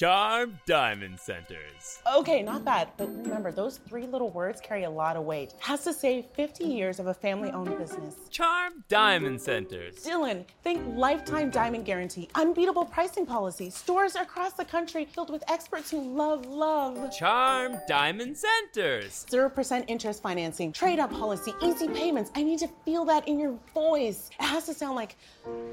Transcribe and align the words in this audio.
Charm 0.00 0.58
Diamond 0.64 1.20
Centers. 1.20 2.00
Okay, 2.16 2.40
not 2.42 2.64
bad, 2.64 2.88
but 2.96 3.06
remember, 3.08 3.52
those 3.52 3.76
three 3.86 4.06
little 4.06 4.30
words 4.30 4.58
carry 4.58 4.84
a 4.84 4.90
lot 4.90 5.14
of 5.14 5.24
weight. 5.24 5.52
Has 5.58 5.84
to 5.84 5.92
say 5.92 6.26
50 6.36 6.64
years 6.64 6.98
of 7.00 7.08
a 7.08 7.12
family 7.12 7.50
owned 7.50 7.76
business. 7.76 8.16
Charm 8.30 8.82
Diamond 8.88 9.42
Centers. 9.42 9.96
Dylan, 9.96 10.46
think 10.62 10.82
lifetime 10.96 11.50
diamond 11.50 11.84
guarantee, 11.84 12.30
unbeatable 12.34 12.86
pricing 12.86 13.26
policy, 13.26 13.68
stores 13.68 14.16
across 14.16 14.54
the 14.54 14.64
country 14.64 15.04
filled 15.04 15.28
with 15.28 15.44
experts 15.50 15.90
who 15.90 16.00
love 16.00 16.46
love. 16.46 17.14
Charm 17.14 17.76
Diamond 17.86 18.38
Centers. 18.38 19.26
0% 19.30 19.84
interest 19.86 20.22
financing, 20.22 20.72
trade 20.72 20.98
up 20.98 21.12
policy, 21.12 21.52
easy 21.62 21.88
payments. 21.88 22.30
I 22.34 22.42
need 22.42 22.60
to 22.60 22.68
feel 22.86 23.04
that 23.04 23.28
in 23.28 23.38
your 23.38 23.54
voice. 23.74 24.30
It 24.40 24.46
has 24.46 24.64
to 24.64 24.72
sound 24.72 24.96
like 24.96 25.16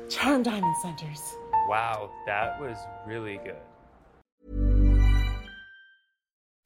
Charm 0.09 0.44
Diamond 0.44 0.75
Centers. 0.82 1.21
Wow, 1.70 2.09
that 2.25 2.59
was 2.59 2.78
really 3.05 3.39
good. 3.46 3.55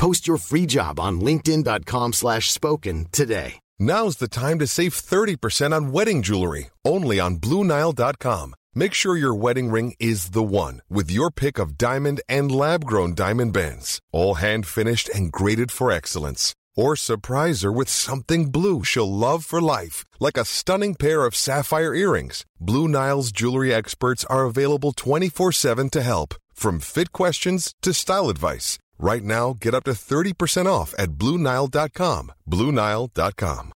Post 0.00 0.26
your 0.26 0.38
free 0.38 0.64
job 0.64 0.98
on 0.98 1.20
linkedin.com 1.20 2.14
slash 2.14 2.50
spoken 2.50 3.08
today. 3.12 3.60
Now's 3.78 4.16
the 4.16 4.28
time 4.28 4.58
to 4.60 4.66
save 4.66 4.94
30% 4.94 5.76
on 5.76 5.92
wedding 5.92 6.22
jewelry, 6.22 6.70
only 6.86 7.20
on 7.20 7.36
BlueNile.com. 7.36 8.54
Make 8.74 8.94
sure 8.94 9.14
your 9.14 9.34
wedding 9.34 9.70
ring 9.70 9.94
is 9.98 10.30
the 10.30 10.42
one 10.42 10.80
with 10.88 11.10
your 11.10 11.30
pick 11.30 11.58
of 11.58 11.76
diamond 11.76 12.22
and 12.30 12.50
lab-grown 12.50 13.14
diamond 13.14 13.52
bands, 13.52 14.00
all 14.10 14.36
hand-finished 14.36 15.10
and 15.10 15.30
graded 15.30 15.70
for 15.70 15.92
excellence. 15.92 16.54
Or 16.74 16.96
surprise 16.96 17.60
her 17.60 17.72
with 17.72 17.90
something 17.90 18.50
blue 18.50 18.82
she'll 18.84 19.12
love 19.26 19.44
for 19.44 19.60
life, 19.60 20.06
like 20.18 20.38
a 20.38 20.46
stunning 20.46 20.94
pair 20.94 21.26
of 21.26 21.36
sapphire 21.36 21.94
earrings. 21.94 22.46
Blue 22.58 22.88
Nile's 22.88 23.32
jewelry 23.32 23.74
experts 23.74 24.24
are 24.30 24.46
available 24.46 24.94
24-7 24.94 25.90
to 25.90 26.00
help, 26.00 26.36
from 26.54 26.80
fit 26.80 27.12
questions 27.12 27.74
to 27.82 27.92
style 27.92 28.30
advice. 28.30 28.78
Right 29.00 29.24
now, 29.24 29.56
get 29.58 29.74
up 29.74 29.84
to 29.84 29.92
30% 29.92 30.66
off 30.66 30.94
at 30.98 31.12
BlueNile.com. 31.12 32.32
BlueNile.com. 32.46 33.72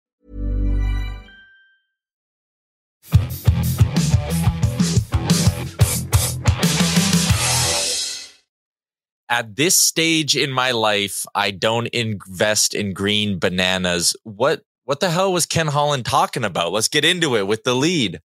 At 9.31 9.56
this 9.56 9.75
stage 9.75 10.36
in 10.36 10.53
my 10.53 10.72
life, 10.72 11.25
I 11.34 11.50
don't 11.53 11.86
invest 11.86 12.75
in 12.75 12.92
green 12.92 13.38
bananas. 13.38 14.14
What 14.25 14.61
what 14.84 15.00
the 15.00 15.09
hell 15.09 15.33
was 15.33 15.47
Ken 15.47 15.69
Holland 15.69 16.05
talking 16.05 16.44
about? 16.44 16.72
Let's 16.72 16.88
get 16.88 17.06
into 17.06 17.34
it 17.34 17.47
with 17.47 17.64
the 17.64 17.75
lead. 17.75 18.20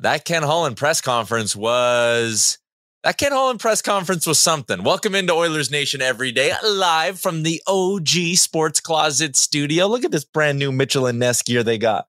That 0.00 0.24
Ken 0.24 0.42
Holland 0.42 0.76
press 0.76 1.00
conference 1.00 1.54
was 1.54 2.58
that 3.02 3.18
Ken 3.18 3.32
Holland 3.32 3.60
press 3.60 3.82
conference 3.82 4.26
was 4.26 4.38
something. 4.38 4.82
Welcome 4.82 5.14
into 5.14 5.32
Oilers 5.32 5.70
Nation 5.70 6.02
every 6.02 6.32
day, 6.32 6.52
live 6.64 7.20
from 7.20 7.42
the 7.44 7.62
OG 7.66 8.36
Sports 8.36 8.80
Closet 8.80 9.36
studio. 9.36 9.86
Look 9.86 10.04
at 10.04 10.10
this 10.10 10.24
brand 10.24 10.58
new 10.58 10.72
Mitchell 10.72 11.06
and 11.06 11.18
Ness 11.18 11.42
gear 11.42 11.62
they 11.62 11.78
got. 11.78 12.06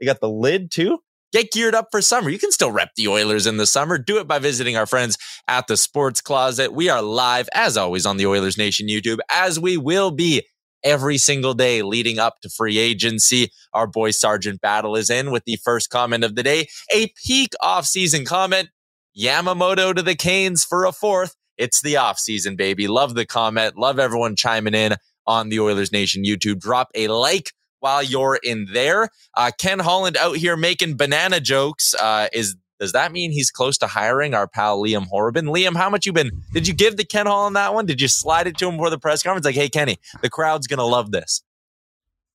They 0.00 0.06
got 0.06 0.20
the 0.20 0.28
lid 0.30 0.70
too. 0.70 1.00
Get 1.32 1.52
geared 1.52 1.74
up 1.74 1.88
for 1.90 2.00
summer. 2.00 2.30
You 2.30 2.38
can 2.38 2.50
still 2.50 2.70
rep 2.70 2.94
the 2.96 3.08
Oilers 3.08 3.46
in 3.46 3.58
the 3.58 3.66
summer. 3.66 3.98
Do 3.98 4.18
it 4.18 4.26
by 4.26 4.38
visiting 4.38 4.78
our 4.78 4.86
friends 4.86 5.18
at 5.46 5.66
the 5.66 5.76
Sports 5.76 6.22
Closet. 6.22 6.72
We 6.72 6.88
are 6.88 7.02
live, 7.02 7.50
as 7.52 7.76
always, 7.76 8.06
on 8.06 8.16
the 8.16 8.26
Oilers 8.26 8.56
Nation 8.56 8.88
YouTube, 8.88 9.18
as 9.30 9.60
we 9.60 9.76
will 9.76 10.10
be 10.10 10.46
every 10.84 11.18
single 11.18 11.54
day 11.54 11.82
leading 11.82 12.18
up 12.18 12.40
to 12.42 12.48
free 12.48 12.78
agency. 12.78 13.50
Our 13.72 13.86
boy 13.86 14.10
Sergeant 14.12 14.60
Battle 14.60 14.96
is 14.96 15.10
in 15.10 15.30
with 15.30 15.44
the 15.44 15.58
first 15.64 15.90
comment 15.90 16.24
of 16.24 16.34
the 16.34 16.42
day, 16.42 16.68
a 16.92 17.12
peak 17.24 17.54
offseason 17.62 18.26
comment. 18.26 18.70
Yamamoto 19.18 19.94
to 19.94 20.02
the 20.02 20.14
Canes 20.14 20.64
for 20.64 20.84
a 20.84 20.92
fourth. 20.92 21.34
It's 21.56 21.82
the 21.82 21.94
offseason, 21.94 22.56
baby. 22.56 22.86
Love 22.86 23.14
the 23.14 23.26
comment. 23.26 23.76
Love 23.76 23.98
everyone 23.98 24.36
chiming 24.36 24.74
in 24.74 24.94
on 25.26 25.48
the 25.48 25.58
Oilers 25.58 25.90
Nation 25.90 26.22
YouTube. 26.24 26.60
Drop 26.60 26.88
a 26.94 27.08
like 27.08 27.52
while 27.80 28.02
you're 28.02 28.38
in 28.42 28.68
there. 28.72 29.08
Uh, 29.36 29.50
Ken 29.58 29.80
Holland 29.80 30.16
out 30.16 30.36
here 30.36 30.56
making 30.56 30.96
banana 30.96 31.40
jokes. 31.40 31.94
Uh, 31.94 32.28
is 32.32 32.56
does 32.78 32.92
that 32.92 33.12
mean 33.12 33.32
he's 33.32 33.50
close 33.50 33.78
to 33.78 33.86
hiring 33.86 34.34
our 34.34 34.46
pal 34.46 34.80
Liam 34.80 35.06
Horrobin? 35.06 35.46
Liam, 35.46 35.76
how 35.76 35.90
much 35.90 36.06
you 36.06 36.12
been? 36.12 36.30
Did 36.52 36.68
you 36.68 36.74
give 36.74 36.96
the 36.96 37.04
Ken 37.04 37.26
Holland 37.26 37.56
that 37.56 37.74
one? 37.74 37.86
Did 37.86 38.00
you 38.00 38.08
slide 38.08 38.46
it 38.46 38.56
to 38.58 38.68
him 38.68 38.76
before 38.76 38.90
the 38.90 38.98
press 38.98 39.22
conference? 39.22 39.44
Like, 39.44 39.54
hey 39.54 39.68
Kenny, 39.68 39.98
the 40.22 40.30
crowd's 40.30 40.66
gonna 40.66 40.84
love 40.84 41.10
this. 41.10 41.42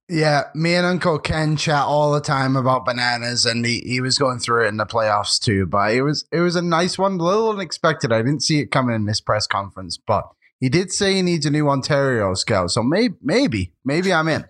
Yeah, 0.10 0.44
me 0.54 0.76
and 0.76 0.86
Uncle 0.86 1.18
Ken 1.18 1.56
chat 1.56 1.86
all 1.86 2.12
the 2.12 2.20
time 2.20 2.58
about 2.58 2.86
bananas, 2.86 3.46
and 3.46 3.66
he, 3.66 3.80
he 3.86 4.02
was 4.02 4.18
going 4.18 4.40
through 4.40 4.66
it 4.66 4.68
in 4.68 4.78
the 4.78 4.86
playoffs 4.86 5.40
too. 5.40 5.66
But 5.66 5.94
it 5.94 6.02
was 6.02 6.26
it 6.32 6.42
was 6.42 6.56
a 6.56 6.62
nice 6.62 6.98
one, 6.98 7.14
a 7.14 7.24
little 7.24 7.50
unexpected. 7.50 8.12
I 8.12 8.22
didn't 8.22 8.44
see 8.44 8.60
it 8.60 8.70
coming 8.70 8.96
in 8.96 9.06
this 9.06 9.22
press 9.22 9.48
conference, 9.48 9.98
but 9.98 10.26
he 10.60 10.68
did 10.70 10.92
say 10.92 11.16
he 11.16 11.22
needs 11.22 11.46
a 11.46 11.52
new 11.52 11.70
Ontario 11.70 12.34
scout. 12.34 12.72
So 12.72 12.84
maybe 12.84 13.16
maybe 13.22 13.72
maybe 13.86 14.14
I'm 14.14 14.28
in. 14.28 14.46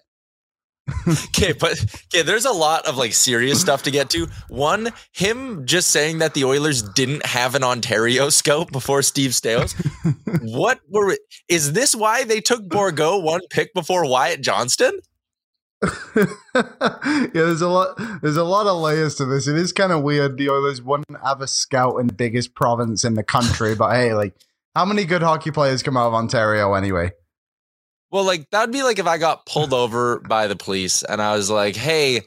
okay, 1.07 1.53
but 1.53 1.81
okay, 2.13 2.23
there's 2.23 2.45
a 2.45 2.51
lot 2.51 2.85
of 2.85 2.97
like 2.97 3.13
serious 3.13 3.61
stuff 3.61 3.83
to 3.83 3.91
get 3.91 4.09
to. 4.09 4.27
One, 4.49 4.89
him 5.13 5.65
just 5.65 5.89
saying 5.89 6.17
that 6.17 6.33
the 6.33 6.43
Oilers 6.43 6.81
didn't 6.81 7.25
have 7.25 7.55
an 7.55 7.63
Ontario 7.63 8.29
scout 8.29 8.71
before 8.71 9.01
Steve 9.01 9.31
Staios. 9.31 9.73
what 10.41 10.79
were 10.89 11.15
is 11.47 11.71
this 11.71 11.95
why 11.95 12.25
they 12.25 12.41
took 12.41 12.63
Bourgault 12.63 13.23
one 13.23 13.41
pick 13.49 13.73
before 13.73 14.09
Wyatt 14.09 14.41
Johnston? 14.41 14.99
yeah, 16.15 16.25
there's 17.33 17.61
a 17.61 17.69
lot. 17.69 17.97
There's 18.21 18.37
a 18.37 18.43
lot 18.43 18.67
of 18.67 18.81
layers 18.81 19.15
to 19.15 19.25
this. 19.25 19.47
It 19.47 19.55
is 19.55 19.71
kind 19.71 19.91
of 19.91 20.03
weird. 20.03 20.37
The 20.37 20.49
Oilers 20.49 20.81
wouldn't 20.81 21.17
have 21.23 21.41
a 21.41 21.47
scout 21.47 21.99
in 21.99 22.07
the 22.07 22.13
biggest 22.13 22.55
province 22.55 23.05
in 23.05 23.13
the 23.13 23.23
country, 23.23 23.75
but 23.75 23.93
hey, 23.93 24.13
like, 24.13 24.33
how 24.75 24.85
many 24.85 25.05
good 25.05 25.21
hockey 25.21 25.51
players 25.51 25.83
come 25.83 25.95
out 25.95 26.07
of 26.07 26.13
Ontario 26.13 26.73
anyway? 26.73 27.11
Well, 28.13 28.25
like 28.25 28.47
that'd 28.51 28.71
be 28.71 28.83
like 28.83 28.99
if 28.99 29.07
I 29.07 29.17
got 29.17 29.47
pulled 29.47 29.73
over 29.83 30.19
by 30.19 30.45
the 30.45 30.55
police 30.55 31.01
and 31.01 31.19
I 31.19 31.35
was 31.35 31.49
like, 31.49 31.75
"Hey, 31.75 32.21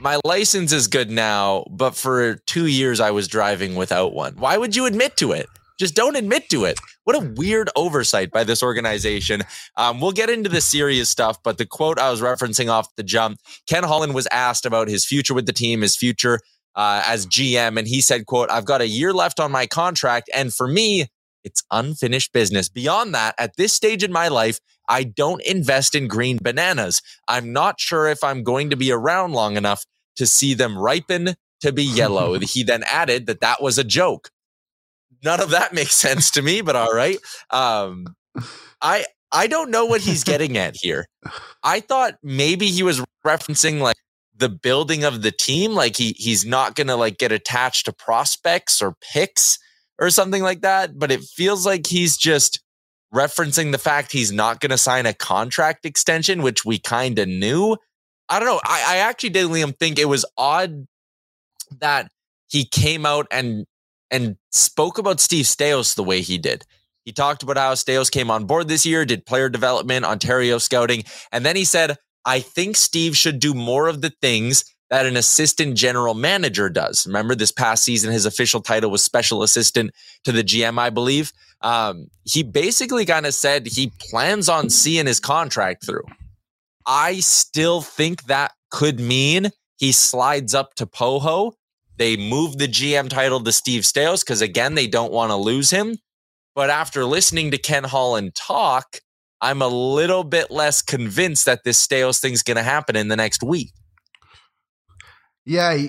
my 0.00 0.18
license 0.24 0.72
is 0.72 0.88
good 0.88 1.10
now, 1.10 1.66
but 1.70 1.94
for 1.94 2.36
two 2.46 2.66
years 2.66 3.00
I 3.00 3.10
was 3.10 3.28
driving 3.28 3.76
without 3.76 4.14
one." 4.14 4.34
Why 4.36 4.56
would 4.56 4.74
you 4.74 4.86
admit 4.86 5.18
to 5.18 5.32
it? 5.32 5.46
Just 5.78 5.94
don't 5.94 6.16
admit 6.16 6.48
to 6.48 6.64
it. 6.64 6.80
What 7.04 7.16
a 7.16 7.34
weird 7.36 7.68
oversight 7.76 8.30
by 8.30 8.44
this 8.44 8.62
organization. 8.62 9.42
Um, 9.76 10.00
we'll 10.00 10.12
get 10.12 10.30
into 10.30 10.48
the 10.48 10.62
serious 10.62 11.10
stuff, 11.10 11.36
but 11.42 11.58
the 11.58 11.66
quote 11.66 11.98
I 11.98 12.10
was 12.10 12.22
referencing 12.22 12.70
off 12.70 12.88
the 12.96 13.02
jump, 13.02 13.38
Ken 13.68 13.84
Holland 13.84 14.14
was 14.14 14.26
asked 14.32 14.64
about 14.64 14.88
his 14.88 15.04
future 15.04 15.34
with 15.34 15.44
the 15.44 15.52
team, 15.52 15.82
his 15.82 15.96
future 15.96 16.40
uh, 16.76 17.02
as 17.06 17.26
GM, 17.26 17.78
and 17.78 17.86
he 17.86 18.00
said, 18.00 18.24
"quote 18.24 18.50
I've 18.50 18.64
got 18.64 18.80
a 18.80 18.88
year 18.88 19.12
left 19.12 19.38
on 19.38 19.52
my 19.52 19.66
contract, 19.66 20.30
and 20.34 20.54
for 20.54 20.66
me, 20.66 21.08
it's 21.44 21.62
unfinished 21.70 22.32
business. 22.32 22.70
Beyond 22.70 23.14
that, 23.14 23.34
at 23.38 23.58
this 23.58 23.74
stage 23.74 24.02
in 24.02 24.10
my 24.10 24.28
life." 24.28 24.60
I 24.88 25.04
don't 25.04 25.42
invest 25.42 25.94
in 25.94 26.08
green 26.08 26.38
bananas. 26.42 27.02
I'm 27.28 27.52
not 27.52 27.80
sure 27.80 28.08
if 28.08 28.22
I'm 28.24 28.42
going 28.42 28.70
to 28.70 28.76
be 28.76 28.92
around 28.92 29.32
long 29.32 29.56
enough 29.56 29.84
to 30.16 30.26
see 30.26 30.54
them 30.54 30.78
ripen 30.78 31.34
to 31.60 31.72
be 31.72 31.84
yellow. 31.84 32.38
he 32.40 32.62
then 32.62 32.84
added 32.84 33.26
that 33.26 33.40
that 33.40 33.62
was 33.62 33.78
a 33.78 33.84
joke 33.84 34.30
none 35.24 35.40
of 35.40 35.50
that 35.50 35.74
makes 35.74 35.94
sense 35.94 36.30
to 36.32 36.42
me, 36.42 36.60
but 36.60 36.76
all 36.76 36.92
right. 36.94 37.18
Um, 37.50 38.14
I 38.80 39.04
I 39.32 39.46
don't 39.46 39.70
know 39.70 39.86
what 39.86 40.00
he's 40.00 40.24
getting 40.24 40.56
at 40.56 40.76
here. 40.76 41.06
I 41.62 41.80
thought 41.80 42.14
maybe 42.22 42.66
he 42.68 42.82
was 42.82 43.02
referencing 43.26 43.80
like 43.80 43.96
the 44.36 44.48
building 44.48 45.04
of 45.04 45.22
the 45.22 45.32
team, 45.32 45.72
like 45.72 45.96
he 45.96 46.14
he's 46.16 46.44
not 46.44 46.74
gonna 46.74 46.96
like 46.96 47.18
get 47.18 47.32
attached 47.32 47.86
to 47.86 47.92
prospects 47.92 48.80
or 48.82 48.94
picks 49.12 49.58
or 49.98 50.10
something 50.10 50.42
like 50.42 50.60
that. 50.62 50.98
But 50.98 51.10
it 51.10 51.22
feels 51.22 51.66
like 51.66 51.86
he's 51.86 52.16
just 52.16 52.62
referencing 53.14 53.72
the 53.72 53.78
fact 53.78 54.12
he's 54.12 54.32
not 54.32 54.60
gonna 54.60 54.78
sign 54.78 55.06
a 55.06 55.14
contract 55.14 55.86
extension, 55.86 56.42
which 56.42 56.64
we 56.64 56.78
kind 56.78 57.18
of 57.18 57.28
knew. 57.28 57.76
I 58.28 58.38
don't 58.38 58.48
know. 58.48 58.60
I, 58.64 58.84
I 58.88 58.96
actually 58.98 59.30
did 59.30 59.46
Liam 59.46 59.76
think 59.78 59.98
it 59.98 60.08
was 60.08 60.24
odd 60.36 60.86
that 61.80 62.10
he 62.48 62.64
came 62.64 63.06
out 63.06 63.26
and 63.30 63.66
and 64.10 64.36
spoke 64.52 64.98
about 64.98 65.20
Steve 65.20 65.46
Staios 65.46 65.94
the 65.94 66.04
way 66.04 66.20
he 66.20 66.38
did. 66.38 66.64
He 67.04 67.12
talked 67.12 67.42
about 67.42 67.56
how 67.56 67.72
Staios 67.74 68.10
came 68.10 68.30
on 68.30 68.46
board 68.46 68.68
this 68.68 68.86
year, 68.86 69.04
did 69.04 69.26
player 69.26 69.48
development, 69.48 70.04
Ontario 70.04 70.58
scouting, 70.58 71.04
and 71.32 71.44
then 71.44 71.56
he 71.56 71.64
said, 71.64 71.96
I 72.24 72.40
think 72.40 72.76
Steve 72.76 73.16
should 73.16 73.38
do 73.38 73.54
more 73.54 73.86
of 73.86 74.00
the 74.00 74.10
things 74.20 74.64
that 74.90 75.06
an 75.06 75.16
assistant 75.16 75.76
general 75.76 76.14
manager 76.14 76.68
does. 76.68 77.06
Remember 77.06 77.34
this 77.34 77.52
past 77.52 77.84
season, 77.84 78.12
his 78.12 78.26
official 78.26 78.60
title 78.60 78.90
was 78.90 79.02
special 79.02 79.42
assistant 79.42 79.92
to 80.24 80.32
the 80.32 80.44
GM, 80.44 80.78
I 80.78 80.90
believe. 80.90 81.32
Um, 81.62 82.08
he 82.24 82.42
basically 82.42 83.04
kind 83.04 83.26
of 83.26 83.34
said 83.34 83.66
he 83.66 83.92
plans 83.98 84.48
on 84.48 84.70
seeing 84.70 85.06
his 85.06 85.20
contract 85.20 85.84
through. 85.84 86.04
I 86.86 87.20
still 87.20 87.80
think 87.80 88.24
that 88.24 88.52
could 88.70 89.00
mean 89.00 89.50
he 89.78 89.92
slides 89.92 90.54
up 90.54 90.74
to 90.74 90.86
Poho. 90.86 91.52
They 91.96 92.16
move 92.16 92.58
the 92.58 92.68
GM 92.68 93.08
title 93.08 93.42
to 93.42 93.52
Steve 93.52 93.82
Staios 93.82 94.22
because, 94.22 94.42
again, 94.42 94.74
they 94.74 94.86
don't 94.86 95.12
want 95.12 95.30
to 95.30 95.36
lose 95.36 95.70
him. 95.70 95.96
But 96.54 96.70
after 96.70 97.04
listening 97.04 97.50
to 97.50 97.58
Ken 97.58 97.84
Holland 97.84 98.34
talk, 98.34 99.00
I'm 99.40 99.62
a 99.62 99.68
little 99.68 100.24
bit 100.24 100.50
less 100.50 100.82
convinced 100.82 101.44
that 101.46 101.64
this 101.64 101.84
Staios 101.84 102.20
thing's 102.20 102.42
going 102.42 102.56
to 102.56 102.62
happen 102.62 102.96
in 102.96 103.08
the 103.08 103.16
next 103.16 103.42
week. 103.42 103.72
Yeah, 105.44 105.86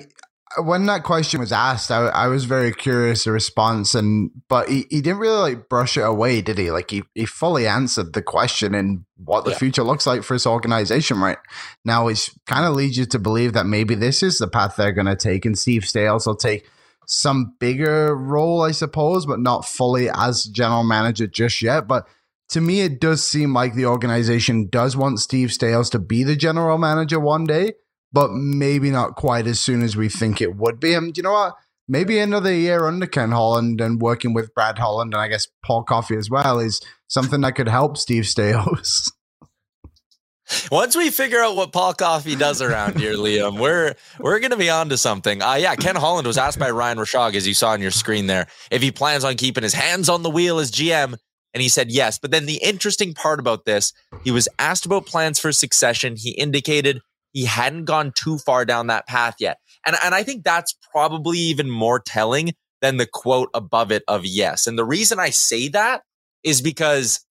when 0.56 0.86
that 0.86 1.04
question 1.04 1.40
was 1.40 1.52
asked, 1.52 1.90
I, 1.90 2.06
I 2.06 2.26
was 2.28 2.44
very 2.44 2.72
curious 2.72 3.24
the 3.24 3.32
response, 3.32 3.94
and 3.94 4.30
but 4.48 4.68
he, 4.68 4.86
he 4.90 5.00
didn't 5.00 5.18
really 5.18 5.38
like 5.54 5.68
brush 5.68 5.96
it 5.96 6.02
away, 6.02 6.40
did 6.40 6.58
he? 6.58 6.70
Like 6.70 6.90
he, 6.90 7.02
he 7.14 7.26
fully 7.26 7.66
answered 7.66 8.14
the 8.14 8.22
question 8.22 8.74
and 8.74 9.04
what 9.22 9.44
the 9.44 9.50
Yeah. 9.50 9.58
future 9.58 9.82
looks 9.82 10.06
like 10.06 10.22
for 10.22 10.34
his 10.34 10.46
organization 10.46 11.18
right 11.20 11.38
now, 11.84 12.06
which 12.06 12.30
kind 12.46 12.64
of 12.64 12.74
leads 12.74 12.96
you 12.96 13.04
to 13.06 13.18
believe 13.18 13.52
that 13.52 13.66
maybe 13.66 13.94
this 13.94 14.22
is 14.22 14.38
the 14.38 14.48
path 14.48 14.76
they're 14.76 14.92
going 14.92 15.06
to 15.06 15.16
take, 15.16 15.44
and 15.44 15.58
Steve 15.58 15.82
Staios 15.82 16.26
will 16.26 16.36
take 16.36 16.66
some 17.06 17.54
bigger 17.58 18.14
role, 18.14 18.62
I 18.62 18.70
suppose, 18.72 19.26
but 19.26 19.40
not 19.40 19.66
fully 19.66 20.08
as 20.10 20.44
general 20.44 20.84
manager 20.84 21.26
just 21.26 21.62
yet. 21.62 21.86
But 21.88 22.06
to 22.50 22.60
me, 22.60 22.80
it 22.80 23.00
does 23.00 23.26
seem 23.26 23.52
like 23.52 23.74
the 23.74 23.86
organization 23.86 24.68
does 24.68 24.96
want 24.96 25.20
Steve 25.20 25.50
Staios 25.50 25.90
to 25.90 25.98
be 25.98 26.22
the 26.22 26.36
general 26.36 26.78
manager 26.78 27.20
one 27.20 27.44
day 27.44 27.72
but 28.12 28.32
maybe 28.32 28.90
not 28.90 29.16
quite 29.16 29.46
as 29.46 29.60
soon 29.60 29.82
as 29.82 29.96
we 29.96 30.08
think 30.08 30.40
it 30.40 30.56
would 30.56 30.80
be. 30.80 30.94
And 30.94 31.16
you 31.16 31.22
know 31.22 31.32
what? 31.32 31.54
Maybe 31.86 32.18
another 32.18 32.52
year 32.52 32.86
under 32.86 33.06
Ken 33.06 33.30
Holland 33.30 33.80
and 33.80 34.00
working 34.00 34.34
with 34.34 34.54
Brad 34.54 34.78
Holland 34.78 35.14
and 35.14 35.20
I 35.20 35.28
guess 35.28 35.48
Paul 35.64 35.84
Coffey 35.84 36.16
as 36.16 36.28
well 36.28 36.58
is 36.58 36.80
something 37.08 37.40
that 37.40 37.54
could 37.54 37.68
help 37.68 37.96
Steve 37.96 38.24
Staios. 38.24 39.10
Once 40.70 40.96
we 40.96 41.10
figure 41.10 41.40
out 41.40 41.56
what 41.56 41.72
Paul 41.72 41.92
Coffey 41.92 42.34
does 42.34 42.62
around 42.62 42.98
here, 42.98 43.14
Liam, 43.14 43.58
we're 43.58 43.94
we're 44.18 44.40
gonna 44.40 44.56
be 44.56 44.70
on 44.70 44.88
to 44.88 44.96
something. 44.96 45.42
Uh, 45.42 45.54
yeah, 45.54 45.74
Ken 45.74 45.96
Holland 45.96 46.26
was 46.26 46.38
asked 46.38 46.58
by 46.58 46.70
Ryan 46.70 46.96
Rishaug, 46.96 47.34
as 47.34 47.46
you 47.46 47.52
saw 47.52 47.72
on 47.72 47.82
your 47.82 47.90
screen 47.90 48.28
there, 48.28 48.46
if 48.70 48.80
he 48.80 48.90
plans 48.90 49.24
on 49.24 49.36
keeping 49.36 49.62
his 49.62 49.74
hands 49.74 50.08
on 50.08 50.22
the 50.22 50.30
wheel 50.30 50.58
as 50.58 50.70
GM, 50.70 51.14
and 51.52 51.62
he 51.62 51.68
said 51.68 51.90
yes. 51.90 52.18
But 52.18 52.30
then 52.30 52.46
the 52.46 52.60
interesting 52.62 53.12
part 53.12 53.40
about 53.40 53.66
this, 53.66 53.92
he 54.24 54.30
was 54.30 54.48
asked 54.58 54.86
about 54.86 55.06
plans 55.06 55.38
for 55.38 55.52
succession. 55.52 56.16
He 56.16 56.30
indicated 56.30 57.00
he 57.32 57.44
hadn't 57.44 57.84
gone 57.84 58.12
too 58.14 58.38
far 58.38 58.64
down 58.64 58.88
that 58.88 59.06
path 59.06 59.36
yet, 59.38 59.58
and 59.86 59.96
and 60.04 60.14
I 60.14 60.22
think 60.22 60.44
that's 60.44 60.74
probably 60.92 61.38
even 61.38 61.70
more 61.70 62.00
telling 62.00 62.54
than 62.80 62.96
the 62.96 63.06
quote 63.06 63.50
above 63.54 63.90
it 63.90 64.04
of 64.08 64.24
yes. 64.24 64.66
And 64.66 64.78
the 64.78 64.84
reason 64.84 65.18
I 65.18 65.30
say 65.30 65.68
that 65.68 66.02
is 66.44 66.62
because 66.62 67.24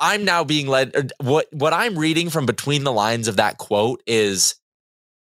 I'm 0.00 0.24
now 0.24 0.44
being 0.44 0.66
led. 0.66 0.96
Er, 0.96 1.06
what 1.20 1.46
what 1.52 1.72
I'm 1.72 1.98
reading 1.98 2.30
from 2.30 2.46
between 2.46 2.84
the 2.84 2.92
lines 2.92 3.28
of 3.28 3.36
that 3.36 3.58
quote 3.58 4.02
is 4.06 4.56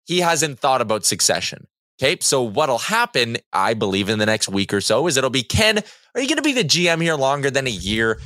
he 0.05 0.21
hasn't 0.21 0.59
thought 0.59 0.81
about 0.81 1.05
succession. 1.05 1.67
Okay, 2.01 2.17
so 2.21 2.43
what'll 2.43 2.79
happen, 2.79 3.37
I 3.53 3.75
believe, 3.75 4.09
in 4.09 4.19
the 4.19 4.27
next 4.27 4.49
week 4.49 4.75
or 4.75 4.81
so 4.81 5.07
is 5.07 5.17
it'll 5.17 5.31
be 5.31 5.45
Ken. 5.45 5.79
Are 5.79 6.21
you 6.21 6.29
going 6.29 6.37
to 6.37 6.43
be 6.43 6.53
the 6.53 6.65
GM 6.65 7.01
here 7.01 7.15
longer 7.15 7.51
than 7.51 7.69
a 7.69 7.71
year? 7.71 8.21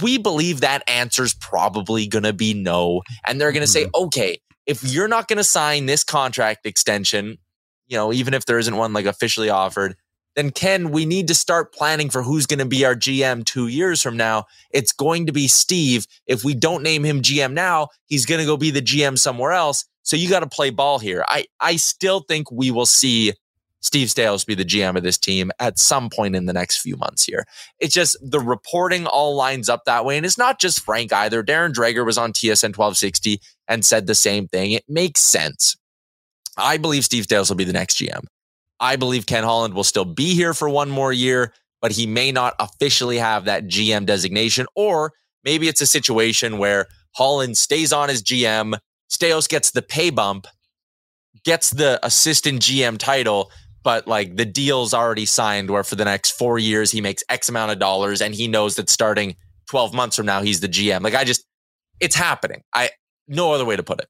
We 0.00 0.18
believe 0.18 0.60
that 0.60 0.88
answer's 0.88 1.34
probably 1.34 2.06
going 2.06 2.22
to 2.22 2.32
be 2.32 2.54
no, 2.54 3.02
and 3.26 3.40
they're 3.40 3.50
going 3.50 3.62
to 3.62 3.66
say, 3.66 3.86
mm-hmm. 3.86 4.04
okay, 4.04 4.40
if 4.66 4.84
you're 4.84 5.08
not 5.08 5.28
going 5.28 5.38
to 5.38 5.44
sign 5.44 5.86
this 5.86 6.04
contract 6.04 6.66
extension, 6.66 7.38
you 7.86 7.96
know, 7.96 8.12
even 8.12 8.34
if 8.34 8.46
there 8.46 8.58
isn't 8.58 8.76
one 8.76 8.92
like 8.92 9.06
officially 9.06 9.50
offered, 9.50 9.96
then 10.36 10.50
Ken, 10.50 10.90
we 10.90 11.06
need 11.06 11.28
to 11.28 11.34
start 11.34 11.74
planning 11.74 12.08
for 12.08 12.22
who's 12.22 12.46
going 12.46 12.60
to 12.60 12.64
be 12.64 12.84
our 12.84 12.94
GM 12.94 13.44
two 13.44 13.66
years 13.66 14.00
from 14.00 14.16
now. 14.16 14.44
It's 14.70 14.92
going 14.92 15.26
to 15.26 15.32
be 15.32 15.48
Steve. 15.48 16.06
If 16.26 16.44
we 16.44 16.54
don't 16.54 16.82
name 16.82 17.04
him 17.04 17.20
GM 17.20 17.52
now, 17.52 17.88
he's 18.06 18.26
going 18.26 18.40
to 18.40 18.46
go 18.46 18.56
be 18.56 18.70
the 18.70 18.82
GM 18.82 19.18
somewhere 19.18 19.52
else. 19.52 19.84
So 20.02 20.16
you 20.16 20.28
got 20.28 20.40
to 20.40 20.48
play 20.48 20.70
ball 20.70 20.98
here. 20.98 21.24
I, 21.28 21.46
I 21.60 21.76
still 21.76 22.20
think 22.20 22.50
we 22.50 22.70
will 22.70 22.86
see 22.86 23.32
Steve 23.80 24.08
Staios 24.08 24.46
be 24.46 24.54
the 24.54 24.64
GM 24.64 24.96
of 24.96 25.02
this 25.02 25.18
team 25.18 25.50
at 25.58 25.78
some 25.78 26.10
point 26.10 26.36
in 26.36 26.46
the 26.46 26.52
next 26.52 26.80
few 26.80 26.96
months 26.96 27.24
here. 27.24 27.44
It's 27.78 27.94
just 27.94 28.16
the 28.22 28.40
reporting 28.40 29.06
all 29.06 29.34
lines 29.34 29.68
up 29.68 29.84
that 29.86 30.04
way. 30.04 30.16
And 30.16 30.26
it's 30.26 30.38
not 30.38 30.60
just 30.60 30.82
Frank 30.82 31.12
either. 31.12 31.42
Darren 31.42 31.72
Dreger 31.72 32.04
was 32.04 32.18
on 32.18 32.32
TSN 32.32 32.76
1260 32.76 33.40
and 33.70 33.84
said 33.84 34.06
the 34.06 34.14
same 34.14 34.48
thing. 34.48 34.72
It 34.72 34.84
makes 34.88 35.20
sense. 35.20 35.76
I 36.58 36.76
believe 36.76 37.04
Steve 37.04 37.24
Staios 37.26 37.48
will 37.48 37.56
be 37.56 37.64
the 37.64 37.72
next 37.72 37.96
GM. 37.96 38.24
I 38.80 38.96
believe 38.96 39.26
Ken 39.26 39.44
Holland 39.44 39.72
will 39.74 39.84
still 39.84 40.04
be 40.04 40.34
here 40.34 40.52
for 40.52 40.68
one 40.68 40.90
more 40.90 41.12
year, 41.12 41.54
but 41.80 41.92
he 41.92 42.06
may 42.06 42.32
not 42.32 42.54
officially 42.58 43.18
have 43.18 43.44
that 43.44 43.66
GM 43.66 44.04
designation. 44.04 44.66
Or 44.74 45.12
maybe 45.44 45.68
it's 45.68 45.80
a 45.80 45.86
situation 45.86 46.58
where 46.58 46.86
Holland 47.14 47.56
stays 47.56 47.92
on 47.92 48.10
as 48.10 48.22
GM, 48.22 48.78
Staios 49.10 49.48
gets 49.48 49.70
the 49.70 49.82
pay 49.82 50.10
bump, 50.10 50.46
gets 51.44 51.70
the 51.70 52.04
assistant 52.04 52.60
GM 52.60 52.98
title, 52.98 53.50
but 53.82 54.08
like 54.08 54.36
the 54.36 54.44
deal's 54.44 54.92
already 54.92 55.26
signed 55.26 55.70
where 55.70 55.84
for 55.84 55.94
the 55.94 56.04
next 56.04 56.30
four 56.30 56.58
years 56.58 56.90
he 56.90 57.00
makes 57.00 57.22
X 57.28 57.48
amount 57.48 57.72
of 57.72 57.78
dollars 57.78 58.20
and 58.20 58.34
he 58.34 58.48
knows 58.48 58.76
that 58.76 58.90
starting 58.90 59.36
12 59.68 59.94
months 59.94 60.16
from 60.16 60.26
now 60.26 60.42
he's 60.42 60.60
the 60.60 60.68
GM. 60.68 61.02
Like 61.02 61.14
I 61.14 61.24
just, 61.24 61.44
it's 62.00 62.16
happening. 62.16 62.62
I, 62.74 62.90
no 63.30 63.52
other 63.52 63.64
way 63.64 63.76
to 63.76 63.82
put 63.82 64.00
it. 64.00 64.08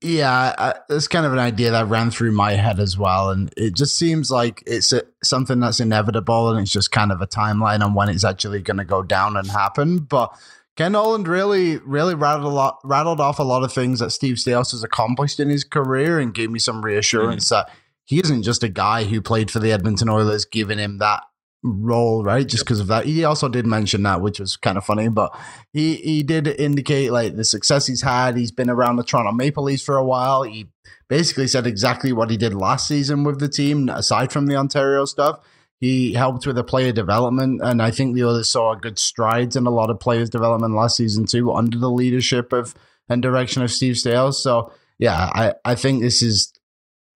Yeah, 0.00 0.54
I, 0.58 0.74
it's 0.90 1.08
kind 1.08 1.24
of 1.24 1.32
an 1.32 1.38
idea 1.38 1.70
that 1.70 1.88
ran 1.88 2.10
through 2.10 2.32
my 2.32 2.52
head 2.52 2.78
as 2.78 2.98
well, 2.98 3.30
and 3.30 3.52
it 3.56 3.74
just 3.74 3.96
seems 3.96 4.30
like 4.30 4.62
it's 4.66 4.92
a, 4.92 5.02
something 5.22 5.60
that's 5.60 5.80
inevitable, 5.80 6.50
and 6.50 6.60
it's 6.60 6.70
just 6.70 6.90
kind 6.90 7.10
of 7.10 7.22
a 7.22 7.26
timeline 7.26 7.82
on 7.82 7.94
when 7.94 8.10
it's 8.10 8.24
actually 8.24 8.60
going 8.60 8.76
to 8.76 8.84
go 8.84 9.02
down 9.02 9.36
and 9.38 9.50
happen. 9.50 9.98
But 9.98 10.36
Ken 10.76 10.92
Holland 10.92 11.26
really, 11.26 11.78
really 11.78 12.14
rattled 12.14 12.44
a 12.44 12.54
lot, 12.54 12.80
rattled 12.84 13.18
off 13.18 13.38
a 13.38 13.44
lot 13.44 13.62
of 13.62 13.72
things 13.72 14.00
that 14.00 14.10
Steve 14.10 14.36
Staios 14.36 14.72
has 14.72 14.84
accomplished 14.84 15.40
in 15.40 15.48
his 15.48 15.64
career, 15.64 16.18
and 16.18 16.34
gave 16.34 16.50
me 16.50 16.58
some 16.58 16.84
reassurance 16.84 17.46
mm-hmm. 17.46 17.66
that 17.66 17.74
he 18.04 18.20
isn't 18.20 18.42
just 18.42 18.62
a 18.62 18.68
guy 18.68 19.04
who 19.04 19.22
played 19.22 19.50
for 19.50 19.58
the 19.58 19.72
Edmonton 19.72 20.10
Oilers, 20.10 20.44
giving 20.44 20.78
him 20.78 20.98
that 20.98 21.22
role, 21.64 22.22
right? 22.22 22.46
Just 22.46 22.64
because 22.64 22.78
of 22.78 22.88
that. 22.88 23.06
He 23.06 23.24
also 23.24 23.48
did 23.48 23.66
mention 23.66 24.02
that, 24.02 24.20
which 24.20 24.38
was 24.38 24.56
kind 24.56 24.76
of 24.76 24.84
funny, 24.84 25.08
but 25.08 25.36
he 25.72 25.96
he 25.96 26.22
did 26.22 26.46
indicate 26.46 27.10
like 27.10 27.34
the 27.34 27.44
success 27.44 27.86
he's 27.86 28.02
had. 28.02 28.36
He's 28.36 28.52
been 28.52 28.70
around 28.70 28.96
the 28.96 29.04
Toronto 29.04 29.32
Maple 29.32 29.64
Leafs 29.64 29.82
for 29.82 29.96
a 29.96 30.04
while. 30.04 30.42
He 30.42 30.68
basically 31.08 31.48
said 31.48 31.66
exactly 31.66 32.12
what 32.12 32.30
he 32.30 32.36
did 32.36 32.54
last 32.54 32.86
season 32.86 33.24
with 33.24 33.40
the 33.40 33.48
team, 33.48 33.88
aside 33.88 34.30
from 34.30 34.46
the 34.46 34.56
Ontario 34.56 35.06
stuff. 35.06 35.40
He 35.80 36.12
helped 36.14 36.46
with 36.46 36.56
the 36.56 36.64
player 36.64 36.92
development, 36.92 37.60
and 37.62 37.82
I 37.82 37.90
think 37.90 38.14
the 38.14 38.22
others 38.22 38.50
saw 38.50 38.74
good 38.74 38.98
strides 38.98 39.56
in 39.56 39.66
a 39.66 39.70
lot 39.70 39.90
of 39.90 40.00
players' 40.00 40.30
development 40.30 40.74
last 40.74 40.96
season 40.96 41.26
too, 41.26 41.52
under 41.52 41.78
the 41.78 41.90
leadership 41.90 42.52
of 42.52 42.74
and 43.08 43.20
direction 43.20 43.62
of 43.62 43.70
Steve 43.70 43.96
Staios. 43.96 44.34
So 44.34 44.72
yeah, 44.98 45.16
I 45.16 45.54
I 45.64 45.74
think 45.74 46.02
this 46.02 46.22
is 46.22 46.52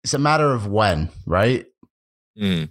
it's 0.04 0.14
a 0.14 0.20
matter 0.20 0.54
of 0.54 0.68
when, 0.68 1.10
right? 1.26 1.66
Mm. 2.38 2.70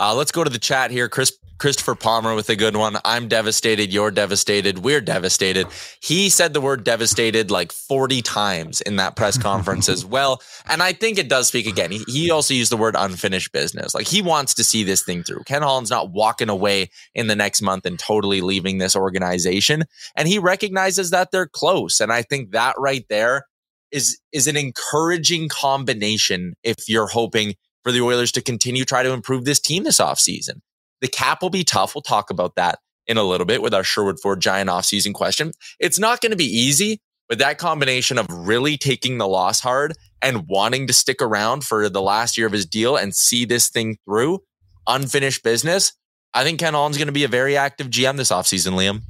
Uh, 0.00 0.14
let's 0.14 0.32
go 0.32 0.42
to 0.42 0.50
the 0.50 0.58
chat 0.58 0.90
here. 0.90 1.08
Chris 1.10 1.38
Christopher 1.58 1.94
Palmer 1.94 2.34
with 2.34 2.48
a 2.48 2.56
good 2.56 2.74
one. 2.74 2.96
I'm 3.04 3.28
devastated. 3.28 3.92
You're 3.92 4.10
devastated. 4.10 4.78
We're 4.78 5.02
devastated. 5.02 5.66
He 6.02 6.30
said 6.30 6.54
the 6.54 6.60
word 6.60 6.84
devastated 6.84 7.50
like 7.50 7.70
40 7.70 8.22
times 8.22 8.80
in 8.80 8.96
that 8.96 9.14
press 9.14 9.36
conference 9.42 9.90
as 9.90 10.02
well. 10.02 10.40
And 10.66 10.82
I 10.82 10.94
think 10.94 11.18
it 11.18 11.28
does 11.28 11.48
speak 11.48 11.66
again. 11.66 11.90
He, 11.90 12.02
he 12.08 12.30
also 12.30 12.54
used 12.54 12.72
the 12.72 12.78
word 12.78 12.96
unfinished 12.98 13.52
business. 13.52 13.94
Like 13.94 14.06
he 14.06 14.22
wants 14.22 14.54
to 14.54 14.64
see 14.64 14.84
this 14.84 15.02
thing 15.02 15.22
through. 15.22 15.42
Ken 15.44 15.60
Holland's 15.60 15.90
not 15.90 16.10
walking 16.10 16.48
away 16.48 16.88
in 17.14 17.26
the 17.26 17.36
next 17.36 17.60
month 17.60 17.84
and 17.84 17.98
totally 17.98 18.40
leaving 18.40 18.78
this 18.78 18.96
organization. 18.96 19.84
And 20.16 20.26
he 20.26 20.38
recognizes 20.38 21.10
that 21.10 21.30
they're 21.30 21.46
close. 21.46 22.00
And 22.00 22.10
I 22.10 22.22
think 22.22 22.52
that 22.52 22.74
right 22.78 23.04
there 23.10 23.44
is 23.90 24.18
is 24.32 24.46
an 24.46 24.56
encouraging 24.56 25.50
combination 25.50 26.54
if 26.62 26.88
you're 26.88 27.08
hoping 27.08 27.56
for 27.82 27.92
the 27.92 28.00
Oilers 28.00 28.32
to 28.32 28.42
continue 28.42 28.84
try 28.84 29.02
to 29.02 29.12
improve 29.12 29.44
this 29.44 29.60
team 29.60 29.84
this 29.84 29.98
offseason. 30.00 30.60
The 31.00 31.08
cap 31.08 31.42
will 31.42 31.50
be 31.50 31.64
tough. 31.64 31.94
We'll 31.94 32.02
talk 32.02 32.30
about 32.30 32.56
that 32.56 32.78
in 33.06 33.16
a 33.16 33.22
little 33.24 33.46
bit 33.46 33.62
with 33.62 33.74
our 33.74 33.84
Sherwood 33.84 34.20
Ford 34.20 34.40
Giant 34.40 34.70
offseason 34.70 35.14
question. 35.14 35.52
It's 35.78 35.98
not 35.98 36.20
going 36.20 36.30
to 36.30 36.36
be 36.36 36.44
easy, 36.44 37.00
but 37.28 37.38
that 37.38 37.58
combination 37.58 38.18
of 38.18 38.26
really 38.30 38.76
taking 38.76 39.18
the 39.18 39.28
loss 39.28 39.60
hard 39.60 39.94
and 40.22 40.46
wanting 40.48 40.86
to 40.86 40.92
stick 40.92 41.22
around 41.22 41.64
for 41.64 41.88
the 41.88 42.02
last 42.02 42.36
year 42.36 42.46
of 42.46 42.52
his 42.52 42.66
deal 42.66 42.96
and 42.96 43.14
see 43.14 43.44
this 43.44 43.68
thing 43.68 43.96
through, 44.04 44.40
unfinished 44.86 45.42
business. 45.42 45.92
I 46.34 46.44
think 46.44 46.60
Ken 46.60 46.74
Holland's 46.74 46.98
going 46.98 47.08
to 47.08 47.12
be 47.12 47.24
a 47.24 47.28
very 47.28 47.56
active 47.56 47.88
GM 47.88 48.16
this 48.16 48.30
offseason, 48.30 48.72
Liam. 48.72 49.02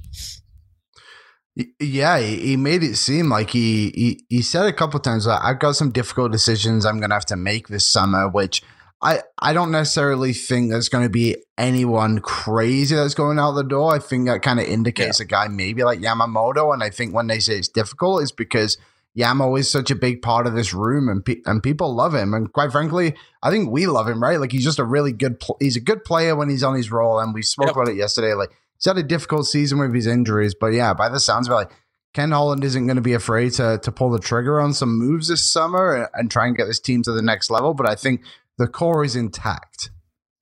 Yeah, 1.78 2.19
he 2.19 2.57
made 2.57 2.83
it 2.83 2.97
seem 2.97 3.28
like 3.28 3.50
he 3.50 3.90
he, 3.95 4.25
he 4.28 4.42
said 4.42 4.66
a 4.66 4.73
couple 4.73 5.00
times 5.00 5.25
that 5.25 5.40
I've 5.42 5.59
got 5.59 5.73
some 5.76 5.90
difficult 5.90 6.33
decisions 6.33 6.87
I'm 6.87 6.99
going 6.99 7.11
to 7.11 7.16
have 7.16 7.26
to 7.26 7.37
make 7.37 7.69
this 7.69 7.87
summer, 7.87 8.28
which 8.28 8.62
I 9.02 9.23
I 9.38 9.52
don't 9.52 9.73
necessarily 9.73 10.33
think 10.33 10.71
there's 10.71 10.88
going 10.88 11.04
to 11.04 11.11
be 11.11 11.37
anyone 11.59 12.21
crazy 12.21 12.95
that's 12.95 13.14
going 13.14 13.38
out 13.38 13.52
the 13.52 13.64
door. 13.64 13.92
I 13.95 13.99
think 13.99 14.26
that 14.26 14.42
kind 14.42 14.61
of 14.61 14.66
indicates 14.66 15.21
a 15.21 15.25
guy 15.25 15.49
maybe 15.49 15.83
like 15.83 16.00
Yamamoto, 16.00 16.73
and 16.73 16.83
I 16.83 16.90
think 16.90 17.14
when 17.14 17.26
they 17.26 17.40
say 17.40 17.54
it's 17.57 17.69
difficult, 17.69 18.23
is 18.23 18.33
because 18.33 18.78
Yamo 19.19 19.59
is 19.59 19.69
such 19.69 19.90
a 19.90 19.97
big 19.97 20.23
part 20.23 20.47
of 20.47 20.54
this 20.54 20.73
room, 20.73 21.09
and 21.09 21.25
pe- 21.25 21.42
and 21.47 21.62
people 21.62 21.92
love 21.95 22.14
him. 22.14 22.33
And 22.33 22.52
quite 22.52 22.71
frankly, 22.71 23.16
I 23.42 23.50
think 23.50 23.71
we 23.71 23.87
love 23.87 24.09
him, 24.09 24.23
right? 24.23 24.38
Like 24.38 24.52
he's 24.52 24.64
just 24.64 24.78
a 24.78 24.85
really 24.85 25.12
good. 25.12 25.40
Pl- 25.40 25.57
he's 25.61 25.76
a 25.76 25.80
good 25.80 26.04
player 26.04 26.37
when 26.37 26.49
he's 26.49 26.62
on 26.62 26.76
his 26.76 26.92
roll, 26.92 27.19
and 27.19 27.35
we 27.35 27.42
spoke 27.42 27.66
Yep. 27.66 27.75
about 27.76 27.88
it 27.88 27.97
yesterday. 27.97 28.35
Like 28.35 28.50
he's 28.80 28.90
had 28.90 28.99
a 28.99 29.02
difficult 29.02 29.46
season 29.46 29.78
with 29.78 29.94
his 29.94 30.06
injuries, 30.06 30.54
but 30.58 30.68
yeah, 30.68 30.94
by 30.94 31.08
the 31.08 31.20
sounds 31.20 31.49
of 31.49 31.52
it, 31.52 31.56
like 31.56 31.70
Ken 32.14 32.32
Holland 32.32 32.64
isn't 32.64 32.87
going 32.87 32.96
to 32.96 33.02
be 33.02 33.12
afraid 33.12 33.52
to 33.54 33.78
to 33.82 33.92
pull 33.92 34.10
the 34.10 34.18
trigger 34.18 34.60
on 34.60 34.72
some 34.72 34.99
moves 34.99 35.28
this 35.28 35.44
summer 35.44 35.94
and, 35.94 36.08
and 36.14 36.30
try 36.30 36.46
and 36.46 36.56
get 36.56 36.66
this 36.66 36.80
team 36.80 37.02
to 37.02 37.12
the 37.12 37.22
next 37.22 37.50
level. 37.50 37.75
But 37.75 37.88
I 37.88 37.94
think 37.94 38.22
the 38.58 38.66
core 38.66 39.04
is 39.04 39.16
intact. 39.16 39.90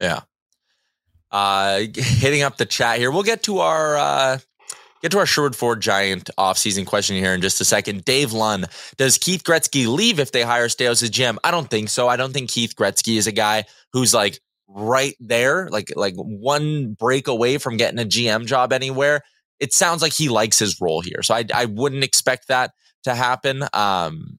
Yeah. 0.00 0.20
Uh, 1.30 1.80
hitting 1.94 2.42
up 2.42 2.56
the 2.56 2.64
chat 2.64 2.98
here. 2.98 3.10
We'll 3.10 3.22
get 3.22 3.42
to 3.42 3.58
our 3.58 3.96
uh, 3.96 4.38
get 5.02 5.12
to 5.12 5.18
our 5.18 5.26
Sherwood 5.26 5.54
Ford 5.54 5.82
Giant 5.82 6.30
offseason 6.38 6.86
question 6.86 7.16
here 7.16 7.34
in 7.34 7.42
just 7.42 7.60
a 7.60 7.66
second. 7.66 8.04
Dave 8.06 8.32
Lunn, 8.32 8.64
does 8.96 9.18
Keith 9.18 9.42
Gretzky 9.44 9.86
leave 9.86 10.20
if 10.20 10.32
they 10.32 10.42
hire 10.42 10.68
Staios 10.68 11.02
as 11.02 11.10
GM? 11.10 11.36
I 11.44 11.50
don't 11.50 11.68
think 11.68 11.90
so. 11.90 12.08
I 12.08 12.16
don't 12.16 12.32
think 12.32 12.48
Keith 12.48 12.74
Gretzky 12.76 13.18
is 13.18 13.26
a 13.26 13.32
guy 13.32 13.64
who's 13.92 14.14
like 14.14 14.40
right 14.68 15.16
there, 15.20 15.68
like 15.70 15.92
like 15.96 16.14
one 16.16 16.94
break 16.94 17.28
away 17.28 17.58
from 17.58 17.76
getting 17.76 17.98
a 17.98 18.04
GM 18.04 18.46
job 18.46 18.72
anywhere. 18.72 19.22
It 19.60 19.72
sounds 19.72 20.02
like 20.02 20.12
he 20.12 20.28
likes 20.28 20.58
his 20.58 20.80
role 20.80 21.00
here, 21.00 21.22
so 21.22 21.34
I 21.34 21.44
I 21.54 21.64
wouldn't 21.66 22.04
expect 22.04 22.48
that 22.48 22.72
to 23.04 23.14
happen. 23.14 23.64
Um, 23.72 24.37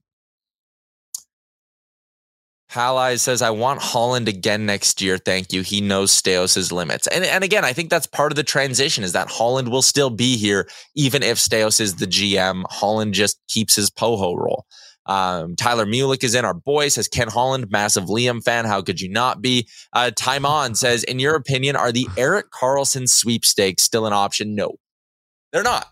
Halai 2.71 3.19
says, 3.19 3.41
I 3.41 3.49
want 3.49 3.81
Holland 3.81 4.27
again 4.27 4.65
next 4.65 5.01
year. 5.01 5.17
Thank 5.17 5.51
you. 5.51 5.63
He 5.63 5.81
knows 5.81 6.11
Staios' 6.11 6.71
limits. 6.71 7.07
And, 7.07 7.23
and 7.25 7.43
again, 7.43 7.65
I 7.65 7.73
think 7.73 7.89
that's 7.89 8.05
part 8.05 8.31
of 8.31 8.35
the 8.35 8.43
transition 8.43 9.03
is 9.03 9.13
that 9.13 9.29
Holland 9.29 9.69
will 9.69 9.81
still 9.81 10.11
be 10.11 10.37
here, 10.37 10.67
even 10.95 11.23
if 11.23 11.37
Staios 11.37 11.81
is 11.81 11.95
the 11.95 12.05
GM. 12.05 12.63
Holland 12.69 13.15
just 13.15 13.39
keeps 13.47 13.75
his 13.75 13.89
Poho 13.89 14.35
role. 14.35 14.65
Um, 15.07 15.55
Tyler 15.55 15.87
Mulick 15.87 16.23
is 16.23 16.35
in 16.35 16.45
our 16.45 16.53
boy, 16.53 16.89
says 16.89 17.07
Ken 17.07 17.27
Holland, 17.27 17.71
massive 17.71 18.05
Liam 18.05 18.43
fan. 18.43 18.65
How 18.65 18.83
could 18.83 19.01
you 19.01 19.09
not 19.09 19.41
be? 19.41 19.67
Uh, 19.91 20.11
Time 20.15 20.45
On 20.45 20.75
says, 20.75 21.03
in 21.03 21.17
your 21.17 21.35
opinion, 21.35 21.75
are 21.75 21.91
the 21.91 22.07
Erik 22.15 22.51
Karlsson 22.51 23.09
sweepstakes 23.09 23.81
still 23.81 24.05
an 24.05 24.13
option? 24.13 24.53
No, 24.53 24.75
they're 25.51 25.63
not. 25.63 25.87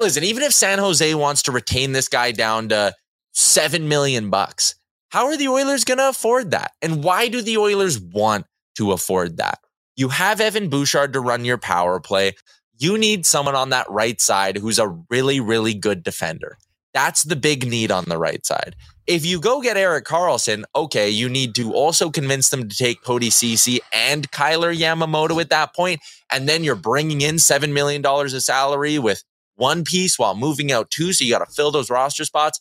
Listen, 0.00 0.24
even 0.24 0.42
if 0.42 0.52
San 0.52 0.80
Jose 0.80 1.14
wants 1.14 1.42
to 1.42 1.52
retain 1.52 1.92
this 1.92 2.08
guy 2.08 2.32
down 2.32 2.68
to 2.70 2.92
seven 3.32 3.88
million 3.88 4.30
bucks, 4.30 4.74
how 5.10 5.26
are 5.26 5.36
the 5.36 5.48
Oilers 5.48 5.84
going 5.84 5.98
to 5.98 6.08
afford 6.08 6.50
that? 6.50 6.72
And 6.82 7.02
why 7.02 7.28
do 7.28 7.42
the 7.42 7.58
Oilers 7.58 7.98
want 8.00 8.46
to 8.76 8.92
afford 8.92 9.36
that? 9.38 9.58
You 9.96 10.08
have 10.10 10.40
Evan 10.40 10.68
Bouchard 10.68 11.12
to 11.14 11.20
run 11.20 11.44
your 11.44 11.58
power 11.58 12.00
play. 12.00 12.34
You 12.78 12.98
need 12.98 13.24
someone 13.24 13.54
on 13.54 13.70
that 13.70 13.90
right 13.90 14.20
side 14.20 14.58
who's 14.58 14.78
a 14.78 14.88
really, 15.08 15.40
really 15.40 15.72
good 15.72 16.02
defender. 16.02 16.58
That's 16.92 17.24
the 17.24 17.36
big 17.36 17.68
need 17.68 17.90
on 17.90 18.04
the 18.06 18.18
right 18.18 18.44
side. 18.44 18.74
If 19.06 19.24
you 19.24 19.40
go 19.40 19.60
get 19.60 19.76
Erik 19.76 20.06
Karlsson, 20.06 20.64
okay, 20.74 21.10
you 21.10 21.28
need 21.28 21.54
to 21.56 21.72
also 21.72 22.10
convince 22.10 22.48
them 22.48 22.68
to 22.68 22.74
take 22.76 23.02
Cody 23.02 23.28
Cece 23.28 23.78
and 23.92 24.30
Kailer 24.32 24.74
Yamamoto 24.74 25.38
at 25.40 25.50
that 25.50 25.74
point, 25.74 26.00
and 26.32 26.48
then 26.48 26.64
you're 26.64 26.74
bringing 26.74 27.20
in 27.20 27.36
$7 27.36 27.72
million 27.72 28.04
of 28.04 28.42
salary 28.42 28.98
with 28.98 29.22
one 29.56 29.84
piece 29.84 30.18
while 30.18 30.34
moving 30.34 30.72
out 30.72 30.90
two, 30.90 31.12
so 31.12 31.24
you 31.24 31.30
got 31.30 31.46
to 31.46 31.52
fill 31.52 31.70
those 31.70 31.90
roster 31.90 32.24
spots. 32.24 32.60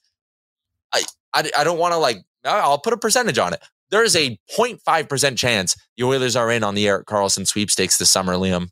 I, 0.93 1.03
I, 1.33 1.49
I 1.59 1.63
don't 1.63 1.79
want 1.79 1.93
to 1.93 1.97
like, 1.97 2.17
I'll 2.45 2.79
put 2.79 2.93
a 2.93 2.97
percentage 2.97 3.37
on 3.37 3.53
it. 3.53 3.61
There 3.91 4.03
is 4.03 4.15
a 4.15 4.37
0.5% 4.57 5.37
chance 5.37 5.75
the 5.97 6.03
Oilers 6.03 6.35
are 6.35 6.51
in 6.51 6.63
on 6.63 6.75
the 6.75 6.87
Erik 6.87 7.05
Karlsson 7.05 7.47
sweepstakes 7.47 7.97
this 7.97 8.09
summer, 8.09 8.33
Liam. 8.33 8.69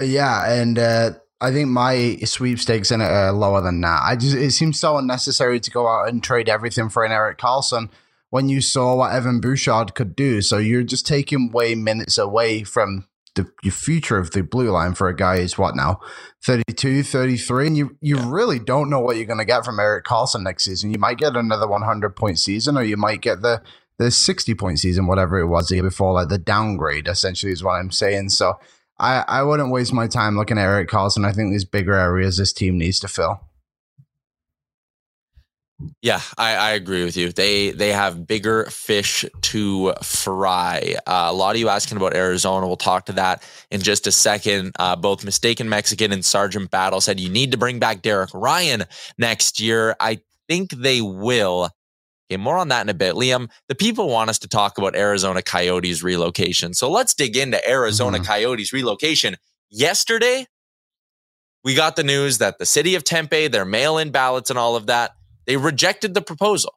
Yeah, 0.00 0.50
and 0.50 0.78
uh, 0.78 1.10
I 1.40 1.52
think 1.52 1.68
my 1.68 2.16
sweepstakes 2.24 2.90
in 2.90 3.00
it 3.00 3.10
are 3.10 3.32
lower 3.32 3.60
than 3.60 3.80
that. 3.82 4.02
I 4.04 4.16
just 4.16 4.36
it 4.36 4.50
seems 4.52 4.80
so 4.80 4.96
unnecessary 4.96 5.60
to 5.60 5.70
go 5.70 5.86
out 5.86 6.08
and 6.08 6.22
trade 6.22 6.48
everything 6.48 6.88
for 6.88 7.04
an 7.04 7.12
Erik 7.12 7.38
Karlsson 7.38 7.90
when 8.30 8.48
you 8.48 8.60
saw 8.60 8.96
what 8.96 9.12
Evan 9.12 9.40
Bouchard 9.40 9.94
could 9.94 10.16
do. 10.16 10.42
So 10.42 10.58
you're 10.58 10.82
just 10.82 11.06
taking 11.06 11.50
way 11.52 11.74
minutes 11.74 12.18
away 12.18 12.64
from 12.64 13.06
the 13.36 13.50
your 13.62 13.72
future 13.72 14.18
of 14.18 14.32
the 14.32 14.42
blue 14.42 14.70
line 14.70 14.94
for 14.94 15.08
a 15.08 15.14
guy 15.16 15.38
who's 15.38 15.56
what 15.56 15.76
now? 15.76 16.00
32 16.44 17.04
33 17.04 17.66
and 17.68 17.76
you 17.76 17.96
you 18.00 18.18
really 18.18 18.58
don't 18.58 18.90
know 18.90 19.00
what 19.00 19.16
you're 19.16 19.24
going 19.24 19.38
to 19.38 19.44
get 19.44 19.64
from 19.64 19.78
Erik 19.78 20.04
Karlsson 20.04 20.42
next 20.42 20.64
season. 20.64 20.92
You 20.92 20.98
might 20.98 21.18
get 21.18 21.36
another 21.36 21.68
100 21.68 22.16
point 22.16 22.38
season 22.38 22.76
or 22.76 22.82
you 22.82 22.96
might 22.96 23.20
get 23.20 23.42
the 23.42 23.62
the 23.98 24.10
60 24.10 24.54
point 24.54 24.78
season 24.78 25.06
whatever 25.06 25.38
it 25.38 25.46
was 25.46 25.68
the 25.68 25.76
year 25.76 25.84
before 25.84 26.12
like 26.12 26.28
the 26.28 26.38
downgrade 26.38 27.08
essentially 27.08 27.52
is 27.52 27.62
what 27.62 27.74
I'm 27.74 27.90
saying. 27.90 28.30
So 28.30 28.58
I, 28.98 29.24
I 29.28 29.42
wouldn't 29.42 29.70
waste 29.70 29.92
my 29.92 30.06
time 30.06 30.36
looking 30.36 30.58
at 30.58 30.64
Erik 30.64 30.88
Karlsson. 30.88 31.26
I 31.26 31.32
think 31.32 31.50
there's 31.50 31.64
bigger 31.64 31.94
areas 31.94 32.38
this 32.38 32.52
team 32.52 32.78
needs 32.78 32.98
to 33.00 33.08
fill. 33.08 33.40
Yeah, 36.00 36.22
I, 36.38 36.54
I 36.54 36.70
agree 36.70 37.04
with 37.04 37.16
you. 37.18 37.32
They 37.32 37.70
they 37.70 37.92
have 37.92 38.26
bigger 38.26 38.64
fish 38.66 39.26
to 39.42 39.92
fry. 40.02 40.96
Uh, 41.06 41.28
a 41.28 41.34
lot 41.34 41.54
of 41.54 41.60
you 41.60 41.68
asking 41.68 41.98
about 41.98 42.14
Arizona. 42.14 42.66
We'll 42.66 42.76
talk 42.76 43.06
to 43.06 43.12
that 43.12 43.42
in 43.70 43.82
just 43.82 44.06
a 44.06 44.12
second. 44.12 44.72
Uh, 44.78 44.96
both 44.96 45.22
Mistaken 45.22 45.68
Mexican 45.68 46.12
and 46.12 46.24
Sergeant 46.24 46.70
Battle 46.70 47.02
said 47.02 47.20
you 47.20 47.28
need 47.28 47.52
to 47.52 47.58
bring 47.58 47.78
back 47.78 48.00
Derek 48.00 48.30
Ryan 48.32 48.84
next 49.18 49.60
year. 49.60 49.94
I 50.00 50.20
think 50.48 50.70
they 50.70 51.02
will. 51.02 51.70
Okay, 52.30 52.38
more 52.38 52.56
on 52.56 52.68
that 52.68 52.80
in 52.80 52.88
a 52.88 52.94
bit. 52.94 53.14
Liam, 53.14 53.50
the 53.68 53.74
people 53.74 54.08
want 54.08 54.30
us 54.30 54.38
to 54.40 54.48
talk 54.48 54.78
about 54.78 54.96
Arizona 54.96 55.42
Coyotes 55.42 56.02
relocation. 56.02 56.72
So 56.72 56.90
let's 56.90 57.12
dig 57.12 57.36
into 57.36 57.68
Arizona 57.68 58.18
Coyotes 58.18 58.72
relocation. 58.72 59.36
Yesterday, 59.68 60.46
we 61.62 61.74
got 61.74 61.96
the 61.96 62.02
news 62.02 62.38
that 62.38 62.58
the 62.58 62.66
city 62.66 62.94
of 62.94 63.04
Tempe, 63.04 63.48
their 63.48 63.64
mail 63.66 63.98
in 63.98 64.10
ballots 64.10 64.48
and 64.50 64.58
all 64.58 64.74
of 64.74 64.86
that, 64.86 65.12
they 65.46 65.56
rejected 65.56 66.14
the 66.14 66.22
proposal. 66.22 66.74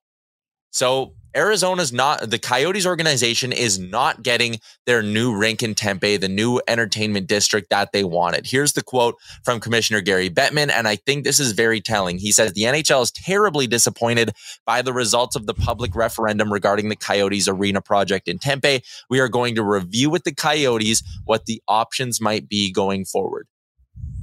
So 0.72 1.14
Arizona's 1.36 1.94
not, 1.94 2.30
the 2.30 2.40
Coyotes 2.40 2.88
organization 2.88 3.52
is 3.52 3.78
not 3.78 4.24
getting 4.24 4.60
their 4.86 5.04
new 5.04 5.36
rink 5.36 5.62
in 5.62 5.76
Tempe, 5.76 6.18
the 6.18 6.28
new 6.28 6.60
entertainment 6.68 7.28
district 7.28 7.70
that 7.70 7.92
they 7.92 8.04
wanted. 8.04 8.48
Here's 8.48 8.74
the 8.74 8.84
quote 8.84 9.16
from 9.44 9.60
Commissioner 9.60 10.02
Gary 10.02 10.30
Bettman, 10.30 10.72
and 10.72 10.88
I 10.88 10.96
think 10.96 11.24
this 11.24 11.40
is 11.40 11.52
very 11.52 11.82
telling. 11.82 12.18
He 12.18 12.32
says 12.32 12.54
the 12.54 12.64
NHL 12.64 13.04
is 13.04 13.12
terribly 13.12 13.68
disappointed 13.68 14.32
by 14.66 14.82
the 14.82 14.94
results 14.94 15.36
of 15.36 15.46
the 15.46 15.54
public 15.54 15.96
referendum 15.96 16.52
regarding 16.52 16.90
the 16.90 16.96
Coyotes 16.96 17.48
arena 17.48 17.82
project 17.82 18.28
in 18.28 18.40
Tempe. 18.40 18.82
We 19.10 19.20
are 19.20 19.30
going 19.30 19.56
to 19.56 19.64
review 19.64 20.10
with 20.10 20.24
the 20.24 20.34
Coyotes 20.34 21.04
what 21.26 21.46
the 21.46 21.62
options 21.68 22.20
might 22.20 22.50
be 22.50 22.72
going 22.72 23.06
forward 23.06 23.48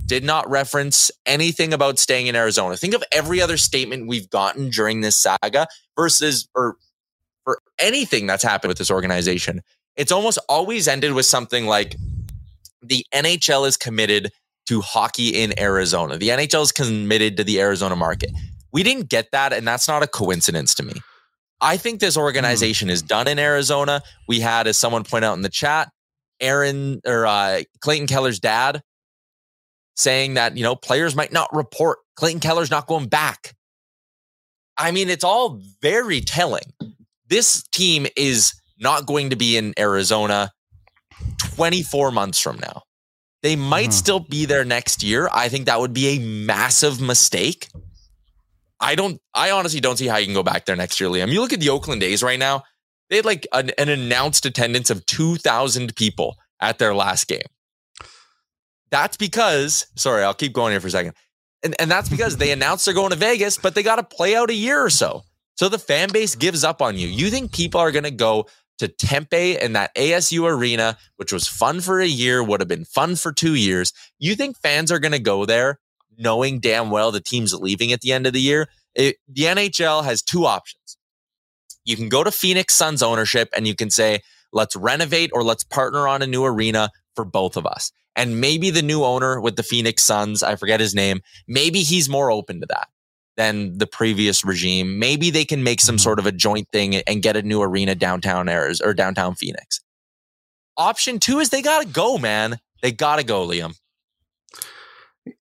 did 0.07 0.25
not 0.25 0.49
reference 0.49 1.11
anything 1.27 1.73
about 1.73 1.99
staying 1.99 2.29
in 2.29 2.37
Arizona. 2.37 2.77
Think 2.77 2.95
of 2.95 3.05
every 3.13 3.41
other 3.41 3.57
statement 3.57 4.07
we've 4.07 4.31
gotten 4.31 4.71
during 4.71 5.01
this 5.01 5.17
saga 5.17 5.67
versus 5.97 6.49
or 6.55 6.77
for 7.45 7.61
anything 7.79 8.27
that's 8.27 8.43
happened 8.43 8.69
with 8.69 8.79
this 8.79 8.91
organization. 8.91 9.63
It's 9.97 10.13
almost 10.13 10.39
always 10.49 10.89
ended 10.89 11.13
with 11.13 11.27
something 11.27 11.67
like 11.67 11.97
the 12.83 13.05
NHL 13.15 13.67
is 13.67 13.77
committed 13.77 14.33
to 14.69 14.81
hockey 14.81 15.29
in 15.29 15.59
Arizona. 15.59 16.19
The 16.19 16.29
NHL 16.29 16.63
is 16.63 16.73
committed 16.73 17.37
to 17.37 17.45
the 17.45 17.61
Arizona 17.61 17.97
market. 17.97 18.31
We 18.73 18.83
didn't 18.83 19.09
get 19.09 19.31
that, 19.33 19.53
and 19.53 19.67
that's 19.67 19.89
not 19.89 20.03
a 20.03 20.07
coincidence 20.07 20.75
to 20.75 20.83
me. 20.83 20.95
I 21.61 21.77
think 21.77 22.01
this 22.01 22.17
organization 22.17 22.91
is 22.91 23.01
done 23.01 23.29
in 23.29 23.39
Arizona. 23.39 24.03
We 24.29 24.41
had, 24.41 24.67
as 24.67 24.77
someone 24.77 25.05
pointed 25.05 25.29
out 25.29 25.35
in 25.35 25.43
the 25.43 25.49
chat, 25.49 25.91
Aaron 26.41 27.01
or 27.07 27.27
uh, 27.27 27.63
Clayton 27.81 28.09
Keller's 28.09 28.39
dad 28.39 28.83
saying 29.97 30.35
that, 30.35 30.57
you 30.57 30.63
know, 30.63 30.77
players 30.77 31.17
might 31.17 31.33
not 31.33 31.55
report. 31.55 31.99
Clayton 32.17 32.41
Keller's 32.41 32.71
not 32.71 32.87
going 32.87 33.09
back. 33.09 33.55
I 34.79 34.91
mean, 34.91 35.09
it's 35.09 35.25
all 35.25 35.61
very 35.81 36.21
telling. 36.21 36.73
This 37.29 37.63
team 37.73 38.07
is 38.17 38.53
not 38.79 39.07
going 39.07 39.31
to 39.31 39.37
be 39.37 39.57
in 39.57 39.75
Arizona 39.79 40.53
24 41.55 42.11
months 42.11 42.41
from 42.41 42.59
now. 42.59 42.83
They 43.43 43.57
might 43.57 43.87
hmm. 43.87 43.93
still 43.93 44.21
be 44.21 44.45
there 44.45 44.65
next 44.65 45.03
year. 45.03 45.29
I 45.33 45.49
think 45.49 45.67
that 45.67 45.81
would 45.81 45.93
be 45.93 46.09
a 46.09 46.19
massive 46.19 47.01
mistake. 47.01 47.69
I 48.79 48.95
don't, 48.95 49.21
I 49.35 49.53
honestly 49.53 49.81
don't 49.81 49.97
see 49.97 50.07
how 50.07 50.19
you 50.19 50.27
can 50.27 50.35
go 50.35 50.43
back 50.43 50.67
there 50.67 50.77
next 50.77 51.01
year, 51.01 51.09
Liam. 51.09 51.33
You 51.33 51.41
look 51.41 51.55
at 51.55 51.61
the 51.61 51.71
Oakland 51.71 52.03
A's 52.03 52.23
right 52.23 52.39
now, 52.39 52.65
they 53.09 53.17
had 53.17 53.25
like 53.25 53.47
an, 53.53 53.71
an 53.79 53.89
announced 53.89 54.45
attendance 54.45 54.91
of 54.91 55.07
2,000 55.07 55.97
people 55.97 56.37
at 56.61 56.79
their 56.79 56.95
last 56.95 57.29
game. 57.29 57.47
That's 58.91 59.17
because, 59.17 59.87
sorry, 59.97 60.23
I'll 60.23 60.35
keep 60.35 60.53
going 60.53 60.73
here 60.73 60.81
for 60.81 60.87
a 60.87 60.91
second. 60.91 61.15
And, 61.63 61.75
and 61.81 61.91
that's 61.91 62.09
because 62.09 62.37
they 62.37 62.53
announced 62.53 62.85
they're 62.85 62.95
going 62.95 63.11
to 63.11 63.17
Vegas, 63.17 63.59
but 63.59 63.75
they 63.75 63.83
got 63.83 63.97
to 63.97 64.05
play 64.05 64.37
out 64.37 64.51
a 64.51 64.55
year 64.55 64.83
or 64.83 64.91
so. 64.91 65.23
So 65.57 65.69
the 65.69 65.79
fan 65.79 66.11
base 66.13 66.35
gives 66.35 66.65
up 66.65 66.83
on 66.83 66.97
you. 66.97 67.09
You 67.09 67.31
think 67.31 67.53
people 67.53 67.81
are 67.81 67.91
going 67.91 68.05
to 68.05 68.11
go 68.11 68.47
to 68.79 68.89
Tempe 68.89 69.59
and 69.59 69.75
that 69.75 69.95
ASU 69.95 70.49
arena, 70.49 70.99
which 71.17 71.33
was 71.33 71.49
fun 71.49 71.81
for 71.81 72.01
a 72.01 72.07
year, 72.07 72.43
would 72.43 72.61
have 72.61 72.69
been 72.69 72.85
fun 72.85 73.17
for 73.17 73.33
two 73.33 73.55
years. 73.55 73.93
You 74.19 74.35
think 74.35 74.59
fans 74.59 74.93
are 74.93 74.99
going 74.99 75.13
to 75.13 75.19
go 75.19 75.47
there 75.47 75.79
knowing 76.19 76.61
damn 76.61 76.91
well 76.91 77.11
the 77.11 77.21
team's 77.21 77.55
leaving 77.55 77.93
at 77.93 78.01
the 78.01 78.13
end 78.13 78.27
of 78.27 78.33
the 78.33 78.41
year? 78.41 78.69
It, 78.95 79.17
the 79.29 79.43
NHL 79.43 80.05
has 80.05 80.23
two 80.23 80.47
options. 80.47 80.99
You 81.85 81.97
can 81.97 82.09
go 82.09 82.25
to 82.25 82.31
Phoenix 82.31 82.75
Suns 82.75 83.03
ownership 83.03 83.49
and 83.57 83.67
you 83.67 83.75
can 83.75 83.91
say, 83.91 84.21
let's 84.53 84.77
renovate 84.77 85.31
or 85.33 85.43
let's 85.43 85.65
partner 85.65 86.09
on 86.09 86.23
a 86.23 86.27
new 86.27 86.45
arena 86.45 86.91
for 87.15 87.25
both 87.25 87.57
of 87.57 87.67
us. 87.67 87.93
And 88.17 88.41
maybe 88.41 88.71
the 88.71 88.83
new 88.83 89.05
owner 89.05 89.41
with 89.41 89.57
the 89.57 89.63
Phoenix 89.63 90.03
Suns, 90.03 90.43
I 90.43 90.57
forget 90.57 90.81
his 90.81 90.95
name, 90.95 91.21
maybe 91.47 91.81
he's 91.83 92.09
more 92.09 92.31
open 92.31 92.61
to 92.61 92.67
that. 92.67 92.89
than 93.37 93.77
the 93.77 93.87
previous 93.87 94.43
regime. 94.47 94.99
Maybe 94.99 95.29
they 95.29 95.45
can 95.45 95.63
make 95.63 95.83
some 95.83 95.97
Mhm. 95.97 96.01
sort 96.01 96.19
of 96.19 96.25
a 96.25 96.33
joint 96.33 96.69
thing 96.73 96.97
and 96.97 97.23
get 97.23 97.37
a 97.37 97.43
new 97.43 97.61
arena 97.61 97.95
downtown 97.95 98.49
Arizona 98.49 98.89
or 98.89 98.95
downtown 98.95 99.35
Phoenix. 99.35 99.81
Option 100.79 101.19
two 101.21 101.39
is 101.41 101.51
they 101.51 101.61
gotta 101.61 101.85
go, 101.87 102.17
man. 102.17 102.59
They 102.81 102.93
gotta 102.93 103.23
go, 103.25 103.47
Liam. 103.47 103.75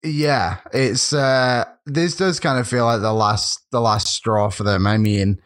Yeah, 0.03 0.57
it's 0.73 1.13
uh 1.13 1.65
this 1.85 2.15
does 2.15 2.39
kind 2.39 2.57
of 2.59 2.67
feel 2.67 2.85
like 2.85 3.01
the 3.01 3.13
last 3.13 3.59
the 3.71 3.81
last 3.81 4.07
straw 4.07 4.49
for 4.49 4.63
them. 4.63 4.87
I 4.87 4.97
mean, 4.97 5.39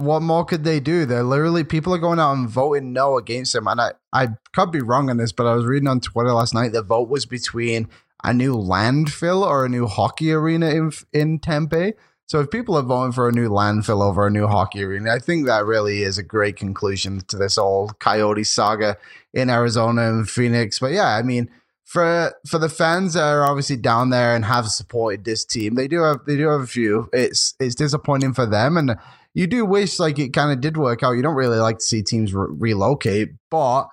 what 0.00 0.22
more 0.22 0.44
could 0.44 0.64
they 0.64 0.80
do? 0.80 1.04
They're 1.04 1.22
literally 1.22 1.64
people 1.64 1.94
are 1.94 1.98
going 1.98 2.18
out 2.18 2.32
and 2.32 2.48
voting 2.48 2.92
no 2.92 3.18
against 3.18 3.52
them. 3.52 3.66
And 3.66 3.80
I, 3.80 3.92
I 4.12 4.28
could 4.52 4.70
be 4.70 4.80
wrong 4.80 5.10
on 5.10 5.18
this, 5.18 5.32
but 5.32 5.46
I 5.46 5.54
was 5.54 5.66
reading 5.66 5.88
on 5.88 6.00
Twitter 6.00 6.32
last 6.32 6.54
night 6.54 6.72
the 6.72 6.82
vote 6.82 7.08
was 7.08 7.26
between 7.26 7.88
a 8.24 8.34
new 8.34 8.56
landfill 8.56 9.42
or 9.42 9.64
a 9.64 9.68
new 9.68 9.86
hockey 9.86 10.32
arena 10.32 10.70
in 10.70 10.92
in 11.12 11.38
Tempe. 11.38 11.94
So 12.26 12.38
if 12.38 12.50
people 12.50 12.76
are 12.76 12.82
voting 12.82 13.12
for 13.12 13.28
a 13.28 13.32
new 13.32 13.48
landfill 13.48 14.02
over 14.02 14.26
a 14.26 14.30
new 14.30 14.46
hockey 14.46 14.84
arena, 14.84 15.12
I 15.12 15.18
think 15.18 15.46
that 15.46 15.64
really 15.64 16.02
is 16.02 16.16
a 16.16 16.22
great 16.22 16.56
conclusion 16.56 17.22
to 17.26 17.36
this 17.36 17.58
old 17.58 17.98
coyote 17.98 18.44
saga 18.44 18.96
in 19.34 19.50
Arizona 19.50 20.08
and 20.08 20.30
Phoenix. 20.30 20.78
But 20.78 20.92
yeah, 20.92 21.08
I 21.16 21.22
mean, 21.22 21.50
for 21.84 22.32
for 22.46 22.58
the 22.58 22.68
fans 22.68 23.14
that 23.14 23.24
are 23.24 23.44
obviously 23.44 23.76
down 23.76 24.10
there 24.10 24.36
and 24.36 24.44
have 24.44 24.68
supported 24.68 25.24
this 25.24 25.44
team, 25.44 25.74
they 25.74 25.88
do 25.88 26.02
have 26.02 26.18
they 26.24 26.36
do 26.36 26.46
have 26.48 26.60
a 26.60 26.66
few. 26.66 27.08
It's 27.12 27.54
it's 27.58 27.74
disappointing 27.74 28.32
for 28.32 28.46
them, 28.46 28.76
and 28.76 28.96
you 29.34 29.46
do 29.46 29.64
wish 29.64 29.98
like 29.98 30.18
it 30.18 30.32
kind 30.32 30.52
of 30.52 30.60
did 30.60 30.76
work 30.76 31.02
out. 31.02 31.12
You 31.12 31.22
don't 31.22 31.34
really 31.34 31.58
like 31.58 31.78
to 31.78 31.84
see 31.84 32.02
teams 32.02 32.34
re- 32.34 32.48
relocate, 32.50 33.30
but 33.50 33.88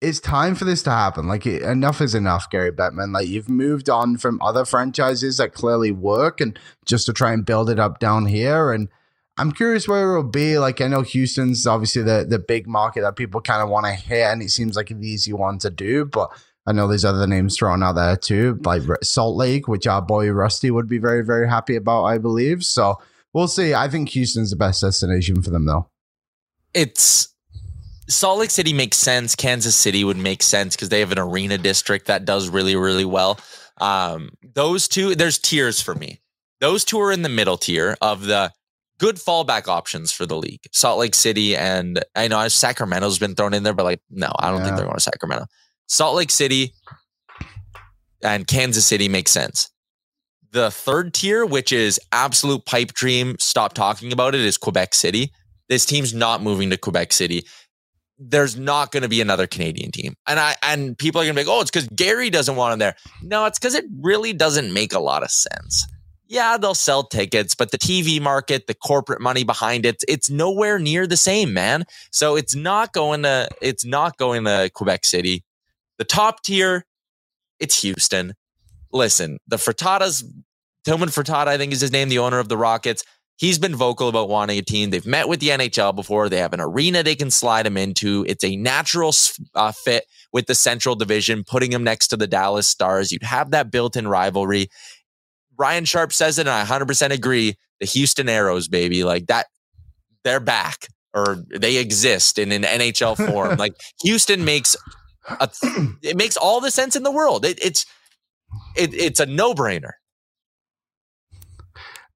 it's 0.00 0.20
time 0.20 0.54
for 0.54 0.64
this 0.64 0.82
to 0.82 0.90
happen. 0.90 1.28
Like 1.28 1.46
it, 1.46 1.62
enough 1.62 2.00
is 2.00 2.14
enough, 2.14 2.50
Gary 2.50 2.72
Bettman. 2.72 3.14
Like 3.14 3.28
you've 3.28 3.48
moved 3.48 3.88
on 3.88 4.18
from 4.18 4.42
other 4.42 4.64
franchises 4.64 5.38
that 5.38 5.54
clearly 5.54 5.92
work, 5.92 6.40
and 6.40 6.58
just 6.84 7.06
to 7.06 7.12
try 7.12 7.32
and 7.32 7.46
build 7.46 7.70
it 7.70 7.78
up 7.78 8.00
down 8.00 8.26
here. 8.26 8.72
And 8.72 8.88
I'm 9.38 9.52
curious 9.52 9.88
where 9.88 10.10
it'll 10.10 10.24
be. 10.24 10.58
Like 10.58 10.80
I 10.80 10.88
know 10.88 11.02
Houston's 11.02 11.66
obviously 11.66 12.02
the 12.02 12.26
the 12.28 12.38
big 12.38 12.66
market 12.66 13.02
that 13.02 13.16
people 13.16 13.40
kind 13.40 13.62
of 13.62 13.70
want 13.70 13.86
to 13.86 13.92
hit, 13.92 14.24
and 14.24 14.42
it 14.42 14.50
seems 14.50 14.76
like 14.76 14.90
an 14.90 15.02
easy 15.02 15.32
one 15.32 15.58
to 15.58 15.70
do, 15.70 16.04
but. 16.04 16.30
I 16.64 16.70
know 16.70 16.86
there's 16.86 17.04
other 17.04 17.26
names 17.26 17.56
thrown 17.56 17.82
out 17.82 17.96
there 17.96 18.16
too, 18.16 18.60
like 18.64 18.82
Salt 19.02 19.36
Lake, 19.36 19.66
which 19.66 19.88
our 19.88 20.00
boy 20.00 20.30
Rusty 20.30 20.70
would 20.70 20.88
be 20.88 20.98
very, 20.98 21.24
very 21.24 21.48
happy 21.48 21.74
about, 21.74 22.04
I 22.04 22.18
believe. 22.18 22.62
So 22.62 23.00
we'll 23.32 23.48
see. 23.48 23.74
I 23.74 23.88
think 23.88 24.08
Houston's 24.10 24.50
the 24.50 24.56
best 24.56 24.80
destination 24.82 25.42
for 25.42 25.50
them, 25.50 25.66
though. 25.66 25.88
It's 26.74 27.28
Salt 28.08 28.38
Lake 28.40 28.50
City 28.50 28.72
makes 28.72 28.96
sense. 28.96 29.34
Kansas 29.34 29.76
City 29.76 30.04
would 30.04 30.16
make 30.16 30.42
sense 30.42 30.74
because 30.76 30.88
they 30.88 31.00
have 31.00 31.12
an 31.12 31.18
arena 31.18 31.58
district 31.58 32.06
that 32.06 32.24
does 32.24 32.48
really, 32.48 32.76
really 32.76 33.04
well. 33.04 33.38
Um, 33.80 34.30
those 34.54 34.88
two, 34.88 35.14
there's 35.14 35.38
tiers 35.38 35.80
for 35.80 35.94
me. 35.94 36.20
Those 36.60 36.84
two 36.84 37.00
are 37.00 37.10
in 37.12 37.22
the 37.22 37.28
middle 37.28 37.56
tier 37.58 37.96
of 38.00 38.26
the 38.26 38.52
good 38.98 39.16
fallback 39.16 39.66
options 39.66 40.12
for 40.12 40.26
the 40.26 40.36
league. 40.36 40.60
Salt 40.72 40.98
Lake 41.00 41.14
City 41.14 41.56
and 41.56 42.04
I 42.14 42.28
know 42.28 42.46
Sacramento's 42.48 43.18
been 43.18 43.34
thrown 43.34 43.52
in 43.54 43.64
there, 43.64 43.72
but 43.72 43.84
like, 43.84 44.00
no, 44.10 44.30
I 44.38 44.50
don't 44.50 44.58
Yeah. 44.60 44.66
think 44.66 44.76
they're 44.76 44.86
going 44.86 44.96
to 44.96 45.02
Sacramento. 45.02 45.46
Salt 45.88 46.14
Lake 46.16 46.30
City 46.30 46.72
and 48.22 48.46
Kansas 48.46 48.86
City 48.86 49.08
makes 49.08 49.30
sense. 49.32 49.68
The 50.52 50.70
third 50.70 51.14
tier, 51.14 51.46
which 51.46 51.72
is 51.72 51.98
absolute 52.12 52.66
pipe 52.66 52.92
dream, 52.92 53.36
stop 53.40 53.72
talking 53.72 54.12
about 54.12 54.34
it, 54.34 54.42
is 54.42 54.58
Quebec 54.58 54.94
City. 54.94 55.32
This 55.70 55.86
team's 55.86 56.12
not 56.12 56.42
moving 56.42 56.68
to 56.70 56.76
Quebec 56.76 57.12
City. 57.12 57.46
There's 58.18 58.56
not 58.56 58.92
going 58.92 59.02
to 59.02 59.08
be 59.08 59.22
another 59.22 59.46
Canadian 59.46 59.90
team. 59.90 60.14
And 60.28 60.38
I 60.38 60.54
and 60.62 60.96
people 60.96 61.20
are 61.22 61.24
going 61.24 61.34
to 61.34 61.42
be 61.42 61.46
like, 61.46 61.56
"Oh, 61.56 61.62
it's 61.62 61.70
cuz 61.70 61.88
Gary 61.94 62.28
doesn't 62.28 62.54
want 62.54 62.74
him 62.74 62.78
there." 62.78 62.94
No, 63.22 63.46
it's 63.46 63.58
cuz 63.58 63.74
it 63.74 63.86
really 63.98 64.34
doesn't 64.34 64.72
make 64.72 64.92
a 64.92 64.98
lot 65.00 65.22
of 65.22 65.30
sense. 65.30 65.86
Yeah, 66.28 66.58
they'll 66.58 66.74
sell 66.74 67.04
tickets, 67.04 67.54
but 67.54 67.70
the 67.70 67.78
TV 67.78 68.20
market, 68.20 68.66
the 68.66 68.74
corporate 68.74 69.20
money 69.22 69.44
behind 69.44 69.86
it, 69.86 70.02
it's 70.06 70.28
nowhere 70.30 70.78
near 70.78 71.06
the 71.06 71.16
same, 71.16 71.52
man. 71.54 71.84
So 72.10 72.36
it's 72.36 72.54
not 72.54 72.92
going 72.92 73.22
to 73.22 73.48
it's 73.62 73.86
not 73.86 74.18
going 74.18 74.44
to 74.44 74.70
Quebec 74.74 75.06
City. 75.06 75.44
The 75.96 76.04
top 76.04 76.42
tier, 76.42 76.84
it's 77.58 77.80
Houston. 77.80 78.34
Listen, 78.92 79.38
the 79.46 79.56
Fertittas, 79.56 80.24
Tilman 80.84 81.08
Fertitta, 81.08 81.48
I 81.48 81.58
think 81.58 81.72
is 81.72 81.80
his 81.80 81.92
name, 81.92 82.08
the 82.08 82.18
owner 82.18 82.38
of 82.38 82.48
the 82.48 82.56
Rockets. 82.56 83.04
He's 83.36 83.58
been 83.58 83.74
vocal 83.74 84.08
about 84.08 84.28
wanting 84.28 84.58
a 84.58 84.62
team. 84.62 84.90
They've 84.90 85.06
met 85.06 85.28
with 85.28 85.40
the 85.40 85.48
NHL 85.48 85.96
before. 85.96 86.28
They 86.28 86.38
have 86.38 86.52
an 86.52 86.60
arena 86.60 87.02
they 87.02 87.14
can 87.14 87.30
slide 87.30 87.66
him 87.66 87.76
into. 87.76 88.24
It's 88.28 88.44
a 88.44 88.56
natural 88.56 89.12
uh, 89.54 89.72
fit 89.72 90.04
with 90.32 90.46
the 90.46 90.54
Central 90.54 90.94
Division, 90.94 91.42
putting 91.44 91.72
him 91.72 91.82
next 91.82 92.08
to 92.08 92.16
the 92.16 92.26
Dallas 92.26 92.68
Stars. 92.68 93.10
You'd 93.10 93.22
have 93.22 93.50
that 93.50 93.70
built 93.70 93.96
in 93.96 94.06
rivalry. 94.06 94.68
Ryan 95.58 95.84
Sharp 95.84 96.12
says 96.12 96.38
it, 96.38 96.46
and 96.46 96.50
I 96.50 96.64
100% 96.64 97.10
agree. 97.10 97.56
The 97.80 97.86
Houston 97.86 98.26
Aeros, 98.26 98.70
baby, 98.70 99.02
like 99.02 99.26
that, 99.26 99.46
they're 100.24 100.40
back 100.40 100.86
or 101.14 101.44
they 101.50 101.76
exist 101.76 102.38
in 102.38 102.52
an 102.52 102.62
NHL 102.62 103.16
form. 103.16 103.56
like 103.58 103.74
Houston 104.02 104.44
makes 104.44 104.76
a, 105.28 105.48
it 106.02 106.16
makes 106.16 106.36
all 106.36 106.60
the 106.60 106.70
sense 106.70 106.96
in 106.96 107.02
the 107.02 107.10
world. 107.10 107.44
It, 107.44 107.58
it's 107.64 107.86
it, 108.76 108.94
it's 108.94 109.20
a 109.20 109.26
no 109.26 109.54
brainer. 109.54 109.92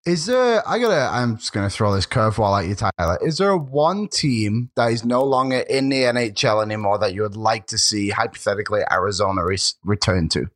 Is 0.07 0.27
there? 0.27 0.67
I 0.69 0.79
gotta. 0.79 1.13
I'm 1.13 1.37
just 1.37 1.53
gonna 1.53 1.69
throw 1.69 1.93
this 1.93 2.07
curveball 2.07 2.63
at 2.63 2.69
you, 2.69 2.77
Tyler. 2.77 3.19
Is 3.23 3.39
there 3.39 3.57
one 3.57 4.07
team 4.07 4.71
that 4.77 4.93
is 4.93 5.05
no 5.05 5.25
longer 5.25 5.59
in 5.59 5.89
the 5.89 6.03
NHL 6.03 6.63
anymore 6.63 6.97
that 6.99 7.13
you 7.13 7.23
would 7.23 7.37
like 7.37 7.67
to 7.69 7.79
see 7.79 8.11
hypothetically 8.11 8.83
Arizona 8.91 9.45
re- 9.45 9.59
return 9.85 10.29
to? 10.29 10.47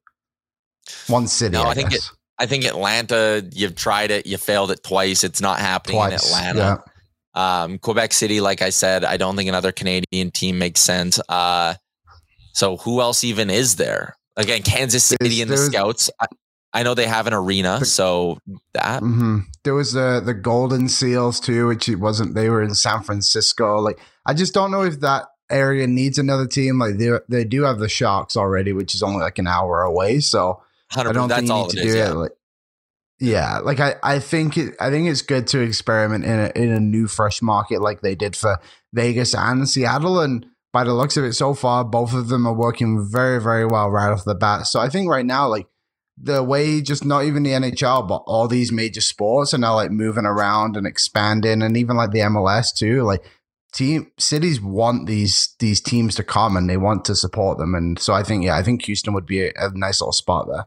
One 1.08 1.26
city. 1.26 1.54
No, 1.54 1.62
I, 1.62 1.70
I 1.70 1.74
think 1.74 1.90
guess. 1.90 2.12
I 2.38 2.46
think 2.46 2.64
Atlanta. 2.64 3.44
You've 3.52 3.74
tried 3.74 4.12
it. 4.12 4.24
You 4.24 4.38
failed 4.38 4.70
it 4.70 4.84
twice. 4.84 5.24
It's 5.24 5.40
not 5.40 5.58
happening 5.58 5.96
Twice, 5.96 6.30
in 6.30 6.46
Atlanta. 6.46 6.84
Um, 7.34 7.78
Quebec 7.78 8.12
City, 8.12 8.40
like 8.40 8.62
I 8.62 8.70
said, 8.70 9.04
I 9.04 9.16
don't 9.16 9.36
think 9.36 9.48
another 9.48 9.72
Canadian 9.72 10.30
team 10.30 10.58
makes 10.58 10.80
sense. 10.80 11.20
Uh, 11.28 11.74
so 12.52 12.76
who 12.76 13.00
else 13.00 13.24
even 13.24 13.50
is 13.50 13.76
there? 13.76 14.16
Again, 14.36 14.62
Kansas 14.62 15.04
City 15.04 15.42
and 15.42 15.50
the 15.50 15.56
Scouts. 15.56 16.10
I, 16.20 16.26
I 16.72 16.82
know 16.84 16.94
they 16.94 17.06
have 17.06 17.26
an 17.26 17.34
arena, 17.34 17.78
The- 17.80 17.86
so 17.86 18.38
that 18.74 19.00
hmm 19.00 19.40
There 19.64 19.74
was 19.74 19.92
the 19.92 20.20
the 20.24 20.34
Golden 20.34 20.88
Seals 20.88 21.40
too, 21.40 21.66
which 21.66 21.88
it 21.88 21.96
wasn't. 21.96 22.34
They 22.34 22.48
were 22.48 22.62
in 22.62 22.74
San 22.74 23.02
Francisco. 23.02 23.78
Like 23.80 23.98
I 24.26 24.34
just 24.34 24.54
don't 24.54 24.70
know 24.70 24.82
if 24.82 25.00
that 25.00 25.24
area 25.50 25.86
needs 25.88 26.16
another 26.18 26.46
team. 26.46 26.78
Like 26.78 26.96
they 26.98 27.10
they 27.28 27.44
do 27.44 27.62
have 27.64 27.78
the 27.80 27.88
Sharks 27.88 28.36
already, 28.36 28.72
which 28.72 28.94
is 28.94 29.02
only 29.02 29.20
like 29.20 29.38
an 29.38 29.48
hour 29.48 29.82
away. 29.82 30.20
So 30.20 30.62
I 30.94 31.02
don't 31.12 31.28
think 31.28 31.48
you 31.48 31.54
need 31.54 31.70
to 31.70 31.78
is. 31.80 31.92
do 31.92 31.98
Yeah. 31.98 32.10
it. 32.10 32.14
Like, 32.14 32.32
yeah, 33.22 33.58
like 33.58 33.80
I, 33.80 33.96
I 34.02 34.18
think 34.18 34.56
it, 34.56 34.74
I 34.80 34.88
think 34.90 35.06
it's 35.08 35.20
good 35.22 35.46
to 35.48 35.60
experiment 35.60 36.24
in 36.24 36.38
a 36.38 36.52
in 36.54 36.72
a 36.72 36.80
new 36.80 37.06
fresh 37.06 37.42
market 37.42 37.82
like 37.82 38.00
they 38.00 38.14
did 38.14 38.34
for 38.34 38.58
Vegas 38.94 39.34
and 39.34 39.68
Seattle. 39.68 40.20
And 40.20 40.46
by 40.72 40.84
the 40.84 40.94
looks 40.94 41.16
of 41.16 41.24
it 41.24 41.32
so 41.32 41.54
far, 41.54 41.84
both 41.84 42.14
of 42.14 42.28
them 42.28 42.46
are 42.46 42.54
working 42.54 43.06
very, 43.10 43.40
very 43.40 43.66
well 43.66 43.90
right 43.90 44.12
off 44.12 44.24
the 44.24 44.34
bat. 44.34 44.66
So 44.66 44.80
I 44.80 44.88
think 44.88 45.10
right 45.10 45.26
now, 45.26 45.48
like 45.48 45.66
the 46.22 46.42
way 46.42 46.80
just 46.80 47.04
not 47.04 47.24
even 47.24 47.42
the 47.42 47.50
NHL, 47.50 48.06
but 48.06 48.22
all 48.26 48.46
these 48.46 48.70
major 48.70 49.00
sports 49.00 49.54
are 49.54 49.58
now 49.58 49.74
like 49.74 49.90
moving 49.90 50.26
around 50.26 50.76
and 50.76 50.86
expanding, 50.86 51.62
and 51.62 51.76
even 51.76 51.96
like 51.96 52.10
the 52.12 52.20
MLS 52.20 52.74
too. 52.74 53.02
Like 53.02 53.24
team 53.72 54.10
cities 54.18 54.60
want 54.60 55.06
these 55.06 55.54
these 55.58 55.80
teams 55.80 56.14
to 56.16 56.24
come 56.24 56.56
and 56.56 56.68
they 56.68 56.76
want 56.76 57.04
to 57.06 57.14
support 57.14 57.58
them, 57.58 57.74
and 57.74 57.98
so 57.98 58.12
I 58.12 58.22
think 58.22 58.44
yeah, 58.44 58.56
I 58.56 58.62
think 58.62 58.84
Houston 58.84 59.14
would 59.14 59.26
be 59.26 59.46
a, 59.46 59.52
a 59.56 59.70
nice 59.74 60.00
little 60.00 60.12
spot 60.12 60.46
there. 60.48 60.66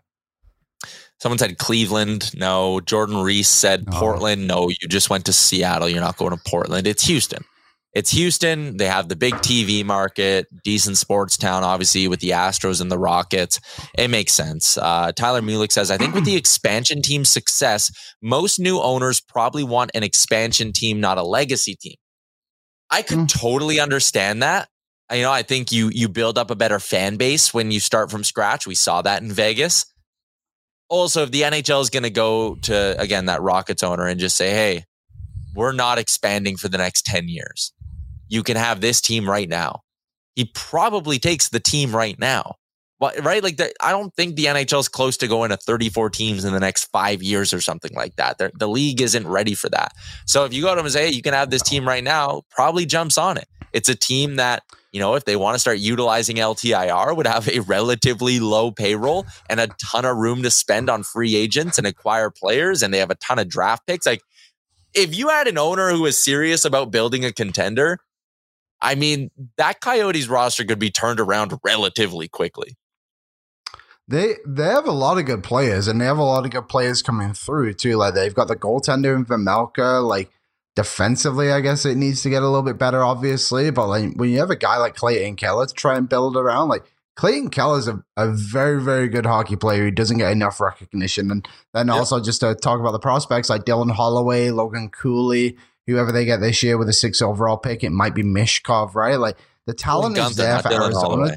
Someone 1.20 1.40
said 1.40 1.58
Cleveland. 1.58 2.38
No. 2.38 2.82
Jordan 2.82 3.18
Reese 3.18 3.48
said 3.48 3.86
No. 3.86 3.98
Portland. 3.98 4.46
No, 4.46 4.68
you 4.68 4.90
just 4.90 5.10
went 5.10 5.26
to 5.28 5.34
Seattle. 5.34 5.88
You're 5.88 6.02
not 6.02 6.18
going 6.18 6.36
to 6.36 6.44
Portland. 6.46 6.86
It's 6.86 7.06
Houston. 7.06 7.46
It's 7.94 8.10
Houston. 8.12 8.78
They 8.78 8.88
have 8.88 9.08
the 9.08 9.16
big 9.16 9.36
TV 9.36 9.86
market, 9.86 10.48
decent 10.64 10.98
sports 10.98 11.38
town, 11.38 11.64
obviously, 11.64 12.08
with 12.08 12.22
the 12.22 12.32
Astros 12.32 12.82
and 12.82 12.92
the 12.92 12.98
Rockets. 12.98 13.60
It 13.98 14.10
makes 14.10 14.32
sense. 14.34 14.78
Uh, 14.78 15.12
Tyler 15.12 15.42
Mulick 15.42 15.72
says, 15.72 15.92
I 15.92 15.98
think 15.98 16.16
with 16.16 16.26
the 16.26 16.36
expansion 16.36 17.02
team's 17.04 17.30
success, 17.30 17.92
most 18.22 18.60
new 18.60 18.80
owners 18.80 19.22
probably 19.22 19.64
want 19.64 19.92
an 19.94 20.02
expansion 20.02 20.72
team, 20.74 21.00
not 21.00 21.20
a 21.20 21.24
legacy 21.24 21.76
team. 21.76 21.96
I 22.90 23.04
could 23.04 23.20
Mm. 23.20 23.30
totally 23.42 23.80
understand 23.80 24.42
that. 24.42 24.70
You 25.12 25.22
know, 25.22 25.32
I 25.32 25.44
think 25.44 25.72
you 25.72 25.90
you 25.94 26.10
build 26.10 26.38
up 26.40 26.50
a 26.50 26.56
better 26.56 26.80
fan 26.80 27.18
base 27.18 27.54
when 27.54 27.70
you 27.70 27.80
start 27.80 28.10
from 28.10 28.24
scratch. 28.24 28.66
We 28.66 28.74
saw 28.76 29.02
that 29.04 29.22
in 29.22 29.32
Vegas 29.32 29.86
also 30.90 31.24
if 31.24 31.32
the 31.32 31.42
NHL 31.44 31.82
is 31.82 31.90
going 31.90 32.04
to 32.04 32.10
go 32.10 32.56
to 32.56 33.00
again 33.00 33.26
that 33.26 33.42
Rockets 33.42 33.84
owner 33.84 34.06
and 34.08 34.20
just 34.20 34.36
say, 34.38 34.52
"Hey, 34.52 34.86
we're 35.56 35.72
not 35.72 35.98
expanding 36.00 36.58
for 36.58 36.68
the 36.68 36.78
next 36.78 37.06
10 37.06 37.28
years. 37.30 37.73
You 38.34 38.44
can 38.44 38.58
have 38.58 38.82
this 38.82 39.02
team 39.02 39.30
right 39.30 39.50
now." 39.50 39.82
He 40.36 40.46
probably 40.56 41.20
takes 41.20 41.50
the 41.50 41.60
team 41.60 41.96
right 41.96 42.18
now. 42.18 42.56
But, 43.00 43.24
right? 43.24 43.44
Like 43.44 43.58
the, 43.58 43.74
I 43.82 43.92
don't 43.92 44.16
think 44.16 44.36
the 44.36 44.46
NHL 44.46 44.80
is 44.80 44.88
close 44.88 45.18
to 45.18 45.28
going 45.28 45.50
to 45.50 45.58
34 45.58 46.10
teams 46.10 46.46
in 46.46 46.54
the 46.54 46.60
next 46.60 46.86
5 46.86 47.22
years 47.22 47.54
or 47.54 47.60
something 47.60 47.92
like 47.94 48.16
that. 48.16 48.38
They're, 48.38 48.52
the 48.58 48.70
league 48.70 49.02
isn't 49.02 49.28
ready 49.28 49.56
for 49.56 49.70
that. 49.70 49.92
So 50.26 50.46
if 50.46 50.54
you 50.54 50.62
go 50.62 50.74
to 50.74 50.80
him 50.80 50.86
and 50.86 50.94
say, 50.94 51.08
hey, 51.08 51.14
"You 51.14 51.22
can 51.22 51.34
have 51.34 51.50
this 51.50 51.62
team 51.62 51.88
right 51.88 52.04
now," 52.04 52.44
probably 52.50 52.86
jumps 52.86 53.18
on 53.18 53.38
it. 53.38 53.48
It's 53.74 53.90
a 53.90 53.96
team 53.96 54.38
that 54.38 54.64
you 54.94 55.00
know, 55.00 55.16
if 55.16 55.26
they 55.26 55.36
want 55.36 55.56
to 55.56 55.60
start 55.60 55.80
utilizing 55.80 56.38
LTIR, 56.38 57.18
would 57.18 57.26
have 57.26 57.50
a 57.50 57.60
relatively 57.62 58.40
low 58.40 58.70
payroll 58.72 59.26
and 59.50 59.60
a 59.60 59.68
ton 59.84 60.06
of 60.06 60.16
room 60.18 60.44
to 60.44 60.52
spend 60.52 60.88
on 60.88 61.02
free 61.02 61.36
agents 61.36 61.80
and 61.80 61.88
acquire 61.88 62.30
players, 62.30 62.84
and 62.84 62.94
they 62.94 63.00
have 63.00 63.10
a 63.10 63.16
ton 63.16 63.40
of 63.40 63.50
draft 63.50 63.88
picks. 63.88 64.06
Like, 64.06 64.22
if 64.94 65.18
you 65.18 65.30
had 65.30 65.48
an 65.48 65.58
owner 65.58 65.90
who 65.90 66.04
was 66.04 66.22
serious 66.22 66.64
about 66.64 66.92
building 66.92 67.26
a 67.26 67.32
contender, 67.32 67.98
I 68.84 68.96
mean, 68.96 69.32
that 69.58 69.80
Coyotes 69.80 70.28
roster 70.28 70.66
could 70.66 70.78
be 70.78 70.92
turned 70.92 71.20
around 71.20 71.58
relatively 71.64 72.28
quickly. 72.28 72.76
They 74.08 74.36
they 74.46 74.66
have 74.66 74.86
a 74.86 74.92
lot 74.92 75.18
of 75.18 75.26
good 75.26 75.44
players, 75.44 75.88
and 75.88 76.00
they 76.00 76.06
have 76.06 76.18
a 76.18 76.24
lot 76.24 76.46
of 76.46 76.52
good 76.52 76.68
players 76.68 77.02
coming 77.02 77.34
through 77.34 77.74
too. 77.76 77.96
Like 77.96 78.14
they've 78.14 78.34
got 78.34 78.50
the 78.50 78.56
goaltender 78.56 79.16
in 79.16 79.26
Vejmelka. 79.26 80.06
Like 80.06 80.30
defensively, 80.76 81.52
I 81.52 81.62
guess 81.62 81.86
it 81.86 81.96
needs 81.96 82.22
to 82.24 82.30
get 82.30 82.44
a 82.44 82.48
little 82.48 82.64
bit 82.64 82.78
better, 82.78 83.02
obviously. 83.02 83.72
But 83.72 83.88
like 83.88 84.16
when 84.16 84.30
you 84.30 84.40
have 84.40 84.50
a 84.50 84.58
guy 84.58 84.78
like 84.78 84.96
Clayton 84.96 85.38
Keller 85.38 85.66
to 85.66 85.74
try 85.74 85.98
and 85.98 86.10
build 86.10 86.36
around, 86.36 86.68
like 86.68 86.84
Clayton 87.16 87.50
Keller 87.50 87.80
is 87.80 87.88
a, 87.88 88.04
a 88.18 88.32
very, 88.32 88.82
very 88.82 89.08
good 89.08 89.26
hockey 89.26 89.56
player 89.56 89.84
who 89.84 89.92
doesn't 89.92 90.18
get 90.18 90.32
enough 90.32 90.60
recognition. 90.60 91.32
And 91.32 91.48
then 91.74 91.88
yep. 91.88 91.96
also 91.96 92.20
just 92.20 92.42
to 92.42 92.56
talk 92.56 92.80
about 92.80 92.92
the 92.92 93.00
prospects 93.00 93.50
like 93.50 93.66
Dylan 93.66 93.92
Holloway, 93.92 94.50
Logan 94.50 94.90
Cooley, 94.90 95.58
whoever 95.88 96.12
they 96.12 96.26
get 96.26 96.40
this 96.40 96.64
year 96.64 96.78
with 96.78 96.90
a 96.90 96.94
six 96.94 97.22
overall 97.22 97.58
pick, 97.58 97.84
it 97.84 97.92
might 97.92 98.16
be 98.16 98.24
Michkov, 98.24 98.96
right? 98.96 99.16
Like 99.16 99.38
the 99.66 99.74
talent 99.74 100.18
is 100.18 100.36
there 100.36 100.60
for 100.60 100.70
Dylan 100.70 100.86
Arizona. 100.86 101.08
Holloway. 101.08 101.36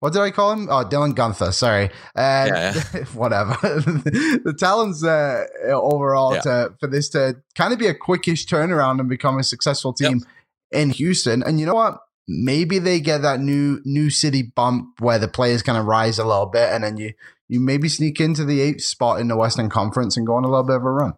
What 0.00 0.12
did 0.12 0.22
I 0.22 0.30
call 0.30 0.52
him? 0.52 0.68
Oh, 0.70 0.84
Dylan 0.84 1.12
Guenther. 1.12 1.52
Sorry. 1.52 1.86
Uh, 2.14 2.46
yeah, 2.46 2.82
yeah. 2.94 3.04
whatever. 3.14 3.56
the 3.60 4.54
talent's 4.56 5.02
uh, 5.02 5.44
overall 5.66 6.34
yeah. 6.34 6.40
to, 6.42 6.74
for 6.78 6.86
this 6.86 7.08
to 7.10 7.36
kind 7.56 7.72
of 7.72 7.80
be 7.80 7.88
a 7.88 7.94
quickish 7.94 8.46
turnaround 8.46 9.00
and 9.00 9.08
become 9.08 9.38
a 9.38 9.44
successful 9.44 9.92
team 9.92 10.18
yep. 10.18 10.82
in 10.82 10.90
Houston. 10.90 11.42
And 11.42 11.58
you 11.58 11.66
know 11.66 11.74
what? 11.74 11.98
Maybe 12.28 12.78
they 12.78 13.00
get 13.00 13.22
that 13.22 13.40
new 13.40 13.80
new 13.86 14.10
city 14.10 14.42
bump 14.42 15.00
where 15.00 15.18
the 15.18 15.28
players 15.28 15.62
kind 15.62 15.78
of 15.78 15.86
rise 15.86 16.18
a 16.18 16.26
little 16.26 16.44
bit, 16.44 16.70
and 16.70 16.84
then 16.84 16.98
you 16.98 17.14
you 17.48 17.58
maybe 17.58 17.88
sneak 17.88 18.20
into 18.20 18.44
the 18.44 18.60
eighth 18.60 18.82
spot 18.82 19.18
in 19.18 19.28
the 19.28 19.36
Western 19.36 19.70
Conference 19.70 20.14
and 20.14 20.26
go 20.26 20.34
on 20.34 20.44
a 20.44 20.48
little 20.48 20.66
bit 20.66 20.76
of 20.76 20.84
a 20.84 20.90
run. 20.90 21.14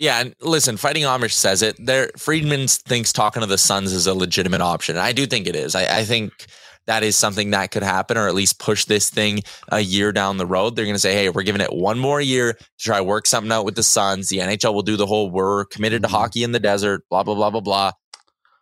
Yeah, 0.00 0.18
and 0.18 0.34
listen, 0.40 0.78
Fighting 0.78 1.02
Amish 1.02 1.32
says 1.32 1.60
it. 1.60 1.76
There, 1.78 2.10
Friedman 2.16 2.68
thinks 2.68 3.12
talking 3.12 3.42
to 3.42 3.46
the 3.46 3.58
Suns 3.58 3.92
is 3.92 4.06
a 4.06 4.14
legitimate 4.14 4.62
option. 4.62 4.96
I 4.96 5.12
do 5.12 5.26
think 5.26 5.46
it 5.46 5.54
is. 5.54 5.74
I, 5.74 5.98
I 5.98 6.04
think 6.04 6.46
that 6.86 7.02
is 7.02 7.16
something 7.16 7.50
that 7.50 7.70
could 7.70 7.82
happen 7.82 8.16
or 8.16 8.26
at 8.26 8.34
least 8.34 8.58
push 8.58 8.86
this 8.86 9.10
thing 9.10 9.42
a 9.68 9.80
year 9.80 10.10
down 10.10 10.38
the 10.38 10.46
road. 10.46 10.74
They're 10.74 10.86
going 10.86 10.94
to 10.94 11.00
say, 11.00 11.12
hey, 11.12 11.28
we're 11.28 11.42
giving 11.42 11.60
it 11.60 11.70
one 11.70 11.98
more 11.98 12.18
year 12.18 12.54
to 12.54 12.64
try 12.78 13.02
work 13.02 13.26
something 13.26 13.52
out 13.52 13.66
with 13.66 13.74
the 13.74 13.82
Suns. 13.82 14.30
The 14.30 14.38
NHL 14.38 14.72
will 14.72 14.80
do 14.80 14.96
the 14.96 15.04
whole 15.04 15.30
we're 15.30 15.66
committed 15.66 16.00
to 16.00 16.08
mm-hmm. 16.08 16.16
hockey 16.16 16.44
in 16.44 16.52
the 16.52 16.60
desert, 16.60 17.02
blah, 17.10 17.22
blah, 17.22 17.34
blah, 17.34 17.50
blah, 17.50 17.60
blah. 17.60 17.92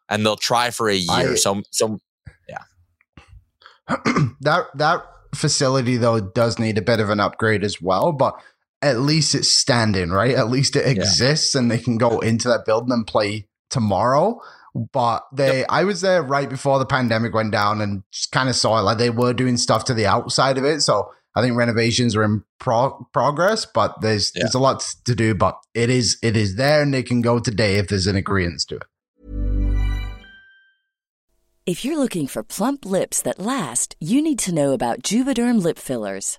And 0.08 0.26
they'll 0.26 0.34
try 0.34 0.70
for 0.70 0.88
a 0.88 0.96
year. 0.96 1.32
I, 1.32 1.34
so, 1.36 1.62
so 1.70 2.00
yeah. 2.48 2.64
that, 4.40 4.64
that 4.74 5.04
facility, 5.36 5.98
though, 5.98 6.18
does 6.18 6.58
need 6.58 6.78
a 6.78 6.82
bit 6.82 6.98
of 6.98 7.10
an 7.10 7.20
upgrade 7.20 7.62
as 7.62 7.80
well. 7.80 8.10
But 8.10 8.34
at 8.82 9.00
least 9.00 9.34
it's 9.34 9.52
standing, 9.52 10.10
right? 10.10 10.34
At 10.34 10.50
least 10.50 10.76
it 10.76 10.86
exists 10.86 11.54
yeah. 11.54 11.60
and 11.60 11.70
they 11.70 11.78
can 11.78 11.98
go 11.98 12.20
into 12.20 12.48
that 12.48 12.64
building 12.64 12.92
and 12.92 13.06
play 13.06 13.48
tomorrow. 13.70 14.40
But 14.92 15.24
they, 15.32 15.58
yep. 15.58 15.66
I 15.68 15.84
was 15.84 16.00
there 16.02 16.22
right 16.22 16.48
before 16.48 16.78
the 16.78 16.86
pandemic 16.86 17.34
went 17.34 17.50
down 17.50 17.80
and 17.80 18.02
just 18.12 18.30
kind 18.30 18.48
of 18.48 18.54
saw 18.54 18.78
it 18.78 18.82
like 18.82 18.98
they 18.98 19.10
were 19.10 19.32
doing 19.32 19.56
stuff 19.56 19.84
to 19.86 19.94
the 19.94 20.06
outside 20.06 20.58
of 20.58 20.64
it. 20.64 20.82
So 20.82 21.10
I 21.34 21.42
think 21.42 21.56
renovations 21.56 22.14
are 22.14 22.22
in 22.22 22.44
pro- 22.58 23.06
progress, 23.12 23.66
but 23.66 24.00
there's 24.00 24.32
yeah. 24.34 24.42
there's 24.42 24.54
a 24.54 24.60
lot 24.60 24.80
to 25.04 25.14
do. 25.14 25.34
But 25.34 25.58
it 25.74 25.90
is 25.90 26.18
it 26.22 26.36
is 26.36 26.56
there, 26.56 26.82
and 26.82 26.92
they 26.92 27.02
can 27.02 27.20
go 27.20 27.38
today 27.38 27.76
if 27.76 27.88
there's 27.88 28.06
an 28.06 28.16
agreement 28.16 28.62
to 28.68 28.76
it. 28.76 28.82
If 31.66 31.84
you're 31.84 31.98
looking 31.98 32.26
for 32.26 32.42
plump 32.42 32.86
lips 32.86 33.20
that 33.22 33.38
last, 33.38 33.94
you 34.00 34.22
need 34.22 34.38
to 34.38 34.54
know 34.54 34.72
about 34.72 35.02
Juvederm 35.02 35.62
lip 35.62 35.78
fillers. 35.78 36.38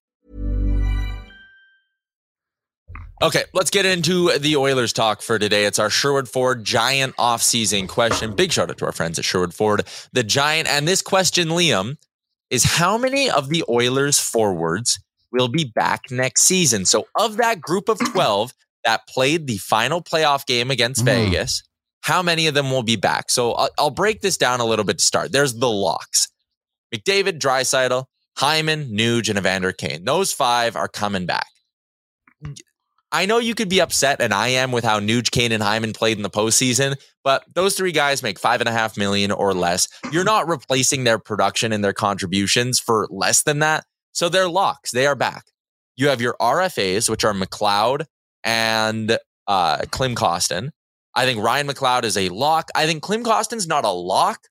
Okay, 3.21 3.43
let's 3.53 3.69
get 3.69 3.85
into 3.85 4.35
the 4.39 4.55
Oilers 4.55 4.93
talk 4.93 5.21
for 5.21 5.37
today. 5.37 5.65
It's 5.65 5.77
our 5.77 5.91
Sherwood 5.91 6.27
Ford 6.27 6.63
Giant 6.63 7.15
offseason 7.17 7.87
question. 7.87 8.33
Big 8.35 8.51
shout 8.51 8.71
out 8.71 8.79
to 8.79 8.85
our 8.85 8.91
friends 8.91 9.19
at 9.19 9.25
Sherwood 9.25 9.53
Ford, 9.53 9.87
the 10.11 10.23
Giant. 10.23 10.67
And 10.67 10.87
this 10.87 11.03
question, 11.03 11.49
Liam, 11.49 11.97
is 12.49 12.63
how 12.63 12.97
many 12.97 13.29
of 13.29 13.49
the 13.49 13.63
Oilers 13.69 14.19
forwards 14.19 14.99
will 15.31 15.49
be 15.49 15.65
back 15.65 16.09
next 16.09 16.41
season? 16.43 16.85
So, 16.85 17.05
of 17.19 17.37
that 17.37 17.61
group 17.61 17.89
of 17.89 17.99
12, 18.11 18.53
that 18.85 19.07
played 19.07 19.45
the 19.45 19.57
final 19.57 20.01
playoff 20.01 20.47
game 20.47 20.71
against 20.71 21.01
mm. 21.01 21.05
Vegas, 21.05 21.61
how 22.01 22.23
many 22.23 22.47
of 22.47 22.55
them 22.55 22.71
will 22.71 22.81
be 22.81 22.95
back? 22.95 23.29
So 23.29 23.51
I'll, 23.53 23.69
I'll, 23.77 23.89
break 23.91 24.21
this 24.21 24.37
down 24.37 24.59
a 24.59 24.65
little 24.65 24.85
bit 24.85 24.97
to 24.97 25.05
start. 25.05 25.31
There's 25.31 25.53
the 25.53 25.69
locks 25.69 26.27
McDavid, 26.91 27.37
Draisaitl, 27.37 28.05
Hyman, 28.37 28.89
Nuge, 28.89 29.29
and 29.29 29.37
Evander 29.37 29.71
Kane. 29.71 30.05
Those 30.05 30.33
five 30.33 30.75
are 30.75 30.87
coming 30.87 31.27
back. 31.27 31.45
I 33.11 33.25
know 33.25 33.39
you 33.39 33.55
could 33.55 33.69
be 33.69 33.81
upset, 33.81 34.21
and 34.21 34.33
I 34.33 34.49
am 34.49 34.71
with 34.71 34.85
how 34.85 34.99
Nuge, 34.99 35.31
Kane, 35.31 35.51
and 35.51 35.61
Hyman 35.61 35.91
played 35.91 36.17
in 36.17 36.23
the 36.23 36.29
postseason, 36.29 36.95
but 37.23 37.43
those 37.53 37.75
three 37.75 37.91
guys 37.91 38.23
make 38.23 38.39
five 38.39 38.61
and 38.61 38.69
a 38.69 38.71
half 38.71 38.97
million 38.97 39.31
or 39.31 39.53
less. 39.53 39.87
You're 40.11 40.23
not 40.23 40.47
replacing 40.47 41.03
their 41.03 41.19
production 41.19 41.73
and 41.73 41.83
their 41.83 41.93
contributions 41.93 42.79
for 42.79 43.07
less 43.11 43.43
than 43.43 43.59
that. 43.59 43.85
So 44.13 44.29
they're 44.29 44.49
locks. 44.49 44.91
They 44.91 45.05
are 45.07 45.15
back. 45.15 45.45
You 45.97 46.07
have 46.07 46.21
your 46.21 46.35
RFAs, 46.39 47.09
which 47.09 47.25
are 47.25 47.33
McLeod, 47.33 48.05
and 48.43 49.17
uh, 49.47 49.79
Klim 49.91 50.15
Kostin. 50.15 50.69
I 51.13 51.25
think 51.25 51.43
Ryan 51.43 51.67
McLeod 51.67 52.05
is 52.05 52.17
a 52.17 52.29
lock. 52.29 52.69
I 52.75 52.85
think 52.85 53.03
Klim 53.03 53.23
Kostin's 53.23 53.67
not 53.67 53.83
a 53.83 53.89
lock. 53.89 54.47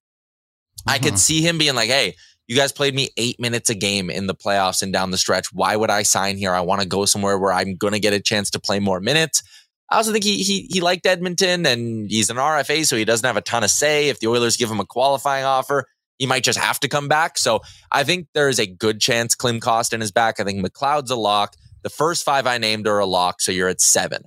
I 0.87 0.99
could 0.99 1.19
see 1.19 1.41
him 1.41 1.59
being 1.59 1.75
like, 1.75 1.89
hey, 1.89 2.17
you 2.51 2.57
guys 2.57 2.73
played 2.73 2.97
me 2.97 3.11
eight 3.17 3.39
minutes 3.39 3.71
a 3.71 3.77
game 3.77 4.11
in 4.11 4.27
the 4.27 4.35
playoffs 4.35 4.83
and 4.83 4.93
down 4.93 5.13
the 5.13 5.17
stretch. 5.17 5.53
Why 5.53 5.77
would 5.77 5.89
I 5.89 6.03
sign 6.03 6.37
here? 6.37 6.53
I 6.53 6.63
want 6.63 6.83
to 6.83 6.89
go 6.89 7.05
somewhere 7.05 7.39
where 7.39 7.53
I'm 7.53 7.77
going 7.77 7.93
to 7.93 8.01
get 8.01 8.13
a 8.13 8.19
chance 8.19 8.51
to 8.51 8.59
play 8.59 8.81
more 8.81 8.99
minutes. 8.99 9.45
I 9.89 9.99
also 9.99 10.11
think 10.11 10.25
he, 10.25 10.43
he 10.43 10.67
he 10.69 10.81
liked 10.81 11.07
Edmonton 11.07 11.65
and 11.65 12.11
he's 12.11 12.29
an 12.29 12.39
RFA, 12.39 12.85
so 12.85 12.97
he 12.97 13.05
doesn't 13.05 13.25
have 13.25 13.37
a 13.37 13.41
ton 13.41 13.63
of 13.63 13.71
say. 13.71 14.09
If 14.09 14.19
the 14.19 14.27
Oilers 14.27 14.57
give 14.57 14.69
him 14.69 14.81
a 14.81 14.85
qualifying 14.85 15.45
offer, 15.45 15.85
he 16.19 16.27
might 16.27 16.43
just 16.43 16.59
have 16.59 16.81
to 16.81 16.89
come 16.89 17.07
back. 17.07 17.39
So 17.39 17.61
I 17.93 18.03
think 18.03 18.27
there 18.35 18.49
is 18.49 18.59
a 18.59 18.67
good 18.67 19.01
chance 19.01 19.37
Klim 19.37 19.61
Kostin 19.61 20.03
is 20.03 20.11
back. 20.11 20.41
I 20.41 20.45
think 20.45 20.65
McLeod's 20.65 21.13
a 21.13 21.17
lock. 21.17 21.55
The 21.85 21.89
first 21.89 22.25
five 22.25 22.49
I 22.49 22.59
named 22.59 22.89
are 22.89 22.99
a 22.99 23.07
lock, 23.07 23.41
so 23.41 23.53
you're 23.53 23.69
at 23.69 23.81
seven. 23.81 24.25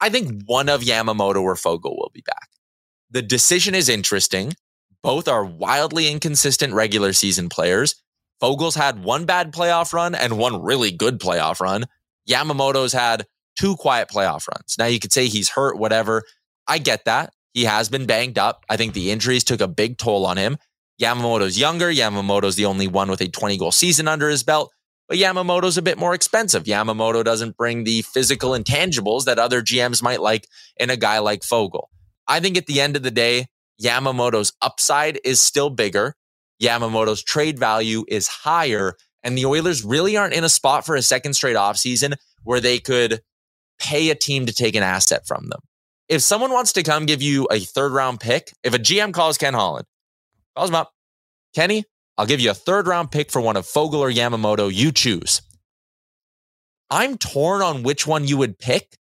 I 0.00 0.10
think 0.10 0.42
one 0.46 0.68
of 0.68 0.80
Yamamoto 0.80 1.40
or 1.40 1.54
Foegele 1.54 1.96
will 1.96 2.10
be 2.12 2.22
back. 2.26 2.48
The 3.12 3.22
decision 3.22 3.76
is 3.76 3.88
interesting. 3.88 4.54
Both 5.02 5.28
are 5.28 5.44
wildly 5.44 6.10
inconsistent 6.10 6.74
regular 6.74 7.12
season 7.12 7.48
players. 7.48 7.94
Foegele's 8.42 8.74
had 8.74 9.02
one 9.02 9.24
bad 9.24 9.52
playoff 9.52 9.92
run 9.92 10.14
and 10.14 10.38
one 10.38 10.62
really 10.62 10.90
good 10.90 11.18
playoff 11.18 11.60
run. 11.60 11.86
Yamamoto's 12.28 12.92
had 12.92 13.26
two 13.58 13.76
quiet 13.76 14.08
playoff 14.08 14.46
runs. 14.48 14.76
Now 14.78 14.86
you 14.86 15.00
could 15.00 15.12
say 15.12 15.26
he's 15.26 15.50
hurt, 15.50 15.78
whatever. 15.78 16.22
I 16.66 16.78
get 16.78 17.04
that. 17.06 17.32
He 17.54 17.64
has 17.64 17.88
been 17.88 18.06
banged 18.06 18.38
up. 18.38 18.64
I 18.68 18.76
think 18.76 18.94
the 18.94 19.10
injuries 19.10 19.44
took 19.44 19.60
a 19.60 19.68
big 19.68 19.98
toll 19.98 20.26
on 20.26 20.36
him. 20.36 20.58
Yamamoto's 21.00 21.58
younger. 21.58 21.90
Yamamoto's 21.90 22.56
the 22.56 22.66
only 22.66 22.86
one 22.86 23.10
with 23.10 23.20
a 23.20 23.28
20 23.28 23.56
goal 23.58 23.72
season 23.72 24.08
under 24.08 24.28
his 24.28 24.42
belt. 24.42 24.72
But 25.08 25.18
Yamamoto's 25.18 25.78
a 25.78 25.82
bit 25.82 25.98
more 25.98 26.14
expensive. 26.14 26.64
Yamamoto 26.64 27.24
doesn't 27.24 27.56
bring 27.56 27.84
the 27.84 28.02
physical 28.02 28.50
intangibles 28.50 29.24
that 29.24 29.38
other 29.38 29.62
GMs 29.62 30.02
might 30.02 30.20
like 30.20 30.46
in 30.76 30.90
a 30.90 30.96
guy 30.96 31.18
like 31.18 31.40
Foegele. 31.40 31.86
I 32.26 32.40
think 32.40 32.58
at 32.58 32.66
the 32.66 32.80
end 32.80 32.94
of 32.94 33.02
the 33.02 33.10
day, 33.10 33.46
Yamamoto's 33.82 34.52
upside 34.62 35.18
is 35.24 35.40
still 35.40 35.70
bigger. 35.70 36.14
Yamamoto's 36.62 37.22
trade 37.22 37.58
value 37.58 38.04
is 38.08 38.28
higher. 38.28 38.94
And 39.22 39.36
the 39.36 39.46
Oilers 39.46 39.84
really 39.84 40.16
aren't 40.16 40.34
in 40.34 40.44
a 40.44 40.48
spot 40.48 40.86
for 40.86 40.96
a 40.96 41.02
second 41.02 41.34
straight 41.34 41.56
offseason 41.56 42.14
where 42.44 42.60
they 42.60 42.78
could 42.78 43.20
pay 43.78 44.10
a 44.10 44.14
team 44.14 44.46
to 44.46 44.52
take 44.52 44.74
an 44.74 44.82
asset 44.82 45.26
from 45.26 45.48
them. 45.48 45.60
If 46.08 46.22
someone 46.22 46.52
wants 46.52 46.72
to 46.72 46.82
come 46.82 47.06
give 47.06 47.22
you 47.22 47.46
a 47.50 47.60
third 47.60 47.92
round 47.92 48.20
pick, 48.20 48.52
if 48.62 48.74
a 48.74 48.78
GM 48.78 49.12
calls 49.12 49.38
Ken 49.38 49.54
Holland, 49.54 49.86
calls 50.56 50.70
him 50.70 50.74
up, 50.74 50.92
Kenny, 51.54 51.84
I'll 52.16 52.26
give 52.26 52.40
you 52.40 52.50
a 52.50 52.54
third 52.54 52.86
round 52.86 53.10
pick 53.10 53.30
for 53.30 53.40
one 53.40 53.56
of 53.56 53.66
Foegele 53.66 53.98
or 53.98 54.10
Yamamoto. 54.10 54.72
You 54.72 54.90
choose. 54.90 55.42
I'm 56.90 57.18
torn 57.18 57.62
on 57.62 57.82
which 57.82 58.06
one 58.06 58.26
you 58.26 58.38
would 58.38 58.58
pick, 58.58 58.96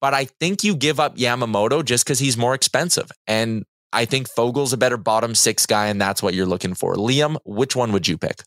but 0.00 0.12
I 0.12 0.26
think 0.26 0.62
you 0.62 0.76
give 0.76 1.00
up 1.00 1.16
Yamamoto 1.16 1.84
just 1.84 2.04
because 2.04 2.18
he's 2.18 2.36
more 2.36 2.54
expensive. 2.54 3.10
And 3.26 3.64
I 3.92 4.04
think 4.04 4.28
Foegele's 4.28 4.72
a 4.72 4.76
better 4.76 4.96
bottom 4.96 5.34
six 5.34 5.66
guy, 5.66 5.86
and 5.86 6.00
that's 6.00 6.22
what 6.22 6.34
you're 6.34 6.46
looking 6.46 6.74
for. 6.74 6.94
Liam, 6.94 7.36
which 7.44 7.74
one 7.74 7.92
would 7.92 8.06
you 8.06 8.16
pick? 8.16 8.42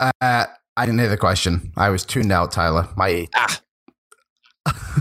Uh, 0.00 0.12
I 0.76 0.86
didn't 0.86 0.98
hear 0.98 1.08
the 1.08 1.16
question. 1.16 1.72
I 1.76 1.90
was 1.90 2.04
tuned 2.04 2.32
out, 2.32 2.52
Tyler. 2.52 2.88
My 2.96 3.28
ah, 3.34 3.60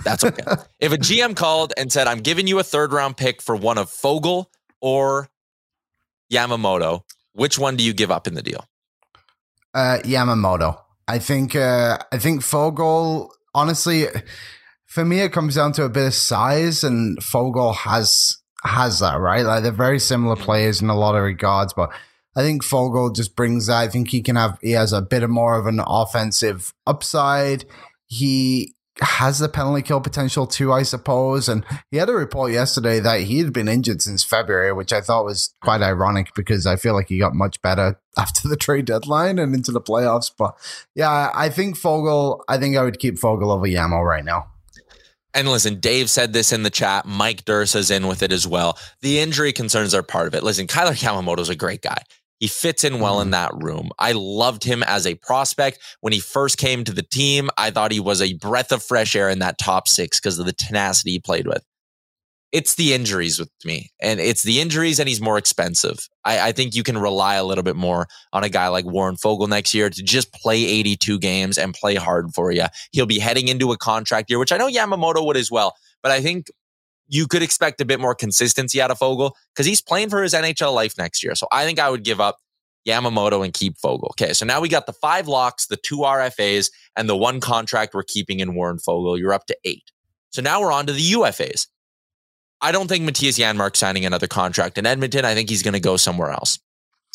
that's 0.03 0.23
okay. 0.23 0.43
if 0.79 0.91
a 0.91 0.97
GM 0.97 1.35
called 1.35 1.73
and 1.77 1.91
said, 1.91 2.07
"I'm 2.07 2.19
giving 2.19 2.47
you 2.47 2.59
a 2.59 2.63
third 2.63 2.93
round 2.93 3.17
pick 3.17 3.41
for 3.41 3.55
one 3.55 3.77
of 3.77 3.89
Foegele 3.89 4.45
or 4.81 5.29
Yamamoto," 6.31 7.03
which 7.33 7.57
one 7.57 7.77
do 7.77 7.83
you 7.83 7.93
give 7.93 8.11
up 8.11 8.27
in 8.27 8.33
the 8.33 8.41
deal? 8.41 8.65
Uh, 9.73 9.99
Yamamoto. 10.03 10.79
I 11.07 11.19
think. 11.19 11.55
Uh, 11.55 11.97
I 12.11 12.17
think 12.17 12.41
Foegele. 12.41 13.29
Honestly, 13.53 14.05
for 14.91 15.05
me, 15.05 15.21
it 15.21 15.31
comes 15.31 15.55
down 15.55 15.71
to 15.73 15.85
a 15.85 15.89
bit 15.89 16.07
of 16.07 16.13
size, 16.13 16.83
and 16.83 17.17
Foegele 17.19 17.73
has 17.73 18.39
has 18.65 18.99
that 18.99 19.21
right. 19.21 19.45
Like 19.45 19.63
they're 19.63 19.71
very 19.71 19.99
similar 19.99 20.35
players 20.35 20.81
in 20.81 20.89
a 20.89 20.97
lot 20.97 21.15
of 21.15 21.23
regards, 21.23 21.71
but 21.71 21.89
I 22.35 22.41
think 22.41 22.61
Foegele 22.61 23.15
just 23.15 23.37
brings 23.37 23.67
that. 23.67 23.77
I 23.77 23.87
think 23.87 24.09
he 24.09 24.21
can 24.21 24.35
have 24.35 24.59
he 24.61 24.71
has 24.71 24.91
a 24.91 25.01
bit 25.01 25.23
of 25.23 25.29
more 25.29 25.57
of 25.57 25.65
an 25.65 25.79
offensive 25.79 26.73
upside. 26.85 27.63
He 28.07 28.75
has 28.99 29.39
the 29.39 29.47
penalty 29.47 29.81
kill 29.81 30.01
potential 30.01 30.45
too, 30.45 30.73
I 30.73 30.83
suppose. 30.83 31.47
And 31.47 31.65
he 31.89 31.95
had 31.95 32.09
a 32.09 32.13
report 32.13 32.51
yesterday 32.51 32.99
that 32.99 33.21
he 33.21 33.37
had 33.37 33.53
been 33.53 33.69
injured 33.69 34.01
since 34.01 34.25
February, 34.25 34.73
which 34.73 34.91
I 34.91 34.99
thought 34.99 35.23
was 35.23 35.55
quite 35.63 35.81
ironic 35.81 36.35
because 36.35 36.67
I 36.67 36.75
feel 36.75 36.95
like 36.95 37.07
he 37.07 37.17
got 37.17 37.33
much 37.33 37.61
better 37.61 37.97
after 38.17 38.49
the 38.49 38.57
trade 38.57 38.85
deadline 38.85 39.39
and 39.39 39.55
into 39.55 39.71
the 39.71 39.79
playoffs. 39.79 40.29
But 40.37 40.53
yeah, 40.95 41.31
I 41.33 41.47
think 41.47 41.77
Foegele, 41.77 42.41
I 42.49 42.57
think 42.57 42.75
I 42.75 42.83
would 42.83 42.99
keep 42.99 43.15
Foegele 43.15 43.55
over 43.55 43.65
Yamo 43.65 44.05
right 44.05 44.25
now. 44.25 44.47
And 45.33 45.47
listen, 45.49 45.79
Dave 45.79 46.09
said 46.09 46.33
this 46.33 46.51
in 46.51 46.63
the 46.63 46.69
chat. 46.69 47.05
Mike 47.05 47.45
Dursa's 47.45 47.89
in 47.89 48.07
with 48.07 48.21
it 48.21 48.31
as 48.31 48.47
well. 48.47 48.77
The 49.01 49.19
injury 49.19 49.53
concerns 49.53 49.93
are 49.93 50.03
part 50.03 50.27
of 50.27 50.35
it. 50.35 50.43
Listen, 50.43 50.67
Kailer 50.67 50.93
is 51.39 51.49
a 51.49 51.55
great 51.55 51.81
guy. 51.81 52.03
He 52.39 52.47
fits 52.47 52.83
in 52.83 52.99
well 52.99 53.21
in 53.21 53.27
Mm-hmm. 53.27 53.31
that 53.31 53.63
room. 53.63 53.91
I 53.99 54.13
loved 54.13 54.63
him 54.63 54.83
as 54.83 55.05
a 55.05 55.15
prospect. 55.15 55.79
When 56.01 56.11
he 56.11 56.19
first 56.19 56.57
came 56.57 56.83
to 56.83 56.91
the 56.91 57.03
team, 57.03 57.49
I 57.57 57.69
thought 57.69 57.91
he 57.91 57.99
was 57.99 58.21
a 58.21 58.33
breath 58.33 58.71
of 58.71 58.83
fresh 58.83 59.15
air 59.15 59.29
in 59.29 59.39
that 59.39 59.59
top 59.59 59.87
six 59.87 60.19
because 60.19 60.39
of 60.39 60.47
the 60.47 60.53
tenacity 60.53 61.11
he 61.11 61.19
played 61.19 61.47
with. 61.47 61.63
It's 62.51 62.75
the 62.75 62.93
injuries 62.93 63.39
with 63.39 63.49
me, 63.63 63.91
and 64.01 64.19
it's 64.19 64.43
the 64.43 64.59
injuries, 64.59 64.99
and 64.99 65.07
he's 65.07 65.21
more 65.21 65.37
expensive. 65.37 66.09
I, 66.25 66.49
I 66.49 66.51
think 66.51 66.75
you 66.75 66.83
can 66.83 66.97
rely 66.97 67.35
a 67.35 67.45
little 67.45 67.63
bit 67.63 67.77
more 67.77 68.07
on 68.33 68.43
a 68.43 68.49
guy 68.49 68.67
like 68.67 68.85
Warren 68.85 69.15
Foegele 69.15 69.47
next 69.47 69.73
year 69.73 69.89
to 69.89 70.03
just 70.03 70.33
play 70.33 70.57
82 70.65 71.19
games 71.19 71.57
and 71.57 71.73
play 71.73 71.95
hard 71.95 72.33
for 72.33 72.51
you. 72.51 72.65
He'll 72.91 73.05
be 73.05 73.19
heading 73.19 73.47
into 73.47 73.71
a 73.71 73.77
contract 73.77 74.29
year, 74.29 74.37
which 74.37 74.51
I 74.51 74.57
know 74.57 74.67
Yamamoto 74.67 75.25
would 75.25 75.37
as 75.37 75.49
well, 75.49 75.75
but 76.03 76.11
I 76.11 76.19
think 76.19 76.47
you 77.07 77.27
could 77.27 77.43
expect 77.43 77.81
a 77.81 77.85
bit 77.85 77.99
more 77.99 78.15
consistency 78.15 78.81
out 78.81 78.91
of 78.91 78.99
Foegele 78.99 79.31
because 79.53 79.65
he's 79.65 79.81
playing 79.81 80.09
for 80.09 80.23
his 80.23 80.33
NHL 80.33 80.73
life 80.73 80.97
next 80.97 81.23
year. 81.23 81.35
So 81.35 81.47
I 81.51 81.65
think 81.65 81.79
I 81.79 81.89
would 81.89 82.03
give 82.03 82.21
up 82.21 82.37
Yamamoto 82.87 83.43
and 83.43 83.53
keep 83.53 83.77
Foegele. 83.77 84.09
Okay, 84.11 84.33
so 84.33 84.45
now 84.45 84.61
we 84.61 84.69
got 84.69 84.85
the 84.85 84.93
five 84.93 85.27
locks, 85.27 85.67
the 85.67 85.77
two 85.77 85.97
RFAs, 85.97 86.71
and 86.95 87.09
the 87.09 87.17
one 87.17 87.39
contract 87.39 87.93
we're 87.93 88.03
keeping 88.03 88.39
in 88.39 88.55
Warren 88.55 88.77
Foegele. 88.77 89.19
You're 89.19 89.33
up 89.33 89.45
to 89.47 89.57
eight. 89.63 89.91
So 90.31 90.41
now 90.41 90.61
we're 90.61 90.71
on 90.71 90.87
to 90.87 90.93
the 90.93 91.11
UFAs. 91.11 91.67
I 92.61 92.71
don't 92.71 92.87
think 92.87 93.09
Mattias 93.09 93.39
Janmark 93.39 93.75
signing 93.75 94.05
another 94.05 94.27
contract 94.27 94.77
in 94.77 94.85
Edmonton. 94.85 95.25
I 95.25 95.33
think 95.33 95.49
he's 95.49 95.63
going 95.63 95.73
to 95.73 95.79
go 95.79 95.97
somewhere 95.97 96.29
else. 96.29 96.59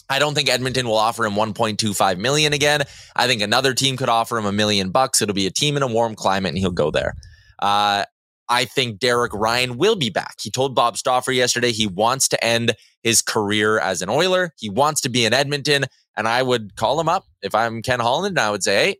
I 0.08 0.18
don't 0.18 0.34
think 0.34 0.48
Edmonton 0.48 0.86
will 0.86 0.96
offer 0.96 1.24
him 1.24 1.34
1.25 1.34 2.18
million 2.18 2.52
again. 2.52 2.82
I 3.14 3.26
think 3.26 3.42
another 3.42 3.74
team 3.74 3.96
could 3.96 4.08
offer 4.08 4.38
him 4.38 4.46
a 4.46 4.52
million 4.52 4.90
bucks. 4.90 5.20
It'll 5.20 5.34
be 5.34 5.46
a 5.46 5.50
team 5.50 5.76
in 5.76 5.82
a 5.82 5.86
warm 5.86 6.14
climate 6.14 6.50
and 6.50 6.58
he'll 6.58 6.70
go 6.70 6.90
there. 6.90 7.14
Uh, 7.58 8.04
I 8.48 8.64
think 8.64 9.00
Derek 9.00 9.32
Ryan 9.34 9.76
will 9.76 9.96
be 9.96 10.10
back. 10.10 10.36
He 10.40 10.50
told 10.50 10.74
Bob 10.74 10.96
Stauffer 10.96 11.32
yesterday 11.32 11.72
he 11.72 11.88
wants 11.88 12.28
to 12.28 12.44
end 12.44 12.74
his 13.02 13.20
career 13.20 13.80
as 13.80 14.02
an 14.02 14.08
Oiler. 14.08 14.52
He 14.58 14.70
wants 14.70 15.00
to 15.02 15.08
be 15.08 15.24
in 15.24 15.32
Edmonton. 15.32 15.86
And 16.16 16.28
I 16.28 16.42
would 16.42 16.76
call 16.76 17.00
him 17.00 17.08
up 17.08 17.24
if 17.42 17.54
I'm 17.54 17.82
Ken 17.82 18.00
Holland 18.00 18.38
and 18.38 18.40
I 18.40 18.50
would 18.50 18.62
say, 18.62 18.74
hey, 18.76 18.96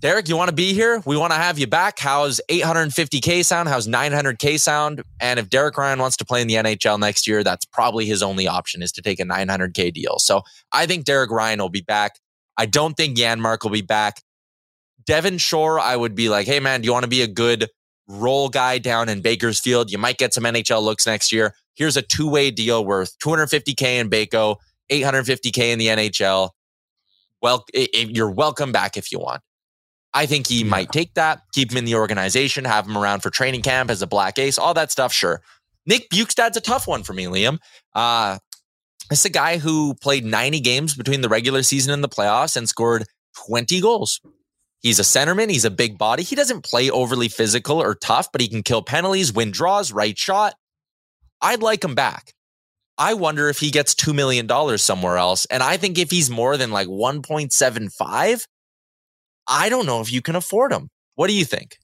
Derek, 0.00 0.28
you 0.28 0.36
want 0.36 0.48
to 0.48 0.54
be 0.54 0.74
here? 0.74 1.02
We 1.06 1.16
want 1.16 1.32
to 1.32 1.38
have 1.38 1.58
you 1.58 1.66
back. 1.66 1.98
How's 1.98 2.40
850K 2.48 3.44
sound? 3.44 3.68
How's 3.68 3.88
900K 3.88 4.60
sound? 4.60 5.02
And 5.20 5.40
if 5.40 5.50
Derek 5.50 5.76
Ryan 5.76 5.98
wants 5.98 6.16
to 6.18 6.24
play 6.24 6.40
in 6.40 6.46
the 6.46 6.54
NHL 6.54 7.00
next 7.00 7.26
year, 7.26 7.42
that's 7.42 7.64
probably 7.64 8.06
his 8.06 8.22
only 8.22 8.46
option 8.46 8.80
is 8.80 8.92
to 8.92 9.02
take 9.02 9.18
a 9.18 9.24
900K 9.24 9.92
deal. 9.92 10.18
So 10.20 10.42
I 10.70 10.86
think 10.86 11.04
Derek 11.04 11.32
Ryan 11.32 11.58
will 11.60 11.68
be 11.68 11.80
back. 11.80 12.20
I 12.56 12.66
don't 12.66 12.94
think 12.96 13.16
Janmark 13.18 13.64
will 13.64 13.70
be 13.70 13.82
back. 13.82 14.22
Devin 15.04 15.38
Shore, 15.38 15.80
I 15.80 15.96
would 15.96 16.14
be 16.14 16.28
like, 16.28 16.46
hey, 16.46 16.60
man, 16.60 16.80
do 16.80 16.86
you 16.86 16.92
want 16.92 17.04
to 17.04 17.08
be 17.10 17.22
a 17.22 17.26
good 17.28 17.68
role 18.06 18.48
guy 18.48 18.78
down 18.78 19.08
in 19.08 19.20
Bakersfield? 19.20 19.90
You 19.90 19.98
might 19.98 20.18
get 20.18 20.32
some 20.32 20.44
NHL 20.44 20.80
looks 20.82 21.06
next 21.06 21.32
year. 21.32 21.54
Here's 21.74 21.96
a 21.96 22.02
two 22.02 22.28
way 22.30 22.52
deal 22.52 22.84
worth 22.84 23.18
250K 23.18 23.98
in 23.98 24.08
Baco, 24.10 24.56
850K 24.92 25.72
in 25.72 25.78
the 25.80 25.88
NHL. 25.88 26.50
Well, 27.42 27.64
i- 27.74 27.88
i- 27.94 28.10
you're 28.10 28.30
welcome 28.30 28.70
back 28.70 28.96
if 28.96 29.10
you 29.10 29.18
want. 29.18 29.42
I 30.14 30.26
think 30.26 30.46
he 30.46 30.64
might 30.64 30.90
take 30.90 31.14
that, 31.14 31.42
keep 31.52 31.70
him 31.70 31.78
in 31.78 31.84
the 31.84 31.94
organization, 31.94 32.64
have 32.64 32.86
him 32.86 32.96
around 32.96 33.20
for 33.20 33.30
training 33.30 33.62
camp 33.62 33.90
as 33.90 34.02
a 34.02 34.06
black 34.06 34.38
ace, 34.38 34.58
all 34.58 34.74
that 34.74 34.90
stuff. 34.90 35.12
Sure. 35.12 35.42
Nick 35.86 36.08
Bjugstad's 36.10 36.56
a 36.56 36.60
tough 36.60 36.86
one 36.86 37.02
for 37.02 37.12
me, 37.12 37.26
Liam. 37.26 37.58
Uh, 37.94 38.38
it's 39.10 39.24
a 39.24 39.30
guy 39.30 39.58
who 39.58 39.94
played 39.94 40.24
90 40.24 40.60
games 40.60 40.94
between 40.94 41.20
the 41.20 41.28
regular 41.28 41.62
season 41.62 41.92
and 41.92 42.04
the 42.04 42.08
playoffs 42.08 42.56
and 42.56 42.68
scored 42.68 43.04
20 43.46 43.80
goals. 43.80 44.20
He's 44.80 44.98
a 44.98 45.02
centerman. 45.02 45.50
He's 45.50 45.64
a 45.64 45.70
big 45.70 45.98
body. 45.98 46.22
He 46.22 46.36
doesn't 46.36 46.64
play 46.64 46.90
overly 46.90 47.28
physical 47.28 47.82
or 47.82 47.94
tough, 47.94 48.30
but 48.32 48.40
he 48.40 48.48
can 48.48 48.62
kill 48.62 48.82
penalties, 48.82 49.32
win 49.32 49.50
draws, 49.50 49.92
right 49.92 50.16
shot. 50.16 50.54
I'd 51.40 51.62
like 51.62 51.82
him 51.82 51.94
back. 51.94 52.34
I 52.96 53.14
wonder 53.14 53.48
if 53.48 53.60
he 53.60 53.70
gets 53.70 53.94
$2 53.94 54.14
million 54.14 54.48
somewhere 54.78 55.16
else. 55.16 55.46
And 55.46 55.62
I 55.62 55.76
think 55.76 55.98
if 55.98 56.10
he's 56.10 56.30
more 56.30 56.56
than 56.56 56.70
like 56.72 56.88
1.75, 56.88 58.44
I 59.48 59.68
don't 59.68 59.86
know 59.86 60.00
if 60.00 60.12
you 60.12 60.22
can 60.22 60.36
afford 60.36 60.72
them. 60.72 60.90
What 61.14 61.28
do 61.28 61.34
you 61.34 61.44
think? 61.44 61.78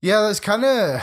Yeah, 0.00 0.22
that's 0.22 0.40
kind 0.40 0.64
of 0.64 1.02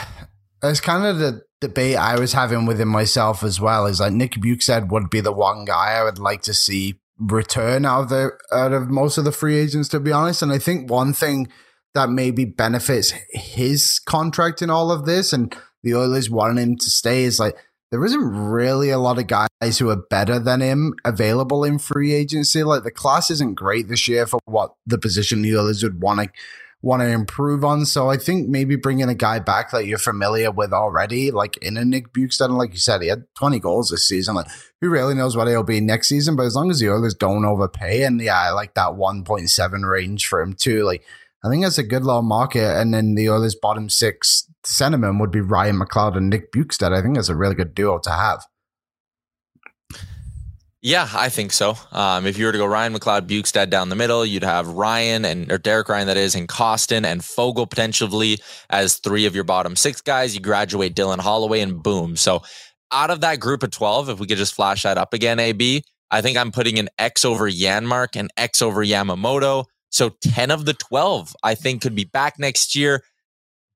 that's 0.60 0.80
kind 0.80 1.06
of 1.06 1.18
the 1.18 1.42
debate 1.60 1.96
I 1.96 2.18
was 2.18 2.32
having 2.32 2.66
within 2.66 2.88
myself 2.88 3.42
as 3.42 3.60
well. 3.60 3.86
Is 3.86 4.00
like 4.00 4.12
Nick 4.12 4.32
Bjugstad 4.32 4.90
would 4.90 5.10
be 5.10 5.20
the 5.20 5.32
one 5.32 5.64
guy 5.64 5.92
I 5.92 6.04
would 6.04 6.18
like 6.18 6.42
to 6.42 6.54
see 6.54 7.00
return 7.18 7.84
out 7.84 8.04
of 8.04 8.08
the 8.08 8.30
out 8.52 8.72
of 8.72 8.90
most 8.90 9.18
of 9.18 9.24
the 9.24 9.32
free 9.32 9.58
agents, 9.58 9.88
to 9.90 10.00
be 10.00 10.12
honest. 10.12 10.42
And 10.42 10.52
I 10.52 10.58
think 10.58 10.90
one 10.90 11.12
thing 11.12 11.48
that 11.94 12.10
maybe 12.10 12.44
benefits 12.44 13.12
his 13.30 13.98
contract 13.98 14.62
in 14.62 14.70
all 14.70 14.90
of 14.90 15.06
this 15.06 15.32
and 15.32 15.54
the 15.82 15.94
Oilers 15.94 16.30
wanting 16.30 16.62
him 16.62 16.76
to 16.76 16.90
stay 16.90 17.24
is 17.24 17.40
like 17.40 17.56
there 17.90 18.04
isn't 18.04 18.24
really 18.24 18.90
a 18.90 18.98
lot 18.98 19.18
of 19.18 19.26
guys 19.26 19.78
who 19.78 19.90
are 19.90 19.96
better 19.96 20.38
than 20.38 20.60
him 20.60 20.94
available 21.04 21.64
in 21.64 21.78
free 21.78 22.12
agency. 22.12 22.62
Like 22.62 22.84
the 22.84 22.90
class 22.90 23.30
isn't 23.30 23.54
great 23.54 23.88
this 23.88 24.06
year 24.06 24.26
for 24.26 24.38
what 24.44 24.74
the 24.86 24.98
position 24.98 25.42
the 25.42 25.56
Oilers 25.56 25.82
would 25.82 26.00
want 26.00 26.20
to 26.20 26.30
want 26.82 27.02
to 27.02 27.08
improve 27.08 27.62
on. 27.64 27.84
So 27.84 28.08
I 28.08 28.16
think 28.16 28.48
maybe 28.48 28.76
bringing 28.76 29.08
a 29.08 29.14
guy 29.14 29.38
back 29.38 29.70
that 29.70 29.86
you're 29.86 29.98
familiar 29.98 30.50
with 30.50 30.72
already, 30.72 31.30
like 31.30 31.56
in 31.58 31.76
a 31.76 31.84
Nick 31.84 32.06
and 32.16 32.56
like 32.56 32.72
you 32.72 32.78
said, 32.78 33.02
he 33.02 33.08
had 33.08 33.24
20 33.36 33.58
goals 33.58 33.90
this 33.90 34.08
season. 34.08 34.34
Like 34.34 34.46
who 34.80 34.88
really 34.88 35.14
knows 35.14 35.36
what 35.36 35.48
he'll 35.48 35.62
be 35.62 35.80
next 35.80 36.08
season? 36.08 36.36
But 36.36 36.46
as 36.46 36.56
long 36.56 36.70
as 36.70 36.80
the 36.80 36.90
Oilers 36.90 37.14
don't 37.14 37.44
overpay, 37.44 38.04
and 38.04 38.20
yeah, 38.20 38.40
I 38.40 38.50
like 38.52 38.74
that 38.74 38.92
1.7 38.92 39.90
range 39.90 40.26
for 40.26 40.40
him 40.40 40.54
too. 40.54 40.84
Like 40.84 41.04
I 41.44 41.48
think 41.48 41.64
that's 41.64 41.78
a 41.78 41.82
good 41.82 42.04
little 42.04 42.22
market. 42.22 42.80
And 42.80 42.94
then 42.94 43.14
the 43.14 43.28
Oilers' 43.30 43.54
bottom 43.54 43.88
six 43.88 44.49
centerman 44.70 45.20
would 45.20 45.30
be 45.30 45.40
Ryan 45.40 45.78
McLeod 45.78 46.16
and 46.16 46.30
Nick 46.30 46.52
Bjugstad. 46.52 46.92
I 46.92 47.02
think 47.02 47.16
that's 47.16 47.28
a 47.28 47.36
really 47.36 47.54
good 47.54 47.74
duo 47.74 47.98
to 47.98 48.10
have. 48.10 48.44
Yeah, 50.82 51.10
I 51.12 51.28
think 51.28 51.52
so. 51.52 51.76
Um, 51.92 52.26
if 52.26 52.38
you 52.38 52.46
were 52.46 52.52
to 52.52 52.58
go 52.58 52.64
Ryan 52.64 52.94
McLeod, 52.94 53.28
Bjugstad 53.28 53.68
down 53.68 53.90
the 53.90 53.96
middle, 53.96 54.24
you'd 54.24 54.44
have 54.44 54.66
Ryan 54.66 55.26
and 55.26 55.52
or 55.52 55.58
Derek 55.58 55.90
Ryan 55.90 56.06
that 56.06 56.16
is, 56.16 56.34
and 56.34 56.48
Kostin 56.48 57.04
and 57.04 57.20
Foegele 57.20 57.68
potentially 57.68 58.38
as 58.70 58.96
three 58.96 59.26
of 59.26 59.34
your 59.34 59.44
bottom 59.44 59.76
six 59.76 60.00
guys. 60.00 60.34
You 60.34 60.40
graduate 60.40 60.94
Dylan 60.94 61.18
Holloway 61.18 61.60
and 61.60 61.82
boom. 61.82 62.16
So 62.16 62.42
out 62.92 63.10
of 63.10 63.20
that 63.20 63.40
group 63.40 63.62
of 63.62 63.70
twelve, 63.70 64.08
if 64.08 64.18
we 64.18 64.26
could 64.26 64.38
just 64.38 64.54
flash 64.54 64.84
that 64.84 64.96
up 64.96 65.12
again, 65.12 65.38
AB, 65.38 65.84
I 66.10 66.22
think 66.22 66.38
I'm 66.38 66.50
putting 66.50 66.78
an 66.78 66.88
X 66.98 67.26
over 67.26 67.50
Janmark 67.50 68.16
and 68.16 68.30
X 68.38 68.62
over 68.62 68.82
Yamamoto. 68.82 69.66
So 69.90 70.10
10 70.22 70.52
of 70.52 70.66
the 70.66 70.74
12, 70.74 71.34
I 71.42 71.54
think, 71.54 71.82
could 71.82 71.96
be 71.96 72.04
back 72.04 72.38
next 72.38 72.76
year. 72.76 73.02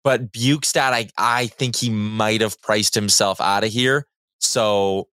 But 0.05 0.31
Bjugstad, 0.33 0.93
I, 0.93 1.09
I 1.17 1.47
think 1.47 1.77
he 1.77 1.91
might 1.91 2.43
have 2.43 2.61
priced 2.61 2.95
himself 2.95 3.41
out 3.41 3.65
of 3.65 3.73
here. 3.73 4.07
So 4.39 5.09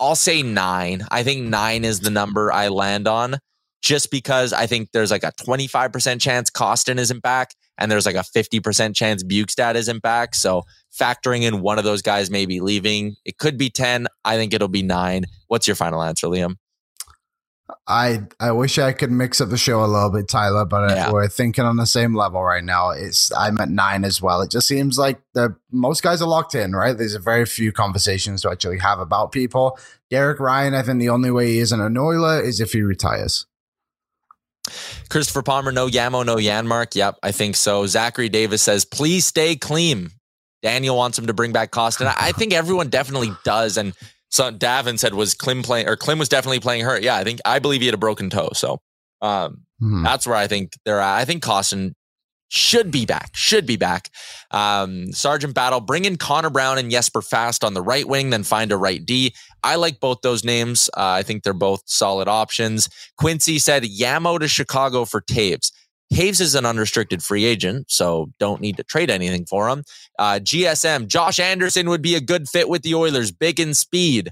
I'll 0.00 0.16
say 0.16 0.42
nine. 0.42 1.06
I 1.10 1.22
think 1.22 1.46
nine 1.46 1.84
is 1.84 2.00
the 2.00 2.10
number 2.10 2.50
I 2.50 2.68
land 2.68 3.06
on 3.06 3.38
just 3.82 4.10
because 4.10 4.52
I 4.52 4.66
think 4.66 4.90
there's 4.92 5.10
like 5.10 5.22
a 5.22 5.32
25% 5.32 6.20
chance 6.20 6.50
Kostin 6.50 6.98
isn't 6.98 7.22
back 7.22 7.54
and 7.78 7.90
there's 7.90 8.06
like 8.06 8.16
a 8.16 8.24
50% 8.24 8.94
chance 8.94 9.22
Bjugstad 9.22 9.74
isn't 9.74 10.02
back. 10.02 10.34
So 10.34 10.62
factoring 10.98 11.42
in 11.42 11.60
one 11.60 11.78
of 11.78 11.84
those 11.84 12.02
guys 12.02 12.30
maybe 12.30 12.60
leaving, 12.60 13.16
it 13.24 13.38
could 13.38 13.56
be 13.56 13.70
10. 13.70 14.06
I 14.24 14.36
think 14.36 14.52
it'll 14.52 14.68
be 14.68 14.82
nine. 14.82 15.24
What's 15.48 15.66
your 15.66 15.76
final 15.76 16.02
answer, 16.02 16.26
Liam? 16.26 16.56
I 17.86 18.22
I 18.38 18.52
wish 18.52 18.78
I 18.78 18.92
could 18.92 19.10
mix 19.10 19.40
up 19.40 19.48
the 19.48 19.58
show 19.58 19.84
a 19.84 19.86
little 19.86 20.10
bit, 20.10 20.28
Tyler, 20.28 20.64
but 20.64 20.90
yeah. 20.90 21.10
we're 21.10 21.28
thinking 21.28 21.64
on 21.64 21.76
the 21.76 21.86
same 21.86 22.14
level 22.14 22.42
right 22.42 22.64
now. 22.64 22.90
It's 22.90 23.32
I'm 23.34 23.58
at 23.58 23.68
nine 23.68 24.04
as 24.04 24.20
well. 24.22 24.40
It 24.42 24.50
just 24.50 24.68
seems 24.68 24.98
like 24.98 25.20
the 25.34 25.56
most 25.70 26.02
guys 26.02 26.22
are 26.22 26.28
locked 26.28 26.54
in, 26.54 26.72
right? 26.72 26.96
There's 26.96 27.14
a 27.14 27.20
very 27.20 27.46
few 27.46 27.72
conversations 27.72 28.42
to 28.42 28.50
actually 28.50 28.78
have 28.78 29.00
about 29.00 29.32
people. 29.32 29.78
Derek 30.10 30.40
Ryan, 30.40 30.74
I 30.74 30.82
think 30.82 30.98
the 31.00 31.08
only 31.08 31.30
way 31.30 31.48
he 31.48 31.58
isn't 31.58 31.80
an 31.80 31.96
Oiler 31.96 32.40
is 32.40 32.60
if 32.60 32.72
he 32.72 32.82
retires. 32.82 33.46
Christopher 35.08 35.42
Palmer, 35.42 35.72
no 35.72 35.88
Yamo, 35.88 36.24
no 36.24 36.36
Janmark. 36.36 36.94
Yep, 36.94 37.18
I 37.22 37.32
think 37.32 37.56
so. 37.56 37.86
Zachary 37.86 38.28
Davis 38.28 38.62
says, 38.62 38.84
please 38.84 39.26
stay 39.26 39.56
clean. 39.56 40.10
Daniel 40.62 40.96
wants 40.96 41.18
him 41.18 41.26
to 41.26 41.32
bring 41.32 41.52
back 41.52 41.70
Kostin. 41.70 42.12
I 42.18 42.32
think 42.32 42.52
everyone 42.52 42.88
definitely 42.88 43.32
does. 43.44 43.76
And 43.76 43.94
so 44.30 44.50
Davin 44.50 44.98
said 44.98 45.14
was 45.14 45.34
Klim 45.34 45.62
playing 45.62 45.88
or 45.88 45.96
Klim 45.96 46.18
was 46.18 46.28
definitely 46.28 46.60
playing 46.60 46.84
hurt. 46.84 47.02
Yeah, 47.02 47.16
I 47.16 47.24
think 47.24 47.40
I 47.44 47.58
believe 47.58 47.80
he 47.80 47.86
had 47.86 47.94
a 47.94 47.98
broken 47.98 48.30
toe. 48.30 48.50
So 48.54 48.80
um, 49.20 49.62
hmm 49.78 50.02
that's 50.04 50.26
where 50.26 50.36
I 50.36 50.46
think 50.46 50.72
they're 50.84 51.00
at. 51.00 51.16
I 51.16 51.24
think 51.24 51.42
Kostin 51.42 51.92
should 52.50 52.90
be 52.90 53.06
back, 53.06 53.30
should 53.34 53.64
be 53.64 53.76
back. 53.76 54.10
Um, 54.50 55.12
Sergeant 55.12 55.54
Battle, 55.54 55.80
bring 55.80 56.04
in 56.04 56.16
Connor 56.16 56.50
Brown 56.50 56.78
and 56.78 56.90
Jesper 56.90 57.22
Fast 57.22 57.62
on 57.62 57.74
the 57.74 57.82
right 57.82 58.06
wing, 58.06 58.30
then 58.30 58.42
find 58.42 58.72
a 58.72 58.76
right 58.76 59.04
D. 59.04 59.32
I 59.62 59.76
like 59.76 60.00
both 60.00 60.18
those 60.22 60.44
names. 60.44 60.90
Uh, 60.96 61.10
I 61.10 61.22
think 61.22 61.44
they're 61.44 61.52
both 61.52 61.82
solid 61.86 62.26
options. 62.26 62.88
Quincy 63.16 63.58
said 63.58 63.84
Yamo 63.84 64.38
to 64.40 64.48
Chicago 64.48 65.04
for 65.04 65.20
Toews. 65.20 65.70
Toews 66.12 66.40
is 66.40 66.54
an 66.54 66.66
unrestricted 66.66 67.22
free 67.22 67.44
agent, 67.44 67.90
so 67.90 68.30
don't 68.38 68.60
need 68.60 68.76
to 68.76 68.82
trade 68.82 69.10
anything 69.10 69.46
for 69.46 69.68
him. 69.68 69.84
Uh, 70.18 70.40
GSM, 70.42 71.06
Josh 71.06 71.38
Anderson 71.38 71.88
would 71.88 72.02
be 72.02 72.14
a 72.14 72.20
good 72.20 72.48
fit 72.48 72.68
with 72.68 72.82
the 72.82 72.94
Oilers, 72.94 73.30
big 73.30 73.60
in 73.60 73.74
speed. 73.74 74.30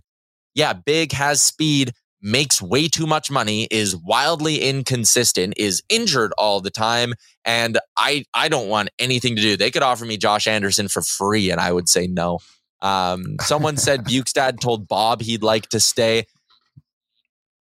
Yeah, 0.55 0.73
big 0.73 1.13
has 1.13 1.41
speed, 1.41 1.93
makes 2.21 2.61
way 2.61 2.89
too 2.89 3.07
much 3.07 3.31
money, 3.31 3.69
is 3.71 3.97
wildly 3.97 4.61
inconsistent, 4.63 5.55
is 5.57 5.83
injured 5.89 6.33
all 6.37 6.61
the 6.61 6.71
time, 6.71 7.15
and 7.45 7.79
I 7.97 8.25
I 8.35 8.49
don't 8.49 8.69
want 8.69 8.91
anything 8.99 9.37
to 9.37 9.43
do. 9.43 9.57
They 9.57 9.71
could 9.71 9.83
offer 9.83 10.05
me 10.05 10.17
Josh 10.17 10.47
Anderson 10.47 10.89
for 10.89 11.03
free, 11.03 11.51
and 11.51 11.61
I 11.61 11.73
would 11.73 11.89
say 11.89 12.07
no. 12.09 12.41
Um, 12.83 13.37
someone 13.41 13.77
said 13.77 14.05
Bjugstad 14.05 14.61
told 14.61 14.89
Bob 14.89 15.23
he'd 15.23 15.43
like 15.43 15.69
to 15.69 15.81
stay. 15.81 16.25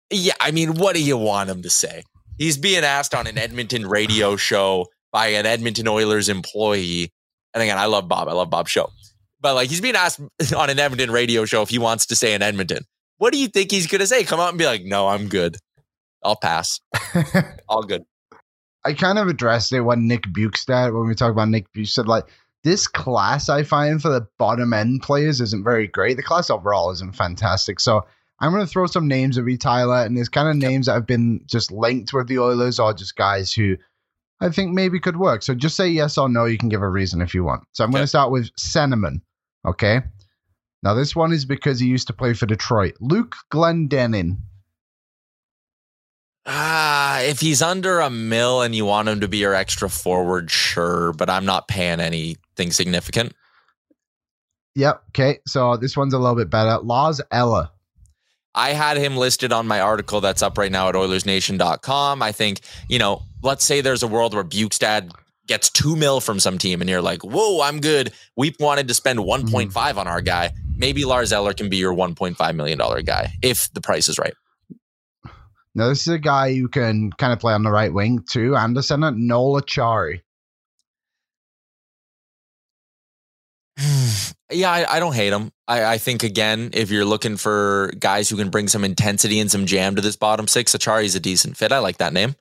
Yeah, 0.09 0.33
I 0.39 0.51
mean, 0.51 0.75
what 0.75 0.95
do 0.95 1.03
you 1.03 1.17
want 1.17 1.49
him 1.49 1.61
to 1.61 1.69
say? 1.69 2.03
He's 2.37 2.57
being 2.57 2.83
asked 2.83 3.13
on 3.13 3.27
an 3.27 3.37
Edmonton 3.37 3.87
radio 3.87 4.35
show 4.35 4.87
by 5.11 5.27
an 5.27 5.45
Edmonton 5.45 5.87
Oilers 5.87 6.29
employee. 6.29 7.11
And 7.53 7.63
again, 7.63 7.77
I 7.77 7.85
love 7.85 8.07
Bob. 8.07 8.27
I 8.27 8.33
love 8.33 8.49
Bob's 8.49 8.71
show. 8.71 8.89
But 9.39 9.55
like 9.55 9.69
he's 9.69 9.81
being 9.81 9.95
asked 9.95 10.19
on 10.55 10.69
an 10.69 10.79
Edmonton 10.79 11.11
radio 11.11 11.45
show 11.45 11.61
if 11.61 11.69
he 11.69 11.79
wants 11.79 12.07
to 12.07 12.15
stay 12.15 12.33
in 12.33 12.41
Edmonton. 12.41 12.85
What 13.17 13.33
do 13.33 13.39
you 13.39 13.47
think 13.47 13.71
he's 13.71 13.87
going 13.87 13.99
to 13.99 14.07
say? 14.07 14.23
Come 14.23 14.39
out 14.39 14.49
and 14.49 14.57
be 14.57 14.65
like, 14.65 14.83
no, 14.83 15.07
I'm 15.07 15.27
good. 15.27 15.57
I'll 16.23 16.35
pass. 16.35 16.79
All 17.69 17.83
good. 17.83 18.03
I 18.85 18.93
kind 18.93 19.17
of 19.17 19.27
addressed 19.27 19.73
it 19.73 19.81
when 19.81 20.07
Nick 20.07 20.23
Bjugstad, 20.23 20.93
when 20.93 21.07
we 21.07 21.15
talk 21.15 21.31
about 21.31 21.49
Nick 21.49 21.71
Bjugstad, 21.73 22.05
like 22.05 22.25
this 22.63 22.87
class 22.87 23.49
I 23.49 23.63
find 23.63 24.01
for 24.01 24.09
the 24.09 24.27
bottom 24.37 24.73
end 24.73 25.01
players 25.01 25.41
isn't 25.41 25.63
very 25.63 25.87
great. 25.87 26.17
The 26.17 26.23
class 26.23 26.49
overall 26.49 26.91
isn't 26.91 27.15
fantastic. 27.15 27.79
So 27.79 28.05
I'm 28.39 28.51
going 28.51 28.65
to 28.65 28.71
throw 28.71 28.85
some 28.85 29.07
names 29.07 29.37
at 29.37 29.45
you, 29.45 29.57
Tyler, 29.57 30.05
and 30.05 30.15
there's 30.15 30.29
kind 30.29 30.47
of 30.47 30.55
names 30.55 30.85
that 30.85 30.93
have 30.93 31.07
been 31.07 31.41
just 31.47 31.71
linked 31.71 32.13
with 32.13 32.27
the 32.27 32.39
Oilers 32.39 32.79
or 32.79 32.93
just 32.93 33.15
guys 33.15 33.51
who 33.51 33.77
I 34.39 34.49
think 34.49 34.73
maybe 34.73 34.99
could 34.99 35.17
work. 35.17 35.41
So 35.41 35.55
just 35.55 35.75
say 35.75 35.87
yes 35.87 36.17
or 36.17 36.29
no. 36.29 36.45
You 36.45 36.57
can 36.57 36.69
give 36.69 36.83
a 36.83 36.89
reason 36.89 37.21
if 37.21 37.33
you 37.33 37.43
want. 37.43 37.63
So 37.71 37.83
I'm 37.83 37.89
okay. 37.89 37.97
going 37.97 38.03
to 38.03 38.07
start 38.07 38.31
with 38.31 38.53
centermen. 38.55 39.21
Okay. 39.65 40.01
Now 40.83 40.93
this 40.93 41.15
one 41.15 41.33
is 41.33 41.45
because 41.45 41.79
he 41.79 41.87
used 41.87 42.07
to 42.07 42.13
play 42.13 42.33
for 42.33 42.45
Detroit. 42.45 42.93
Luke 42.99 43.35
Glendening. 43.51 44.37
Ah, 46.45 47.19
if 47.21 47.41
he's 47.41 47.61
under 47.61 47.99
a 47.99 48.09
mill 48.09 48.61
and 48.61 48.73
you 48.73 48.85
want 48.85 49.09
him 49.09 49.19
to 49.19 49.27
be 49.27 49.39
your 49.39 49.53
extra 49.53 49.89
forward, 49.89 50.49
sure, 50.49 51.11
but 51.13 51.29
I'm 51.29 51.45
not 51.45 51.67
paying 51.67 51.99
anything 51.99 52.71
significant. 52.71 53.33
Yep. 54.75 55.03
Okay. 55.09 55.39
So 55.47 55.75
this 55.75 55.97
one's 55.97 56.13
a 56.13 56.19
little 56.19 56.35
bit 56.35 56.49
better. 56.51 56.77
Lars 56.77 57.19
Eller. 57.31 57.69
I 58.55 58.69
had 58.73 58.97
him 58.97 59.15
listed 59.15 59.51
on 59.51 59.67
my 59.67 59.81
article 59.81 60.19
that's 60.21 60.41
up 60.41 60.57
right 60.57 60.71
now 60.71 60.89
at 60.89 60.95
OilersNation.com. 60.95 62.21
I 62.23 62.31
think, 62.31 62.61
you 62.89 62.97
know, 62.99 63.21
let's 63.43 63.63
say 63.63 63.81
there's 63.81 64.03
a 64.03 64.07
world 64.07 64.33
where 64.33 64.43
Bjugstad 64.43 65.11
gets 65.47 65.69
two 65.69 65.95
mil 65.95 66.19
from 66.19 66.39
some 66.39 66.57
team 66.57 66.81
and 66.81 66.89
you're 66.89 67.01
like, 67.01 67.23
whoa, 67.23 67.61
I'm 67.61 67.79
good. 67.79 68.11
We 68.35 68.53
wanted 68.59 68.87
to 68.89 68.93
spend 68.93 69.19
1.5 69.19 69.71
mm-hmm. 69.71 69.99
on 69.99 70.07
our 70.07 70.21
guy. 70.21 70.51
Maybe 70.75 71.05
Lars 71.05 71.31
Eller 71.31 71.53
can 71.53 71.69
be 71.69 71.77
your 71.77 71.93
$1.5 71.93 72.55
million 72.55 72.79
guy 73.05 73.33
if 73.41 73.71
the 73.73 73.81
price 73.81 74.09
is 74.09 74.19
right. 74.19 74.33
Now, 75.73 75.89
this 75.89 76.01
is 76.01 76.13
a 76.13 76.19
guy 76.19 76.55
who 76.55 76.67
can 76.67 77.11
kind 77.13 77.31
of 77.31 77.39
play 77.39 77.53
on 77.53 77.63
the 77.63 77.71
right 77.71 77.93
wing 77.93 78.23
too. 78.27 78.55
Anderson 78.55 79.03
at 79.03 79.15
Noel 79.15 79.61
Acciari. 79.61 80.21
Yeah, 84.49 84.71
I, 84.71 84.95
I, 84.95 84.99
don't 85.01 85.13
hate 85.13 85.33
him. 85.33 85.51
I, 85.67 85.83
I, 85.83 85.97
think 85.97 86.23
again, 86.23 86.69
if 86.71 86.89
you're 86.89 87.03
looking 87.03 87.35
for 87.35 87.91
guys 87.99 88.29
who 88.29 88.37
can 88.37 88.49
bring 88.49 88.69
some 88.69 88.85
intensity 88.85 89.41
and 89.41 89.51
some 89.51 89.65
jam 89.65 89.97
to 89.97 90.01
this 90.01 90.15
bottom 90.15 90.47
six, 90.47 90.73
Acciari's 90.73 91.15
a 91.15 91.19
decent 91.19 91.57
fit. 91.57 91.73
I 91.73 91.79
like 91.79 91.97
that 91.97 92.13
name. 92.13 92.33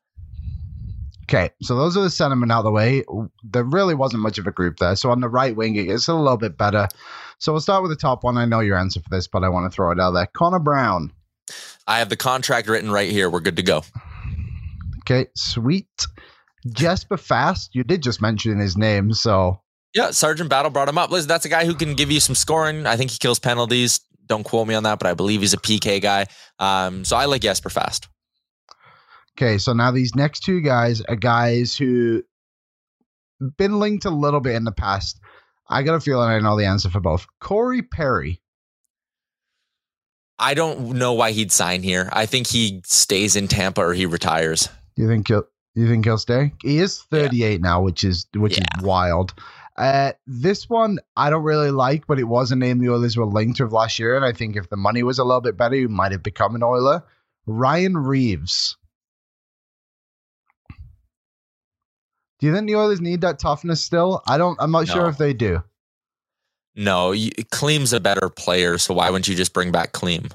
Okay, 1.24 1.50
so 1.60 1.74
those 1.74 1.96
are 1.96 2.02
the 2.02 2.10
sentiment 2.10 2.52
out 2.52 2.60
of 2.60 2.64
the 2.66 2.70
way. 2.70 3.02
There 3.42 3.64
really 3.64 3.96
wasn't 3.96 4.22
much 4.22 4.38
of 4.38 4.46
a 4.46 4.52
group 4.52 4.76
there. 4.76 4.94
So 4.94 5.10
on 5.10 5.20
the 5.20 5.28
right 5.28 5.56
wing, 5.56 5.74
it's 5.74 6.06
a 6.06 6.14
little 6.14 6.36
bit 6.36 6.56
better. 6.56 6.86
So 7.38 7.52
we'll 7.52 7.60
start 7.60 7.82
with 7.82 7.90
the 7.90 7.96
top 7.96 8.22
one. 8.22 8.38
I 8.38 8.44
know 8.44 8.60
your 8.60 8.78
answer 8.78 9.00
for 9.00 9.10
this, 9.10 9.26
but 9.26 9.42
I 9.42 9.48
want 9.48 9.70
to 9.70 9.74
throw 9.74 9.90
it 9.90 9.98
out 9.98 10.12
there. 10.12 10.26
Connor 10.26 10.60
Brown. 10.60 11.10
I 11.88 11.98
have 11.98 12.08
the 12.08 12.16
contract 12.16 12.68
written 12.68 12.92
right 12.92 13.10
here. 13.10 13.28
We're 13.28 13.40
good 13.40 13.56
to 13.56 13.64
go. 13.64 13.82
Okay, 15.00 15.26
sweet. 15.34 16.06
Jesper 16.68 17.16
Fast, 17.16 17.74
you 17.74 17.82
did 17.82 18.04
just 18.04 18.22
mention 18.22 18.58
his 18.60 18.76
name, 18.76 19.12
so 19.12 19.60
yeah, 19.96 20.10
Sergeant 20.10 20.50
Battle 20.50 20.70
brought 20.70 20.90
him 20.90 20.98
up. 20.98 21.10
Liz, 21.10 21.26
that's 21.26 21.46
a 21.46 21.48
guy 21.48 21.64
who 21.64 21.74
can 21.74 21.94
give 21.94 22.10
you 22.10 22.20
some 22.20 22.34
scoring. 22.34 22.86
I 22.86 22.96
think 22.98 23.10
he 23.10 23.18
kills 23.18 23.38
penalties. 23.38 24.00
Don't 24.26 24.44
quote 24.44 24.68
me 24.68 24.74
on 24.74 24.82
that, 24.82 24.98
but 24.98 25.08
I 25.08 25.14
believe 25.14 25.40
he's 25.40 25.54
a 25.54 25.58
PK 25.58 26.02
guy. 26.02 26.26
Um, 26.58 27.02
so 27.02 27.16
I 27.16 27.24
like 27.24 27.40
Jesper 27.40 27.70
Fast. 27.70 28.06
Okay, 29.38 29.56
so 29.56 29.72
now 29.72 29.90
these 29.90 30.14
next 30.14 30.40
two 30.40 30.60
guys 30.60 31.00
are 31.00 31.16
guys 31.16 31.74
who 31.74 32.22
been 33.56 33.78
linked 33.78 34.04
a 34.04 34.10
little 34.10 34.40
bit 34.40 34.54
in 34.54 34.64
the 34.64 34.72
past. 34.72 35.18
I 35.66 35.82
got 35.82 35.94
a 35.94 36.00
feeling 36.00 36.28
I 36.28 36.40
know 36.40 36.58
the 36.58 36.66
answer 36.66 36.90
for 36.90 37.00
both. 37.00 37.26
Corey 37.40 37.80
Perry. 37.80 38.42
I 40.38 40.52
don't 40.52 40.98
know 40.98 41.14
why 41.14 41.30
he'd 41.30 41.52
sign 41.52 41.82
here. 41.82 42.10
I 42.12 42.26
think 42.26 42.48
he 42.48 42.82
stays 42.84 43.34
in 43.34 43.48
Tampa 43.48 43.80
or 43.80 43.94
he 43.94 44.04
retires. 44.04 44.68
You 44.96 45.08
think 45.08 45.28
he'll 45.28 45.44
You 45.74 45.88
think 45.88 46.04
he'll 46.04 46.18
stay? 46.18 46.52
He 46.62 46.78
is 46.78 47.02
38 47.10 47.62
now, 47.62 47.80
which 47.80 48.04
is 48.04 48.26
which 48.34 48.58
is 48.58 48.66
wild. 48.82 49.32
Uh, 49.76 50.12
this 50.26 50.68
one 50.70 50.98
I 51.16 51.28
don't 51.28 51.42
really 51.42 51.70
like, 51.70 52.06
but 52.06 52.18
it 52.18 52.24
was 52.24 52.50
a 52.50 52.56
name 52.56 52.78
the 52.78 52.90
Oilers 52.90 53.16
were 53.16 53.26
linked 53.26 53.60
with 53.60 53.72
last 53.72 53.98
year, 53.98 54.16
and 54.16 54.24
I 54.24 54.32
think 54.32 54.56
if 54.56 54.70
the 54.70 54.76
money 54.76 55.02
was 55.02 55.18
a 55.18 55.24
little 55.24 55.42
bit 55.42 55.56
better, 55.56 55.74
he 55.74 55.86
might 55.86 56.12
have 56.12 56.22
become 56.22 56.54
an 56.54 56.62
Oiler. 56.62 57.04
Ryan 57.46 57.96
Reaves. 57.96 58.76
Do 62.38 62.46
you 62.46 62.54
think 62.54 62.66
the 62.66 62.76
Oilers 62.76 63.00
need 63.00 63.22
that 63.22 63.38
toughness 63.38 63.82
still? 63.82 64.22
I 64.26 64.38
don't. 64.38 64.56
I'm 64.60 64.70
not 64.70 64.88
sure 64.88 65.08
if 65.08 65.18
they 65.18 65.32
do. 65.32 65.62
No, 66.74 67.12
Klim's 67.50 67.94
a 67.94 68.00
better 68.00 68.28
player, 68.28 68.76
so 68.76 68.94
why 68.94 69.08
wouldn't 69.08 69.28
you 69.28 69.34
just 69.34 69.54
bring 69.54 69.72
back 69.72 69.92
Kleem? 69.92 70.30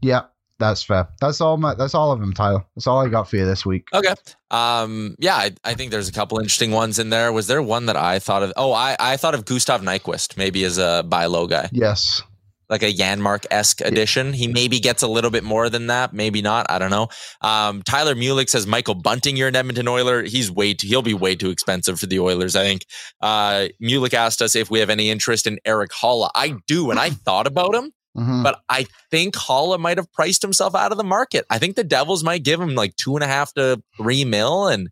Yeah, 0.00 0.22
that's 0.58 0.82
fair. 0.82 1.08
That's 1.20 1.40
all. 1.40 1.56
My, 1.56 1.74
that's 1.74 1.94
all 1.94 2.12
of 2.12 2.20
them, 2.20 2.32
Tyler. 2.32 2.64
That's 2.74 2.86
all 2.86 2.98
I 3.04 3.08
got 3.08 3.28
for 3.30 3.36
you 3.36 3.44
this 3.46 3.64
week. 3.66 3.86
Okay. 3.94 4.14
Um, 4.50 5.14
yeah, 5.18 5.36
I, 5.36 5.50
I 5.64 5.74
think 5.74 5.90
there's 5.90 6.08
a 6.08 6.12
couple 6.12 6.38
interesting 6.38 6.70
ones 6.70 6.98
in 6.98 7.10
there. 7.10 7.32
Was 7.32 7.46
there 7.46 7.62
one 7.62 7.86
that 7.86 7.96
I 7.96 8.18
thought 8.18 8.42
of? 8.42 8.52
Oh, 8.56 8.72
I, 8.72 8.96
I 8.98 9.16
thought 9.16 9.34
of 9.34 9.44
Gustav 9.44 9.82
Nyquist 9.82 10.36
maybe 10.36 10.64
as 10.64 10.78
a 10.78 11.04
buy 11.08 11.26
low 11.26 11.46
guy, 11.46 11.68
Yes. 11.72 12.22
like 12.70 12.82
a 12.82 12.92
Janmark 12.92 13.46
esque 13.50 13.80
addition. 13.82 14.32
He 14.32 14.48
maybe 14.48 14.80
gets 14.80 15.02
a 15.02 15.08
little 15.08 15.30
bit 15.30 15.44
more 15.44 15.68
than 15.70 15.86
that, 15.88 16.12
maybe 16.12 16.42
not. 16.42 16.66
I 16.70 16.78
don't 16.78 16.90
know. 16.90 17.08
Um, 17.40 17.82
Tyler 17.82 18.14
Mulick 18.14 18.48
says 18.48 18.66
Michael 18.66 18.94
Bunting, 18.94 19.36
you're 19.36 19.48
an 19.48 19.56
Edmonton 19.56 19.86
Oiler. 19.88 20.22
He's 20.22 20.50
way 20.50 20.74
too, 20.74 20.86
he'll 20.86 21.02
be 21.02 21.14
way 21.14 21.34
too 21.36 21.50
expensive 21.50 22.00
for 22.00 22.06
the 22.06 22.18
Oilers. 22.20 22.56
I 22.56 22.64
think. 22.64 22.84
Uh, 23.20 23.68
Mulick 23.82 24.12
asked 24.14 24.42
us 24.42 24.56
if 24.56 24.70
we 24.70 24.80
have 24.80 24.90
any 24.90 25.08
interest 25.10 25.46
in 25.46 25.58
Erik 25.64 25.90
Haula. 25.92 26.30
I 26.34 26.56
do, 26.66 26.90
and 26.90 26.98
I 26.98 27.10
thought 27.24 27.46
about 27.46 27.74
him. 27.74 27.92
Mhm. 28.18 28.42
But 28.42 28.60
I 28.68 28.86
think 29.10 29.34
Haula 29.34 29.78
might 29.78 29.96
have 29.98 30.12
priced 30.12 30.42
himself 30.42 30.74
out 30.74 30.92
of 30.92 30.98
the 30.98 31.04
market. 31.04 31.44
I 31.50 31.58
think 31.58 31.76
the 31.76 31.84
Devils 31.84 32.24
might 32.24 32.42
give 32.42 32.60
him 32.60 32.74
like 32.74 32.96
two 32.96 33.14
and 33.16 33.22
a 33.24 33.28
half 33.28 33.52
to 33.54 33.82
three 33.96 34.24
mil, 34.24 34.68
and 34.68 34.88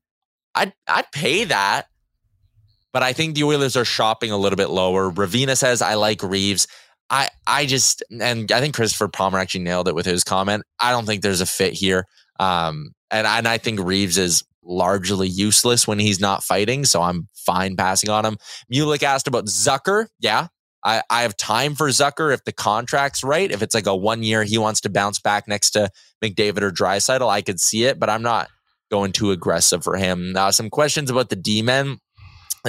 I'd 0.54 0.72
I'd 0.86 1.10
pay 1.12 1.44
that. 1.44 1.86
But 2.92 3.02
I 3.02 3.12
think 3.12 3.34
the 3.34 3.44
Oilers 3.44 3.76
are 3.76 3.84
shopping 3.84 4.30
a 4.30 4.38
little 4.38 4.56
bit 4.56 4.70
lower. 4.70 5.10
Ravina 5.10 5.56
says 5.56 5.82
I 5.82 5.94
like 5.94 6.22
Reaves. 6.22 6.66
I 7.10 7.28
I 7.46 7.66
just 7.66 8.02
and 8.20 8.50
I 8.50 8.60
think 8.60 8.74
Christopher 8.74 9.08
Palmer 9.08 9.38
actually 9.38 9.64
nailed 9.64 9.88
it 9.88 9.94
with 9.94 10.06
his 10.06 10.24
comment. 10.24 10.64
I 10.80 10.90
don't 10.92 11.04
think 11.06 11.22
there's 11.22 11.40
a 11.42 11.46
fit 11.46 11.74
here. 11.74 12.06
Um, 12.40 12.92
and 13.10 13.26
and 13.26 13.46
I 13.46 13.58
think 13.58 13.80
Reaves 13.80 14.18
is 14.18 14.42
largely 14.64 15.28
useless 15.28 15.86
when 15.86 15.98
he's 15.98 16.20
not 16.20 16.42
fighting, 16.42 16.84
so 16.84 17.02
I'm 17.02 17.28
fine 17.34 17.76
passing 17.76 18.10
on 18.10 18.24
him. 18.24 18.36
Mulick 18.72 19.02
asked 19.02 19.28
about 19.28 19.46
Zucker. 19.46 20.06
Yeah, 20.18 20.48
I, 20.86 21.02
I 21.10 21.22
have 21.22 21.36
time 21.36 21.74
for 21.74 21.88
Zucker 21.88 22.32
if 22.32 22.44
the 22.44 22.52
contract's 22.52 23.24
right. 23.24 23.50
If 23.50 23.60
it's 23.60 23.74
like 23.74 23.86
a 23.86 23.96
one 23.96 24.22
year, 24.22 24.44
he 24.44 24.56
wants 24.56 24.80
to 24.82 24.88
bounce 24.88 25.18
back 25.18 25.48
next 25.48 25.70
to 25.70 25.90
McDavid 26.24 26.62
or 26.62 26.70
Draisaitl, 26.70 27.28
I 27.28 27.42
could 27.42 27.60
see 27.60 27.84
it, 27.84 27.98
but 27.98 28.08
I'm 28.08 28.22
not 28.22 28.48
going 28.90 29.10
too 29.10 29.32
aggressive 29.32 29.82
for 29.82 29.96
him. 29.96 30.32
Now, 30.32 30.50
some 30.50 30.70
questions 30.70 31.10
about 31.10 31.28
the 31.28 31.36
D 31.36 31.60
men. 31.60 31.98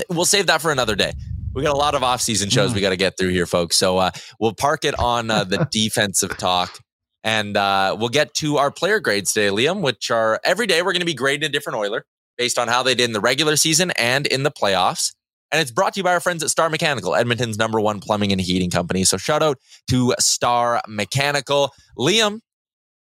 We'll 0.09 0.25
save 0.25 0.47
that 0.47 0.61
for 0.61 0.71
another 0.71 0.95
day. 0.95 1.13
We 1.53 1.61
got 1.61 1.73
a 1.73 1.77
lot 1.77 1.95
of 1.95 2.03
off-season 2.03 2.49
shows 2.49 2.73
we 2.73 2.81
got 2.81 2.89
to 2.89 2.97
get 2.97 3.17
through 3.17 3.29
here, 3.29 3.45
folks. 3.45 3.75
So 3.77 3.97
uh, 3.97 4.11
we'll 4.39 4.53
park 4.53 4.83
it 4.83 4.97
on 4.99 5.31
uh, 5.31 5.43
the 5.43 5.67
defensive 5.71 6.37
talk, 6.37 6.79
and 7.23 7.55
uh, 7.55 7.95
we'll 7.99 8.09
get 8.09 8.33
to 8.35 8.57
our 8.57 8.69
player 8.69 8.99
grades 8.99 9.33
today, 9.33 9.47
Liam. 9.47 9.81
Which 9.81 10.11
are 10.11 10.39
every 10.43 10.67
day 10.67 10.81
we're 10.81 10.93
going 10.93 11.01
to 11.01 11.05
be 11.05 11.15
grading 11.15 11.45
a 11.45 11.49
different 11.49 11.79
Oiler 11.79 12.05
based 12.37 12.59
on 12.59 12.67
how 12.67 12.83
they 12.83 12.93
did 12.93 13.05
in 13.05 13.13
the 13.13 13.19
regular 13.19 13.55
season 13.55 13.91
and 13.91 14.27
in 14.27 14.43
the 14.43 14.51
playoffs. 14.51 15.13
And 15.51 15.61
it's 15.61 15.71
brought 15.71 15.93
to 15.93 15.99
you 15.99 16.03
by 16.03 16.13
our 16.13 16.19
friends 16.19 16.43
at 16.43 16.49
Star 16.49 16.69
Mechanical, 16.69 17.15
Edmonton's 17.15 17.57
number 17.57 17.79
one 17.79 17.99
plumbing 17.99 18.31
and 18.31 18.41
heating 18.41 18.69
company. 18.69 19.03
So 19.03 19.17
shout 19.17 19.41
out 19.41 19.57
to 19.89 20.13
Star 20.19 20.81
Mechanical. 20.87 21.71
Liam, 21.97 22.41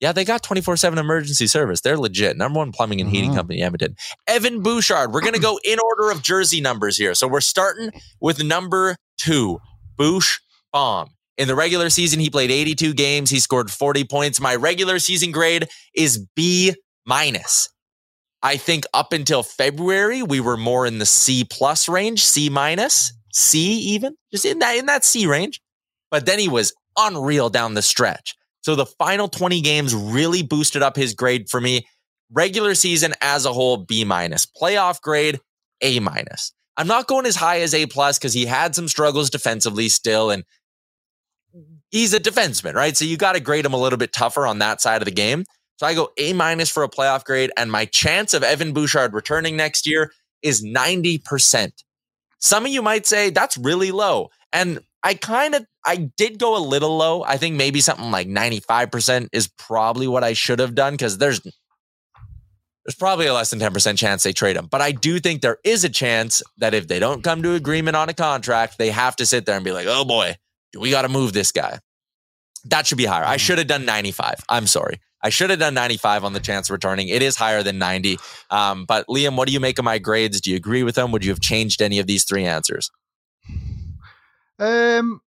yeah, 0.00 0.12
they 0.12 0.24
got 0.24 0.42
24 0.42 0.76
7 0.76 0.98
emergency 0.98 1.46
service. 1.46 1.80
They're 1.80 1.96
legit. 1.96 2.36
Number 2.36 2.58
one 2.58 2.72
plumbing 2.72 3.00
and 3.00 3.08
heating 3.08 3.30
mm-hmm. 3.30 3.38
company 3.38 3.60
in 3.60 3.66
Edmonton. 3.66 3.96
Evan 4.26 4.62
Bouchard. 4.62 5.12
We're 5.12 5.20
going 5.20 5.34
to 5.34 5.40
go 5.40 5.58
in 5.64 5.78
order 5.78 6.10
of 6.10 6.22
jersey 6.22 6.60
numbers 6.60 6.96
here. 6.96 7.14
So 7.14 7.28
we're 7.28 7.40
starting 7.40 7.90
with 8.20 8.42
number 8.42 8.96
two, 9.16 9.60
Bouch 9.96 10.40
Bomb. 10.72 11.10
In 11.36 11.48
the 11.48 11.54
regular 11.54 11.90
season, 11.90 12.20
he 12.20 12.30
played 12.30 12.50
82 12.50 12.94
games. 12.94 13.30
He 13.30 13.40
scored 13.40 13.70
40 13.70 14.04
points. 14.04 14.40
My 14.40 14.54
regular 14.54 14.98
season 14.98 15.32
grade 15.32 15.68
is 15.94 16.24
B 16.36 16.74
minus. 17.06 17.68
I 18.44 18.58
think 18.58 18.84
up 18.92 19.14
until 19.14 19.42
February, 19.42 20.22
we 20.22 20.38
were 20.38 20.58
more 20.58 20.84
in 20.84 20.98
the 20.98 21.06
C 21.06 21.44
plus 21.44 21.88
range, 21.88 22.22
C 22.22 22.50
minus, 22.50 23.14
C 23.32 23.78
even, 23.94 24.16
just 24.30 24.44
in 24.44 24.58
that 24.58 24.76
in 24.76 24.84
that 24.86 25.02
C 25.02 25.26
range. 25.26 25.62
But 26.10 26.26
then 26.26 26.38
he 26.38 26.48
was 26.48 26.74
unreal 26.98 27.48
down 27.48 27.72
the 27.72 27.80
stretch. 27.80 28.34
So 28.60 28.76
the 28.76 28.84
final 28.84 29.28
20 29.28 29.62
games 29.62 29.94
really 29.94 30.42
boosted 30.42 30.82
up 30.82 30.94
his 30.94 31.14
grade 31.14 31.48
for 31.48 31.58
me. 31.58 31.86
Regular 32.30 32.74
season 32.74 33.14
as 33.22 33.46
a 33.46 33.52
whole, 33.52 33.78
B 33.78 34.04
minus. 34.04 34.46
Playoff 34.46 35.00
grade, 35.00 35.40
A 35.80 35.98
minus. 36.00 36.52
I'm 36.76 36.86
not 36.86 37.06
going 37.06 37.24
as 37.24 37.36
high 37.36 37.60
as 37.60 37.72
A 37.72 37.86
plus 37.86 38.18
because 38.18 38.34
he 38.34 38.44
had 38.44 38.74
some 38.74 38.88
struggles 38.88 39.30
defensively 39.30 39.88
still, 39.88 40.30
and 40.30 40.44
he's 41.90 42.12
a 42.12 42.20
defenseman, 42.20 42.74
right? 42.74 42.94
So 42.94 43.06
you 43.06 43.16
got 43.16 43.34
to 43.34 43.40
grade 43.40 43.64
him 43.64 43.72
a 43.72 43.78
little 43.78 43.98
bit 43.98 44.12
tougher 44.12 44.46
on 44.46 44.58
that 44.58 44.82
side 44.82 45.00
of 45.00 45.06
the 45.06 45.12
game. 45.12 45.44
So 45.76 45.86
I 45.86 45.94
go 45.94 46.10
A 46.18 46.32
minus 46.32 46.70
for 46.70 46.82
a 46.82 46.88
playoff 46.88 47.24
grade, 47.24 47.50
and 47.56 47.70
my 47.70 47.84
chance 47.84 48.34
of 48.34 48.42
Evan 48.42 48.72
Bouchard 48.72 49.12
returning 49.12 49.56
next 49.56 49.86
year 49.86 50.12
is 50.42 50.64
90%. 50.64 51.72
Some 52.40 52.66
of 52.66 52.70
you 52.70 52.82
might 52.82 53.06
say 53.06 53.30
that's 53.30 53.56
really 53.56 53.90
low. 53.90 54.30
And 54.52 54.80
I 55.02 55.14
kind 55.14 55.54
of 55.54 55.66
I 55.84 55.96
did 55.96 56.38
go 56.38 56.56
a 56.56 56.60
little 56.60 56.96
low. 56.96 57.24
I 57.24 57.36
think 57.36 57.56
maybe 57.56 57.80
something 57.80 58.10
like 58.10 58.28
95% 58.28 59.28
is 59.32 59.48
probably 59.48 60.08
what 60.08 60.24
I 60.24 60.32
should 60.32 60.58
have 60.58 60.74
done 60.74 60.94
because 60.94 61.18
there's 61.18 61.40
there's 61.40 62.94
probably 62.98 63.26
a 63.26 63.34
less 63.34 63.50
than 63.50 63.60
10% 63.60 63.96
chance 63.96 64.22
they 64.22 64.32
trade 64.32 64.56
him. 64.56 64.66
But 64.66 64.82
I 64.82 64.92
do 64.92 65.18
think 65.18 65.40
there 65.40 65.58
is 65.64 65.84
a 65.84 65.88
chance 65.88 66.42
that 66.58 66.74
if 66.74 66.86
they 66.86 66.98
don't 66.98 67.24
come 67.24 67.42
to 67.42 67.54
agreement 67.54 67.96
on 67.96 68.10
a 68.10 68.14
contract, 68.14 68.76
they 68.76 68.90
have 68.90 69.16
to 69.16 69.26
sit 69.26 69.46
there 69.46 69.56
and 69.56 69.64
be 69.64 69.72
like, 69.72 69.86
oh 69.88 70.04
boy, 70.04 70.36
we 70.78 70.90
got 70.90 71.02
to 71.02 71.08
move 71.08 71.32
this 71.32 71.50
guy. 71.50 71.78
That 72.66 72.86
should 72.86 72.98
be 72.98 73.06
higher. 73.06 73.24
I 73.24 73.36
mm-hmm. 73.36 73.38
should 73.38 73.58
have 73.58 73.66
done 73.66 73.86
95. 73.86 74.36
I'm 74.48 74.66
sorry. 74.66 75.00
I 75.24 75.30
should 75.30 75.48
have 75.48 75.58
done 75.58 75.72
95 75.72 76.22
on 76.22 76.34
the 76.34 76.40
chance 76.40 76.68
of 76.68 76.74
returning. 76.74 77.08
It 77.08 77.22
is 77.22 77.34
higher 77.34 77.62
than 77.62 77.78
90. 77.78 78.18
Um, 78.50 78.84
but 78.84 79.06
Liam, 79.08 79.36
what 79.36 79.48
do 79.48 79.54
you 79.54 79.60
make 79.60 79.78
of 79.78 79.84
my 79.84 79.98
grades? 79.98 80.40
Do 80.42 80.50
you 80.50 80.56
agree 80.56 80.82
with 80.82 80.96
them? 80.96 81.12
Would 81.12 81.24
you 81.24 81.30
have 81.30 81.40
changed 81.40 81.80
any 81.80 81.98
of 81.98 82.06
these 82.06 82.24
three 82.24 82.44
answers? 82.44 82.90
Um, 84.58 85.22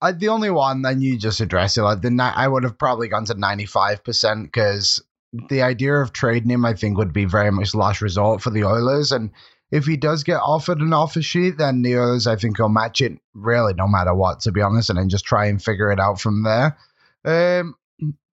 I, 0.00 0.12
the 0.12 0.28
only 0.28 0.50
one 0.50 0.80
then 0.82 1.02
you 1.02 1.18
just 1.18 1.40
addressed 1.40 1.76
it. 1.76 1.82
Like 1.82 2.00
the 2.00 2.32
I 2.34 2.48
would 2.48 2.64
have 2.64 2.78
probably 2.78 3.08
gone 3.08 3.26
to 3.26 3.34
ninety 3.34 3.66
five 3.66 4.02
percent 4.02 4.44
because 4.44 5.02
the 5.48 5.62
idea 5.62 5.94
of 5.94 6.12
trading 6.12 6.50
him, 6.50 6.64
I 6.64 6.74
think, 6.74 6.98
would 6.98 7.12
be 7.12 7.26
very 7.26 7.52
much 7.52 7.74
last 7.74 8.00
resort 8.00 8.42
for 8.42 8.50
the 8.50 8.64
Oilers. 8.64 9.12
And 9.12 9.30
if 9.70 9.86
he 9.86 9.96
does 9.96 10.24
get 10.24 10.40
offered 10.40 10.80
an 10.80 10.92
offer 10.92 11.22
sheet, 11.22 11.58
then 11.58 11.82
the 11.82 11.96
Oilers, 11.98 12.26
I 12.26 12.36
think, 12.36 12.58
will 12.58 12.68
match 12.68 13.00
it 13.00 13.18
really 13.34 13.74
no 13.74 13.86
matter 13.86 14.14
what, 14.14 14.40
to 14.40 14.52
be 14.52 14.60
honest, 14.60 14.90
and 14.90 14.98
then 14.98 15.08
just 15.08 15.24
try 15.24 15.46
and 15.46 15.62
figure 15.62 15.90
it 15.92 16.00
out 16.00 16.20
from 16.20 16.42
there. 16.42 16.76
Um, 17.24 17.76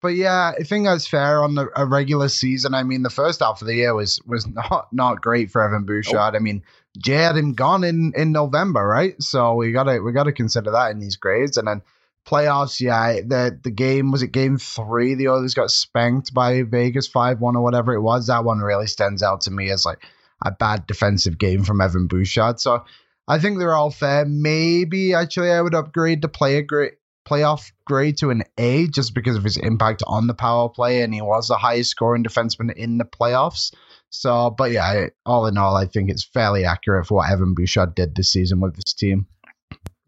but 0.01 0.09
yeah, 0.09 0.53
I 0.57 0.63
think 0.63 0.85
that's 0.85 1.07
fair 1.07 1.43
on 1.43 1.55
the, 1.55 1.69
a 1.75 1.85
regular 1.85 2.29
season. 2.29 2.73
I 2.73 2.83
mean, 2.83 3.03
the 3.03 3.09
first 3.09 3.39
half 3.39 3.61
of 3.61 3.67
the 3.67 3.75
year 3.75 3.93
was 3.95 4.21
was 4.25 4.47
not 4.47 4.87
not 4.91 5.21
great 5.21 5.51
for 5.51 5.63
Evan 5.63 5.85
Bouchard. 5.85 6.35
I 6.35 6.39
mean, 6.39 6.63
Jay 6.97 7.15
had 7.15 7.37
him 7.37 7.53
gone 7.53 7.83
in 7.83 8.13
in 8.15 8.31
November, 8.31 8.85
right? 8.85 9.15
So 9.21 9.55
we 9.55 9.71
gotta 9.71 10.01
we 10.01 10.11
gotta 10.11 10.31
consider 10.31 10.71
that 10.71 10.91
in 10.91 10.99
these 10.99 11.15
grades. 11.15 11.57
And 11.57 11.67
then 11.67 11.81
playoffs, 12.25 12.79
yeah, 12.79 13.21
the 13.25 13.59
the 13.63 13.71
game 13.71 14.11
was 14.11 14.21
it 14.21 14.31
game 14.31 14.57
three. 14.57 15.15
The 15.15 15.29
others 15.29 15.55
got 15.55 15.71
spanked 15.71 16.33
by 16.33 16.61
Vegas 16.63 17.07
five 17.07 17.39
one 17.39 17.55
or 17.55 17.63
whatever 17.63 17.93
it 17.93 18.01
was. 18.01 18.27
That 18.27 18.43
one 18.43 18.59
really 18.59 18.87
stands 18.87 19.23
out 19.23 19.41
to 19.41 19.51
me 19.51 19.71
as 19.71 19.85
like 19.85 20.05
a 20.45 20.51
bad 20.51 20.85
defensive 20.85 21.39
game 21.39 21.63
from 21.63 21.81
Evan 21.81 22.05
Bouchard. 22.05 22.59
So 22.59 22.85
I 23.27 23.39
think 23.39 23.57
they're 23.57 23.75
all 23.75 23.91
fair. 23.91 24.25
Maybe 24.25 25.15
actually 25.15 25.51
I 25.51 25.61
would 25.61 25.73
upgrade 25.73 26.21
the 26.21 26.27
player 26.27 26.61
grade 26.61 26.96
playoff 27.27 27.71
grade 27.85 28.17
to 28.17 28.29
an 28.29 28.43
A 28.57 28.87
just 28.87 29.13
because 29.13 29.35
of 29.35 29.43
his 29.43 29.57
impact 29.57 30.03
on 30.07 30.27
the 30.27 30.33
power 30.33 30.69
play, 30.69 31.01
and 31.01 31.13
he 31.13 31.21
was 31.21 31.47
the 31.47 31.57
highest 31.57 31.91
scoring 31.91 32.23
defenseman 32.23 32.73
in 32.73 32.97
the 32.97 33.05
playoffs. 33.05 33.73
So, 34.09 34.51
but 34.51 34.71
yeah, 34.71 35.07
all 35.25 35.47
in 35.47 35.57
all, 35.57 35.75
I 35.75 35.85
think 35.85 36.09
it's 36.09 36.23
fairly 36.23 36.65
accurate 36.65 37.07
for 37.07 37.15
what 37.15 37.29
Evan 37.29 37.53
Bouchard 37.53 37.95
did 37.95 38.15
this 38.15 38.31
season 38.31 38.59
with 38.61 38.75
this 38.75 38.93
team. 38.93 39.27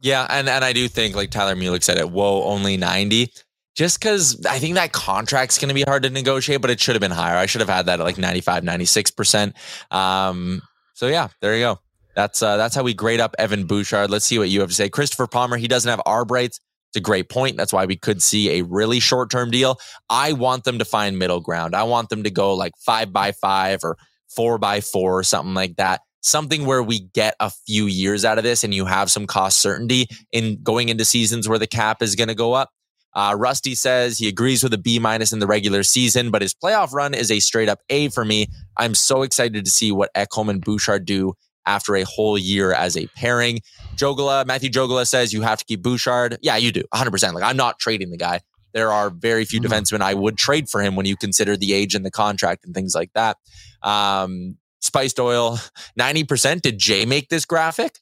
Yeah, 0.02 0.26
and 0.30 0.48
and 0.48 0.64
I 0.64 0.74
do 0.74 0.88
think 0.88 1.16
like 1.16 1.30
Tyler 1.32 1.56
Mulick 1.56 1.84
said 1.84 1.98
it, 1.98 2.10
whoa, 2.10 2.44
only 2.44 2.78
90. 2.78 3.32
Just 3.76 4.00
because 4.00 4.46
I 4.46 4.60
think 4.60 4.76
that 4.76 4.92
contract's 4.92 5.58
going 5.58 5.70
to 5.70 5.76
be 5.76 5.84
hard 5.84 6.04
to 6.04 6.10
negotiate, 6.10 6.62
but 6.62 6.70
it 6.70 6.80
should 6.80 6.96
have 6.96 7.02
been 7.02 7.12
higher. 7.12 7.38
I 7.38 7.46
should 7.46 7.62
have 7.62 7.70
had 7.70 7.86
that 7.86 8.00
at 8.00 8.04
like 8.04 8.18
95, 8.18 8.64
96%. 8.64 9.54
Um, 9.90 10.62
so 10.96 11.08
yeah, 11.08 11.30
there 11.40 11.56
you 11.56 11.62
go. 11.62 11.80
That's 12.16 12.42
uh, 12.42 12.58
that's 12.58 12.76
how 12.76 12.84
we 12.84 12.94
grade 12.94 13.22
up 13.22 13.36
Evan 13.40 13.66
Bouchard. 13.66 14.10
Let's 14.10 14.26
see 14.26 14.38
what 14.38 14.50
you 14.50 14.60
have 14.62 14.70
to 14.70 14.76
say. 14.76 14.90
Christopher 14.90 15.28
Palmer, 15.28 15.56
he 15.56 15.68
doesn't 15.68 15.90
have 15.90 16.02
arb 16.06 16.32
rights. 16.32 16.60
It's 16.90 16.98
a 16.98 17.02
great 17.02 17.30
point. 17.30 17.56
That's 17.56 17.72
why 17.72 17.86
we 17.86 17.96
could 17.96 18.22
see 18.22 18.60
a 18.60 18.64
really 18.64 19.00
short 19.00 19.30
term 19.30 19.52
deal. 19.52 19.80
I 20.10 20.34
want 20.34 20.64
them 20.64 20.80
to 20.80 20.86
find 20.86 21.20
middle 21.20 21.40
ground. 21.40 21.76
I 21.76 21.84
want 21.84 22.10
them 22.10 22.24
to 22.24 22.32
go 22.32 22.54
like 22.54 22.74
five 22.84 23.14
by 23.14 23.32
five 23.32 23.82
or 23.84 23.96
four 24.36 24.58
by 24.58 24.82
four 24.82 25.20
or 25.20 25.24
something 25.24 25.54
like 25.54 25.76
that. 25.76 26.02
Something 26.22 26.66
where 26.66 26.84
we 26.84 27.00
get 27.00 27.36
a 27.40 27.52
few 27.68 27.86
years 27.86 28.26
out 28.26 28.38
of 28.38 28.44
this 28.44 28.64
and 28.64 28.74
you 28.74 28.86
have 28.86 29.12
some 29.12 29.28
cost 29.28 29.62
certainty 29.62 30.08
in 30.32 30.62
going 30.64 30.90
into 30.90 31.06
seasons 31.06 31.48
where 31.48 31.60
the 31.60 31.68
cap 31.68 32.02
is 32.02 32.16
going 32.16 32.28
to 32.28 32.36
go 32.36 32.54
up. 32.54 32.72
Uh, 33.14 33.36
Rusty 33.38 33.74
says 33.76 34.18
he 34.18 34.28
agrees 34.28 34.64
with 34.64 34.74
a 34.74 34.78
B 34.78 35.00
minus 35.00 35.32
in 35.32 35.40
the 35.40 35.48
regular 35.48 35.84
season, 35.84 36.30
but 36.32 36.42
his 36.42 36.54
playoff 36.54 36.94
run 36.94 37.14
is 37.14 37.32
a 37.32 37.40
straight 37.40 37.70
up 37.70 37.80
A 37.90 38.10
for 38.10 38.26
me. 38.26 38.48
I'm 38.78 38.96
so 38.96 39.22
excited 39.24 39.66
to 39.66 39.72
see 39.72 39.92
what 39.92 40.14
Ekholm 40.16 40.50
and 40.50 40.64
Bouchard 40.64 41.06
do 41.06 41.34
after 41.66 41.96
a 41.96 42.04
whole 42.04 42.38
year 42.38 42.74
as 42.74 42.96
a 42.98 43.08
pairing. 43.16 43.60
Jogala, 43.96 44.46
Matthew 44.46 44.70
Jogala 44.70 45.08
says 45.08 45.34
you 45.34 45.42
have 45.42 45.60
to 45.60 45.66
keep 45.66 45.82
Bouchard. 45.82 46.38
Yeah, 46.42 46.56
you 46.58 46.72
do 46.72 46.84
100%. 46.94 47.34
Like 47.34 47.44
I'm 47.44 47.58
not 47.58 47.80
trading 47.80 48.10
the 48.12 48.18
guy. 48.18 48.40
There 48.74 48.92
are 48.92 49.10
very 49.10 49.46
few 49.46 49.60
Mhm. 49.60 49.66
defensemen 49.66 50.02
I 50.02 50.14
would 50.14 50.38
trade 50.38 50.70
for 50.70 50.82
him 50.82 50.96
when 50.96 51.06
you 51.06 51.18
consider 51.18 51.58
the 51.58 51.74
age 51.74 51.96
and 51.96 52.06
the 52.06 52.12
contract 52.12 52.66
and 52.66 52.74
things 52.74 52.94
like 52.96 53.12
that. 53.16 53.38
Um, 53.82 54.58
spiced 54.80 55.20
oil, 55.20 55.60
90%. 56.00 56.62
Did 56.62 56.78
Jay 56.80 57.06
make 57.06 57.30
this 57.30 57.46
graphic? 57.46 58.00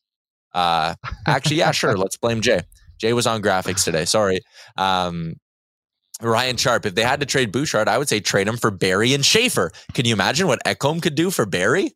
Uh, 0.53 0.95
actually, 1.27 1.57
yeah, 1.57 1.71
sure. 1.71 1.97
Let's 1.97 2.17
blame 2.17 2.41
Jay. 2.41 2.61
Jay 2.99 3.13
was 3.13 3.27
on 3.27 3.41
graphics 3.41 3.83
today. 3.83 4.05
Sorry. 4.05 4.39
Um, 4.75 5.35
Ryan 6.21 6.57
Sharp, 6.57 6.85
if 6.85 6.95
they 6.95 7.03
had 7.03 7.19
to 7.19 7.25
trade 7.27 7.51
Bouchard, 7.51 7.87
I 7.87 7.97
would 7.99 8.09
say 8.09 8.19
trade 8.19 8.47
him 8.47 8.57
for 8.57 8.71
Barrie 8.71 9.13
and 9.13 9.23
Schaefer. 9.23 9.71
Can 9.93 10.05
you 10.05 10.13
imagine 10.13 10.47
what 10.47 10.59
Ekholm 10.65 10.99
could 11.01 11.13
do 11.15 11.29
for 11.29 11.45
Barrie? 11.45 11.91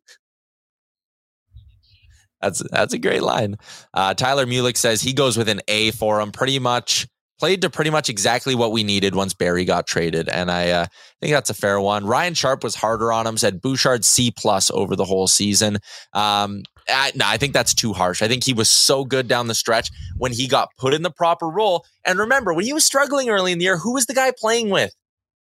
That's 2.42 2.62
that's 2.70 2.92
a 2.92 2.98
great 2.98 3.22
line. 3.22 3.56
Uh, 3.94 4.14
Tyler 4.14 4.46
Mulick 4.46 4.76
says 4.76 5.00
he 5.00 5.12
goes 5.12 5.36
with 5.36 5.48
an 5.48 5.60
A 5.68 5.92
for 5.92 6.20
him. 6.20 6.32
Pretty 6.32 6.58
much 6.58 7.06
played 7.38 7.62
to 7.62 7.70
pretty 7.70 7.90
much 7.90 8.08
exactly 8.08 8.54
what 8.54 8.72
we 8.72 8.84
needed 8.84 9.14
once 9.14 9.34
Barrie 9.34 9.64
got 9.64 9.86
traded, 9.86 10.28
and 10.28 10.50
I 10.50 10.70
uh, 10.70 10.86
think 11.20 11.32
that's 11.32 11.50
a 11.50 11.54
fair 11.54 11.80
one. 11.80 12.06
Ryan 12.06 12.34
Sharp 12.34 12.62
was 12.62 12.74
harder 12.74 13.12
on 13.12 13.26
him. 13.26 13.36
Said 13.36 13.60
Bouchard 13.60 14.04
C 14.04 14.30
plus 14.30 14.70
over 14.70 14.96
the 14.96 15.04
whole 15.04 15.28
season. 15.28 15.78
Um, 16.12 16.62
I, 16.88 17.12
no, 17.14 17.26
I 17.26 17.36
think 17.36 17.52
that's 17.52 17.74
too 17.74 17.92
harsh. 17.92 18.22
I 18.22 18.28
think 18.28 18.44
he 18.44 18.52
was 18.52 18.68
so 18.68 19.04
good 19.04 19.28
down 19.28 19.46
the 19.46 19.54
stretch 19.54 19.90
when 20.16 20.32
he 20.32 20.48
got 20.48 20.68
put 20.78 20.94
in 20.94 21.02
the 21.02 21.10
proper 21.10 21.48
role. 21.48 21.84
And 22.04 22.18
remember, 22.18 22.52
when 22.52 22.64
he 22.64 22.72
was 22.72 22.84
struggling 22.84 23.30
early 23.30 23.52
in 23.52 23.58
the 23.58 23.64
year, 23.64 23.78
who 23.78 23.94
was 23.94 24.06
the 24.06 24.14
guy 24.14 24.32
playing 24.36 24.70
with? 24.70 24.92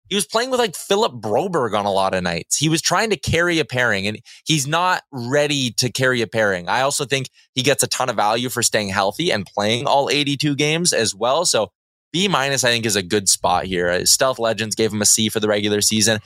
He 0.10 0.16
was 0.16 0.26
playing 0.26 0.50
with 0.50 0.60
like 0.60 0.76
Philip 0.76 1.22
Broberg 1.22 1.78
on 1.78 1.86
a 1.86 1.92
lot 1.92 2.16
of 2.16 2.24
nights. 2.24 2.58
He 2.58 2.68
was 2.68 2.82
trying 2.82 3.12
to 3.12 3.18
carry 3.18 3.60
a 3.60 3.66
pairing 3.66 4.08
and 4.08 4.20
he's 4.46 4.68
not 4.68 5.04
ready 5.12 5.72
to 5.78 5.92
carry 5.92 6.22
a 6.22 6.28
pairing. 6.28 6.68
I 6.68 6.82
also 6.82 7.06
think 7.06 7.30
he 7.54 7.62
gets 7.62 7.84
a 7.84 7.88
ton 7.88 8.10
of 8.10 8.16
value 8.16 8.50
for 8.50 8.64
staying 8.64 8.90
healthy 8.90 9.32
and 9.32 9.46
playing 9.46 9.86
all 9.86 10.10
82 10.10 10.56
games 10.56 10.94
as 10.94 11.14
well. 11.14 11.46
So 11.46 11.72
B 12.12 12.28
minus, 12.28 12.64
I 12.64 12.70
think, 12.70 12.86
is 12.86 12.96
a 12.96 13.04
good 13.04 13.30
spot 13.30 13.66
here. 13.66 13.90
Uh, 13.90 14.06
Stealth 14.06 14.40
Legends 14.40 14.76
gave 14.76 14.92
him 14.92 15.02
a 15.02 15.06
C 15.06 15.30
for 15.30 15.40
the 15.40 15.48
regular 15.48 15.82
season. 15.82 16.20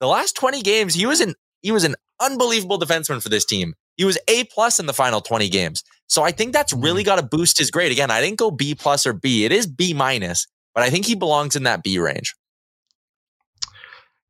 The 0.00 0.06
last 0.06 0.36
20 0.36 0.62
games, 0.62 0.94
he 0.94 1.06
was 1.06 1.20
an 1.20 1.34
he 1.62 1.72
was 1.72 1.84
an 1.84 1.96
unbelievable 2.20 2.78
defenseman 2.78 3.22
for 3.22 3.28
this 3.28 3.44
team. 3.44 3.74
He 3.96 4.04
was 4.04 4.18
A 4.28 4.44
plus 4.44 4.78
in 4.78 4.86
the 4.86 4.92
final 4.92 5.20
20 5.20 5.48
games. 5.48 5.82
So 6.08 6.22
I 6.22 6.30
think 6.30 6.52
that's 6.52 6.72
really 6.72 7.02
got 7.02 7.16
to 7.16 7.24
boost 7.24 7.58
his 7.58 7.70
grade. 7.70 7.90
Again, 7.90 8.10
I 8.10 8.20
didn't 8.20 8.38
go 8.38 8.50
B 8.50 8.74
plus 8.74 9.06
or 9.06 9.12
B. 9.12 9.44
It 9.44 9.52
is 9.52 9.66
B 9.66 9.94
minus, 9.94 10.46
but 10.74 10.84
I 10.84 10.90
think 10.90 11.06
he 11.06 11.16
belongs 11.16 11.56
in 11.56 11.64
that 11.64 11.82
B 11.82 11.98
range. 11.98 12.34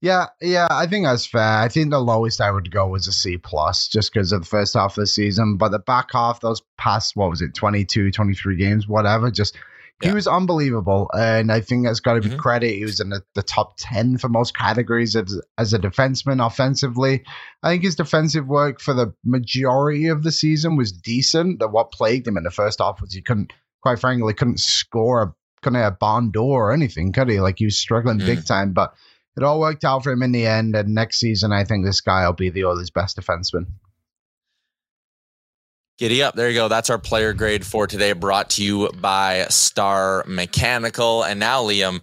Yeah, 0.03 0.27
yeah, 0.43 0.69
I 0.71 0.87
think 0.87 1.07
that's 1.07 1.27
fair. 1.27 1.59
I 1.59 1.69
think 1.69 1.91
the 1.91 1.99
lowest 1.99 2.41
I 2.41 2.51
would 2.51 2.71
go 2.71 2.87
was 2.89 3.07
a 3.07 3.13
C 3.13 3.39
plus 3.39 3.89
just 3.89 4.13
because 4.13 4.31
of 4.31 4.43
the 4.43 4.47
first 4.47 4.75
half 4.75 4.93
of 4.93 5.03
the 5.03 5.07
season. 5.07 5.57
But 5.57 5.71
the 5.71 5.79
back 5.79 6.11
half, 6.13 6.41
those 6.41 6.63
past, 6.77 7.17
what 7.17 7.31
was 7.31 7.41
it, 7.41 7.55
22, 7.55 8.11
23 8.11 8.57
games, 8.57 8.87
whatever, 8.87 9.31
just 9.31 9.57
he 10.03 10.13
was 10.13 10.27
unbelievable. 10.27 11.11
And 11.15 11.51
I 11.51 11.61
think 11.61 11.87
that's 11.87 12.01
got 12.01 12.15
to 12.15 12.21
be 12.21 12.29
mm-hmm. 12.29 12.39
credit. 12.39 12.75
He 12.75 12.85
was 12.85 13.01
in 13.01 13.09
the, 13.09 13.23
the 13.35 13.43
top 13.43 13.77
10 13.79 14.19
for 14.19 14.29
most 14.29 14.55
categories 14.55 15.17
as, 15.17 15.41
as 15.57 15.73
a 15.73 15.79
defenseman 15.79 16.45
offensively. 16.45 17.25
I 17.63 17.71
think 17.71 17.83
his 17.83 17.97
defensive 17.97 18.47
work 18.47 18.81
for 18.81 18.93
the 18.93 19.15
majority 19.25 20.09
of 20.09 20.23
the 20.23 20.33
season 20.33 20.77
was 20.77 20.93
decent. 20.93 21.61
That 21.61 21.69
what 21.69 21.93
plagued 21.93 22.29
him 22.29 22.37
in 22.37 22.45
the 22.45 22.51
first 22.51 22.81
half 22.81 23.01
was 23.01 23.15
he 23.15 23.23
couldn't, 23.23 23.55
quite 23.81 23.99
frankly, 23.99 24.35
couldn't 24.35 24.61
score 24.61 25.23
a 25.23 25.35
couldn't 25.63 25.81
a 25.81 25.91
barn 25.91 26.31
door 26.31 26.69
or 26.69 26.73
anything, 26.73 27.13
could 27.13 27.31
he? 27.31 27.41
Like 27.41 27.59
he 27.59 27.65
was 27.65 27.79
struggling 27.79 28.19
mm. 28.19 28.27
big 28.27 28.45
time, 28.45 28.73
but 28.73 28.93
it 29.37 29.43
all 29.43 29.61
worked 29.61 29.85
out 29.85 30.03
for 30.03 30.13
him 30.13 30.23
in 30.23 30.33
the 30.33 30.47
end. 30.47 30.75
And 30.75 30.95
next 30.95 31.21
season, 31.21 31.53
I 31.53 31.65
think 31.65 31.85
this 31.85 32.01
guy 32.01 32.27
will 32.27 32.33
be 32.33 32.51
the 32.51 32.65
Oilers' 32.65 32.91
best 32.91 33.19
defenseman. 33.19 33.67
Giddy 35.99 36.23
up. 36.23 36.35
There 36.35 36.49
you 36.49 36.55
go. 36.55 36.69
That's 36.69 36.91
our 36.91 36.99
player 36.99 37.33
grade 37.33 37.65
for 37.65 37.87
today, 37.87 38.13
brought 38.13 38.51
to 38.51 38.65
you 38.65 38.91
by 39.01 39.47
Star 39.49 40.25
Mechanical. 40.27 41.23
And 41.25 41.41
now, 41.41 41.63
Liam, 41.63 42.03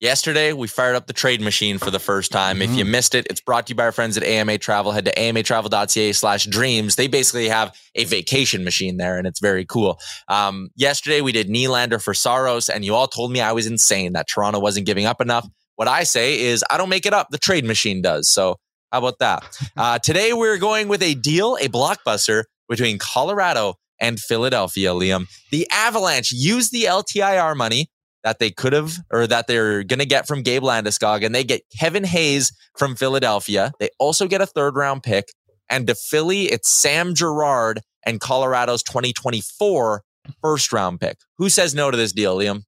yesterday 0.00 0.52
we 0.52 0.66
fired 0.66 0.96
up 0.96 1.06
the 1.06 1.14
trade 1.14 1.40
machine 1.40 1.78
for 1.78 1.90
the 1.90 1.98
first 1.98 2.30
time. 2.30 2.60
If 2.60 2.74
you 2.74 2.84
missed 2.84 3.14
it, 3.14 3.26
it's 3.30 3.40
brought 3.40 3.66
to 3.66 3.70
you 3.70 3.74
by 3.74 3.84
our 3.84 3.92
friends 3.92 4.18
at 4.18 4.22
AMA 4.22 4.58
Travel. 4.58 4.92
Head 4.92 5.06
to 5.06 5.14
amatravel.ca 5.14 6.12
slash 6.12 6.44
dreams. 6.44 6.96
They 6.96 7.06
basically 7.06 7.48
have 7.48 7.74
a 7.94 8.04
vacation 8.04 8.64
machine 8.64 8.98
there, 8.98 9.16
and 9.16 9.26
it's 9.26 9.40
very 9.40 9.64
cool. 9.64 9.98
Um, 10.28 10.68
yesterday 10.76 11.22
we 11.22 11.32
did 11.32 11.48
Nylander 11.48 12.02
for 12.02 12.12
Saros, 12.12 12.68
and 12.68 12.84
you 12.84 12.94
all 12.94 13.08
told 13.08 13.32
me 13.32 13.40
I 13.40 13.52
was 13.52 13.66
insane 13.66 14.12
that 14.12 14.28
Toronto 14.28 14.58
wasn't 14.58 14.84
giving 14.84 15.06
up 15.06 15.22
enough. 15.22 15.48
What 15.80 15.88
I 15.88 16.02
say 16.02 16.38
is 16.38 16.62
I 16.68 16.76
don't 16.76 16.90
make 16.90 17.06
it 17.06 17.14
up. 17.14 17.28
The 17.30 17.38
trade 17.38 17.64
machine 17.64 18.02
does. 18.02 18.28
So 18.28 18.56
how 18.92 18.98
about 18.98 19.18
that? 19.20 19.44
Uh, 19.78 19.98
today 19.98 20.34
we're 20.34 20.58
going 20.58 20.88
with 20.88 21.02
a 21.02 21.14
deal, 21.14 21.56
a 21.56 21.68
blockbuster 21.68 22.44
between 22.68 22.98
Colorado 22.98 23.76
and 23.98 24.20
Philadelphia, 24.20 24.90
Liam. 24.90 25.24
The 25.50 25.66
Avalanche 25.70 26.32
used 26.32 26.70
the 26.70 26.84
LTIR 26.84 27.56
money 27.56 27.88
that 28.24 28.40
they 28.40 28.50
could 28.50 28.74
have 28.74 28.98
or 29.10 29.26
that 29.26 29.46
they're 29.46 29.82
going 29.84 30.00
to 30.00 30.06
get 30.06 30.28
from 30.28 30.42
Gabe 30.42 30.62
Landeskog, 30.62 31.24
and 31.24 31.34
they 31.34 31.44
get 31.44 31.62
Kevin 31.78 32.04
Hayes 32.04 32.52
from 32.76 32.94
Philadelphia. 32.94 33.72
They 33.80 33.88
also 33.98 34.26
get 34.26 34.42
a 34.42 34.46
third 34.46 34.76
round 34.76 35.02
pick. 35.02 35.32
And 35.70 35.86
to 35.86 35.94
Philly, 35.94 36.42
it's 36.42 36.68
Sam 36.68 37.14
Girard 37.14 37.80
and 38.04 38.20
Colorado's 38.20 38.82
2024 38.82 40.02
first 40.42 40.72
round 40.74 41.00
pick. 41.00 41.16
Who 41.38 41.48
says 41.48 41.74
no 41.74 41.90
to 41.90 41.96
this 41.96 42.12
deal, 42.12 42.36
Liam? 42.36 42.64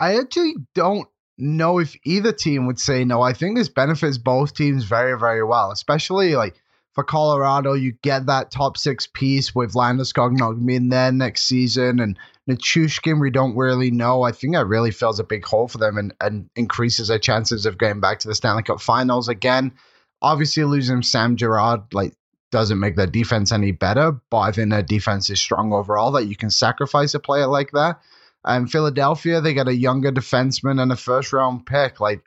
I 0.00 0.18
actually 0.18 0.54
don't 0.74 1.06
know 1.38 1.78
if 1.78 1.96
either 2.04 2.32
team 2.32 2.66
would 2.66 2.80
say 2.80 3.04
no. 3.04 3.22
I 3.22 3.32
think 3.34 3.56
this 3.56 3.68
benefits 3.68 4.18
both 4.18 4.54
teams 4.54 4.84
very, 4.84 5.18
very 5.18 5.44
well, 5.44 5.70
especially 5.70 6.34
like 6.34 6.56
for 6.94 7.04
Colorado, 7.04 7.74
you 7.74 7.92
get 8.02 8.26
that 8.26 8.50
top 8.50 8.76
six 8.76 9.06
piece 9.06 9.54
with 9.54 9.74
Landeskog 9.74 10.32
not 10.32 10.52
gonna 10.52 10.66
be 10.66 10.74
in 10.74 10.88
there 10.88 11.12
next 11.12 11.42
season, 11.42 12.00
and 12.00 12.18
Nichushkin, 12.48 13.20
we 13.20 13.30
don't 13.30 13.56
really 13.56 13.90
know. 13.90 14.22
I 14.22 14.32
think 14.32 14.54
that 14.54 14.66
really 14.66 14.90
fills 14.90 15.20
a 15.20 15.24
big 15.24 15.44
hole 15.44 15.68
for 15.68 15.78
them 15.78 15.98
and, 15.98 16.12
and 16.20 16.50
increases 16.56 17.08
their 17.08 17.18
chances 17.18 17.64
of 17.64 17.78
getting 17.78 18.00
back 18.00 18.18
to 18.20 18.28
the 18.28 18.34
Stanley 18.34 18.64
Cup 18.64 18.80
Finals 18.80 19.28
again. 19.28 19.72
Obviously, 20.20 20.64
losing 20.64 21.02
Sam 21.02 21.36
Girard 21.36 21.94
like 21.94 22.14
doesn't 22.50 22.80
make 22.80 22.96
their 22.96 23.06
defense 23.06 23.52
any 23.52 23.70
better, 23.70 24.20
but 24.28 24.38
I 24.38 24.52
think 24.52 24.70
their 24.70 24.82
defense 24.82 25.30
is 25.30 25.40
strong 25.40 25.72
overall. 25.72 26.10
That 26.12 26.26
you 26.26 26.34
can 26.34 26.50
sacrifice 26.50 27.14
a 27.14 27.20
player 27.20 27.46
like 27.46 27.70
that. 27.72 28.00
And 28.44 28.70
Philadelphia, 28.70 29.40
they 29.40 29.54
got 29.54 29.68
a 29.68 29.74
younger 29.74 30.10
defenseman 30.10 30.80
and 30.80 30.92
a 30.92 30.96
first 30.96 31.32
round 31.32 31.66
pick. 31.66 32.00
Like, 32.00 32.22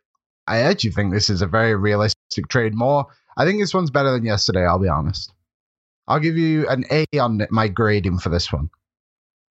I 0.47 0.59
actually 0.59 0.91
think 0.91 1.11
this 1.13 1.29
is 1.29 1.41
a 1.41 1.47
very 1.47 1.75
realistic 1.75 2.47
trade. 2.49 2.75
More, 2.75 3.07
I 3.37 3.45
think 3.45 3.59
this 3.59 3.73
one's 3.73 3.91
better 3.91 4.11
than 4.11 4.25
yesterday. 4.25 4.65
I'll 4.65 4.79
be 4.79 4.89
honest. 4.89 5.33
I'll 6.07 6.19
give 6.19 6.37
you 6.37 6.67
an 6.67 6.85
A 6.91 7.05
on 7.17 7.47
my 7.49 7.67
grading 7.67 8.19
for 8.19 8.29
this 8.29 8.51
one. 8.51 8.69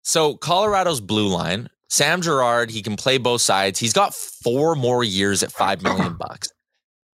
So 0.02 0.36
Colorado's 0.36 1.00
blue 1.00 1.28
line, 1.28 1.68
Sam 1.88 2.22
Girard, 2.22 2.70
he 2.70 2.82
can 2.82 2.96
play 2.96 3.18
both 3.18 3.40
sides. 3.40 3.78
He's 3.80 3.92
got 3.92 4.14
four 4.14 4.76
more 4.76 5.02
years 5.02 5.42
at 5.42 5.50
five 5.50 5.82
million 5.82 6.14
bucks. 6.18 6.48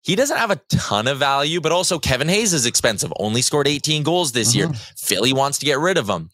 He 0.02 0.16
doesn't 0.16 0.38
have 0.38 0.50
a 0.50 0.60
ton 0.70 1.06
of 1.06 1.18
value, 1.18 1.60
but 1.60 1.70
also 1.70 1.98
Kevin 1.98 2.28
Hayes 2.28 2.54
is 2.54 2.64
expensive. 2.64 3.12
Only 3.18 3.42
scored 3.42 3.68
18 3.68 4.04
goals 4.04 4.32
this 4.32 4.54
year. 4.54 4.68
Mm-hmm. 4.68 4.94
Philly 4.96 5.32
wants 5.34 5.58
to 5.58 5.66
get 5.66 5.78
rid 5.78 5.98
of 5.98 6.08
him. 6.08 6.30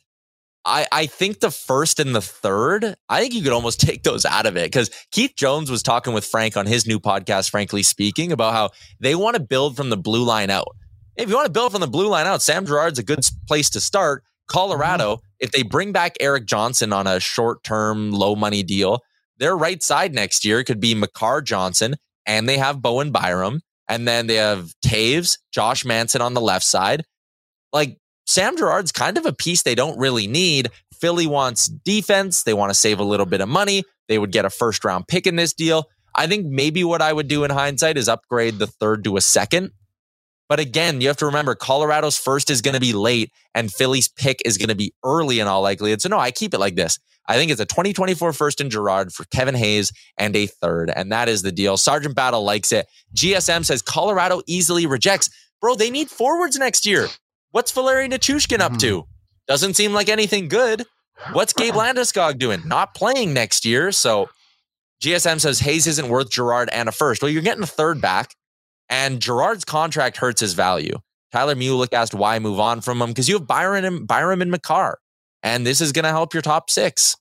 I, 0.64 0.86
I 0.90 1.06
think 1.06 1.40
the 1.40 1.50
first 1.50 2.00
and 2.00 2.14
the 2.14 2.22
third, 2.22 2.94
I 3.08 3.20
think 3.20 3.34
you 3.34 3.42
could 3.42 3.52
almost 3.52 3.80
take 3.86 4.02
those 4.02 4.24
out 4.24 4.46
of 4.46 4.56
it 4.56 4.64
because 4.64 4.90
Keith 5.10 5.34
Jones 5.36 5.70
was 5.70 5.82
talking 5.82 6.14
with 6.14 6.24
Frank 6.24 6.56
on 6.56 6.66
his 6.66 6.86
new 6.86 6.98
podcast, 6.98 7.50
Frankly 7.50 7.82
Speaking, 7.82 8.32
about 8.32 8.54
how 8.54 8.70
they 9.00 9.14
want 9.14 9.36
to 9.36 9.42
build 9.42 9.76
from 9.76 9.90
the 9.90 9.96
blue 9.96 10.24
line 10.24 10.50
out. 10.50 10.76
If 11.16 11.28
you 11.28 11.34
want 11.34 11.46
to 11.46 11.52
build 11.52 11.72
from 11.72 11.80
the 11.80 11.86
blue 11.86 12.08
line 12.08 12.26
out, 12.26 12.42
Sam 12.42 12.66
Girard's 12.66 12.98
a 12.98 13.04
good 13.04 13.20
place 13.46 13.70
to 13.70 13.80
start. 13.80 14.24
Colorado, 14.46 15.16
mm-hmm. 15.16 15.26
if 15.40 15.52
they 15.52 15.62
bring 15.62 15.92
back 15.92 16.16
Erik 16.20 16.46
Johnson 16.46 16.92
on 16.92 17.06
a 17.06 17.20
short 17.20 17.62
term, 17.64 18.10
low 18.12 18.34
money 18.34 18.62
deal, 18.62 19.00
their 19.38 19.56
right 19.56 19.82
side 19.82 20.14
next 20.14 20.44
year 20.44 20.62
could 20.64 20.80
be 20.80 20.94
Makar 20.94 21.42
Johnson, 21.42 21.96
and 22.26 22.48
they 22.48 22.58
have 22.58 22.82
Bowen 22.82 23.10
Byram, 23.10 23.60
and 23.88 24.06
then 24.06 24.26
they 24.26 24.36
have 24.36 24.72
Toews, 24.84 25.38
Josh 25.52 25.84
Manson 25.84 26.20
on 26.20 26.34
the 26.34 26.40
left 26.40 26.64
side. 26.64 27.04
Like 27.72 27.98
Sam 28.26 28.56
Girard's 28.56 28.92
kind 28.92 29.18
of 29.18 29.26
a 29.26 29.32
piece 29.32 29.62
they 29.62 29.74
don't 29.74 29.98
really 29.98 30.26
need. 30.26 30.70
Philly 31.00 31.26
wants 31.26 31.68
defense. 31.68 32.42
They 32.42 32.54
want 32.54 32.70
to 32.70 32.74
save 32.74 32.98
a 32.98 33.04
little 33.04 33.26
bit 33.26 33.40
of 33.40 33.48
money. 33.48 33.84
They 34.08 34.18
would 34.18 34.32
get 34.32 34.44
a 34.44 34.50
first 34.50 34.84
round 34.84 35.06
pick 35.08 35.26
in 35.26 35.36
this 35.36 35.52
deal. 35.52 35.88
I 36.14 36.26
think 36.26 36.46
maybe 36.46 36.84
what 36.84 37.02
I 37.02 37.12
would 37.12 37.28
do 37.28 37.44
in 37.44 37.50
hindsight 37.50 37.98
is 37.98 38.08
upgrade 38.08 38.58
the 38.58 38.66
third 38.66 39.04
to 39.04 39.16
a 39.16 39.20
second. 39.20 39.72
But 40.48 40.60
again, 40.60 41.00
you 41.00 41.08
have 41.08 41.16
to 41.18 41.26
remember 41.26 41.54
Colorado's 41.54 42.18
first 42.18 42.50
is 42.50 42.60
going 42.60 42.74
to 42.74 42.80
be 42.80 42.92
late 42.92 43.32
and 43.54 43.72
Philly's 43.72 44.08
pick 44.08 44.40
is 44.44 44.58
going 44.58 44.68
to 44.68 44.74
be 44.74 44.92
early 45.02 45.40
in 45.40 45.48
all 45.48 45.62
likelihood. 45.62 46.02
So 46.02 46.08
no, 46.08 46.18
I 46.18 46.30
keep 46.30 46.54
it 46.54 46.58
like 46.58 46.76
this. 46.76 46.98
I 47.26 47.36
think 47.36 47.50
it's 47.50 47.60
a 47.60 47.66
2024 47.66 48.34
first 48.34 48.60
in 48.60 48.68
Girard 48.68 49.12
for 49.12 49.24
Kevin 49.24 49.54
Hayes 49.54 49.90
and 50.18 50.36
a 50.36 50.46
third. 50.46 50.92
And 50.94 51.10
that 51.12 51.28
is 51.28 51.40
the 51.40 51.52
deal. 51.52 51.78
Sergeant 51.78 52.14
Battle 52.14 52.44
likes 52.44 52.70
it. 52.70 52.86
GSM 53.16 53.64
says 53.64 53.80
Colorado 53.80 54.42
easily 54.46 54.86
rejects. 54.86 55.30
Bro, 55.60 55.76
they 55.76 55.90
need 55.90 56.10
forwards 56.10 56.58
next 56.58 56.84
year. 56.84 57.08
What's 57.54 57.70
Valeri 57.70 58.08
Nichushkin 58.08 58.58
up 58.58 58.78
to? 58.78 59.04
Doesn't 59.46 59.74
seem 59.74 59.92
like 59.92 60.08
anything 60.08 60.48
good. 60.48 60.84
What's 61.32 61.52
Gabe 61.52 61.74
Landeskog 61.74 62.40
doing? 62.40 62.62
Not 62.66 62.94
playing 62.94 63.32
next 63.32 63.64
year. 63.64 63.92
So 63.92 64.28
GSM 65.00 65.40
says 65.40 65.60
Hayes 65.60 65.86
isn't 65.86 66.08
worth 66.08 66.30
Girard 66.30 66.68
and 66.70 66.88
a 66.88 66.92
first. 66.92 67.22
Well, 67.22 67.30
you're 67.30 67.42
getting 67.42 67.62
a 67.62 67.66
third 67.68 68.00
back, 68.00 68.34
and 68.88 69.20
Girard's 69.20 69.64
contract 69.64 70.16
hurts 70.16 70.40
his 70.40 70.54
value. 70.54 70.98
Tyler 71.30 71.54
Mulick 71.54 71.92
asked 71.92 72.12
why 72.12 72.40
move 72.40 72.58
on 72.58 72.80
from 72.80 73.00
him 73.00 73.10
because 73.10 73.28
you 73.28 73.36
have 73.38 73.46
Byron 73.46 73.84
and 73.84 74.04
Byram 74.04 74.42
and 74.42 74.50
Makar, 74.50 74.98
and 75.44 75.64
this 75.64 75.80
is 75.80 75.92
going 75.92 76.02
to 76.06 76.08
help 76.10 76.34
your 76.34 76.42
top 76.42 76.70
six. 76.70 77.14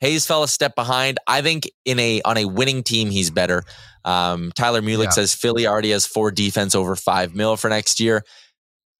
Hayes 0.00 0.26
fell 0.26 0.42
a 0.42 0.48
step 0.48 0.74
behind. 0.74 1.18
I 1.26 1.40
think 1.40 1.70
in 1.86 1.98
a 1.98 2.20
on 2.26 2.36
a 2.36 2.44
winning 2.44 2.82
team, 2.82 3.08
he's 3.08 3.30
better. 3.30 3.62
Um, 4.04 4.52
Tyler 4.54 4.82
Mulick 4.82 5.04
Yeah. 5.04 5.10
says 5.10 5.32
Philly 5.32 5.66
already 5.66 5.92
has 5.92 6.04
four 6.04 6.30
defense 6.30 6.74
over 6.74 6.94
five 6.94 7.34
mil 7.34 7.56
for 7.56 7.70
next 7.70 7.98
year. 8.00 8.24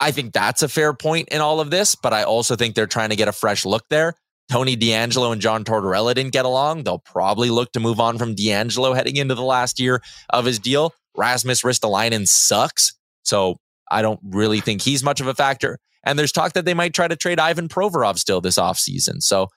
I 0.03 0.11
think 0.11 0.33
that's 0.33 0.63
a 0.63 0.69
fair 0.69 0.93
point 0.93 1.29
in 1.31 1.41
all 1.41 1.61
of 1.61 1.71
this, 1.71 1.95
but 1.95 2.13
I 2.13 2.25
also 2.25 2.57
think 2.57 2.75
they're 2.75 2.87
trying 2.87 3.11
to 3.11 3.17
get 3.17 3.29
a 3.29 3.33
fresh 3.33 3.65
look 3.65 3.85
there. 3.89 4.15
Tony 4.51 4.77
DeAngelo 4.77 5.33
and 5.33 5.41
John 5.41 5.65
Tortorella 5.65 6.15
didn't 6.15 6.33
get 6.33 6.45
along. 6.45 6.83
They'll 6.83 6.99
probably 6.99 7.49
look 7.51 7.73
to 7.73 7.81
move 7.81 8.01
on 8.01 8.19
from 8.19 8.35
D'Angelo 8.35 8.93
heading 8.93 9.17
into 9.17 9.35
the 9.35 9.43
last 9.43 9.79
year 9.81 10.03
of 10.31 10.45
his 10.45 10.59
deal. 10.59 10.93
Rasmus 11.17 11.63
Ristolainen 11.63 12.27
sucks, 12.27 12.95
so 13.23 13.57
I 13.91 14.03
don't 14.03 14.21
really 14.25 14.61
think 14.61 14.83
he's 14.83 15.03
much 15.05 15.21
of 15.21 15.27
a 15.27 15.35
factor. 15.35 15.79
And 16.05 16.19
there's 16.19 16.33
talk 16.33 16.55
that 16.55 16.65
they 16.65 16.75
might 16.75 16.95
try 16.95 17.07
to 17.07 17.17
trade 17.17 17.39
Ivan 17.39 17.69
Provorov 17.69 18.19
still 18.19 18.41
this 18.41 18.59
offseason. 18.59 19.23
So 19.23 19.49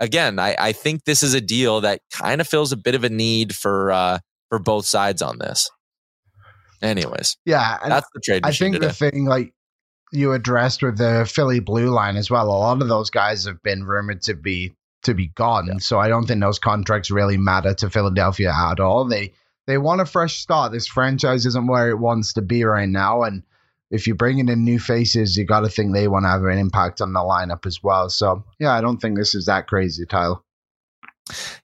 again, 0.00 0.38
I, 0.38 0.56
I 0.58 0.72
think 0.72 1.04
this 1.04 1.22
is 1.22 1.34
a 1.34 1.40
deal 1.40 1.82
that 1.82 2.00
kind 2.10 2.40
of 2.40 2.48
fills 2.48 2.72
a 2.72 2.76
bit 2.76 2.94
of 2.94 3.04
a 3.04 3.10
need 3.10 3.54
for 3.54 3.92
uh, 3.92 4.18
for 4.48 4.58
both 4.58 4.86
sides 4.86 5.20
on 5.20 5.38
this. 5.38 5.70
Anyways, 6.80 7.36
Yeah, 7.44 7.78
that's 7.86 8.08
the 8.12 8.20
trade 8.20 8.42
I 8.44 8.50
think 8.52 8.74
today. 8.74 8.88
the 8.88 8.92
thing 8.92 9.24
like 9.24 9.52
you 10.12 10.32
addressed 10.32 10.82
with 10.82 10.98
the 10.98 11.28
Philly 11.28 11.58
blue 11.58 11.88
line 11.88 12.16
as 12.16 12.30
well, 12.30 12.46
a 12.46 12.52
lot 12.52 12.82
of 12.82 12.88
those 12.88 13.10
guys 13.10 13.46
have 13.46 13.62
been 13.62 13.84
rumored 13.84 14.22
to 14.22 14.34
be 14.34 14.74
to 15.02 15.14
be 15.14 15.28
gone. 15.28 15.80
So 15.80 15.98
I 15.98 16.08
don't 16.08 16.26
think 16.26 16.40
those 16.40 16.60
contracts 16.60 17.10
really 17.10 17.36
matter 17.36 17.74
to 17.74 17.90
Philadelphia 17.90 18.52
at 18.54 18.78
all. 18.78 19.04
They 19.06 19.32
they 19.66 19.78
want 19.78 20.00
a 20.00 20.06
fresh 20.06 20.36
start. 20.36 20.70
This 20.70 20.86
franchise 20.86 21.46
isn't 21.46 21.66
where 21.66 21.88
it 21.88 21.98
wants 21.98 22.34
to 22.34 22.42
be 22.42 22.62
right 22.64 22.88
now, 22.88 23.22
and 23.22 23.42
if 23.90 24.06
you're 24.06 24.16
bringing 24.16 24.48
in 24.48 24.64
new 24.64 24.78
faces, 24.78 25.36
you 25.36 25.44
got 25.44 25.60
to 25.60 25.68
think 25.68 25.92
they 25.92 26.08
want 26.08 26.24
to 26.24 26.28
have 26.28 26.44
an 26.44 26.58
impact 26.58 27.00
on 27.00 27.12
the 27.12 27.20
lineup 27.20 27.66
as 27.66 27.82
well. 27.82 28.08
So 28.10 28.44
yeah, 28.60 28.72
I 28.72 28.80
don't 28.80 28.98
think 28.98 29.16
this 29.16 29.34
is 29.34 29.46
that 29.46 29.66
crazy, 29.66 30.04
Tyler. 30.06 30.36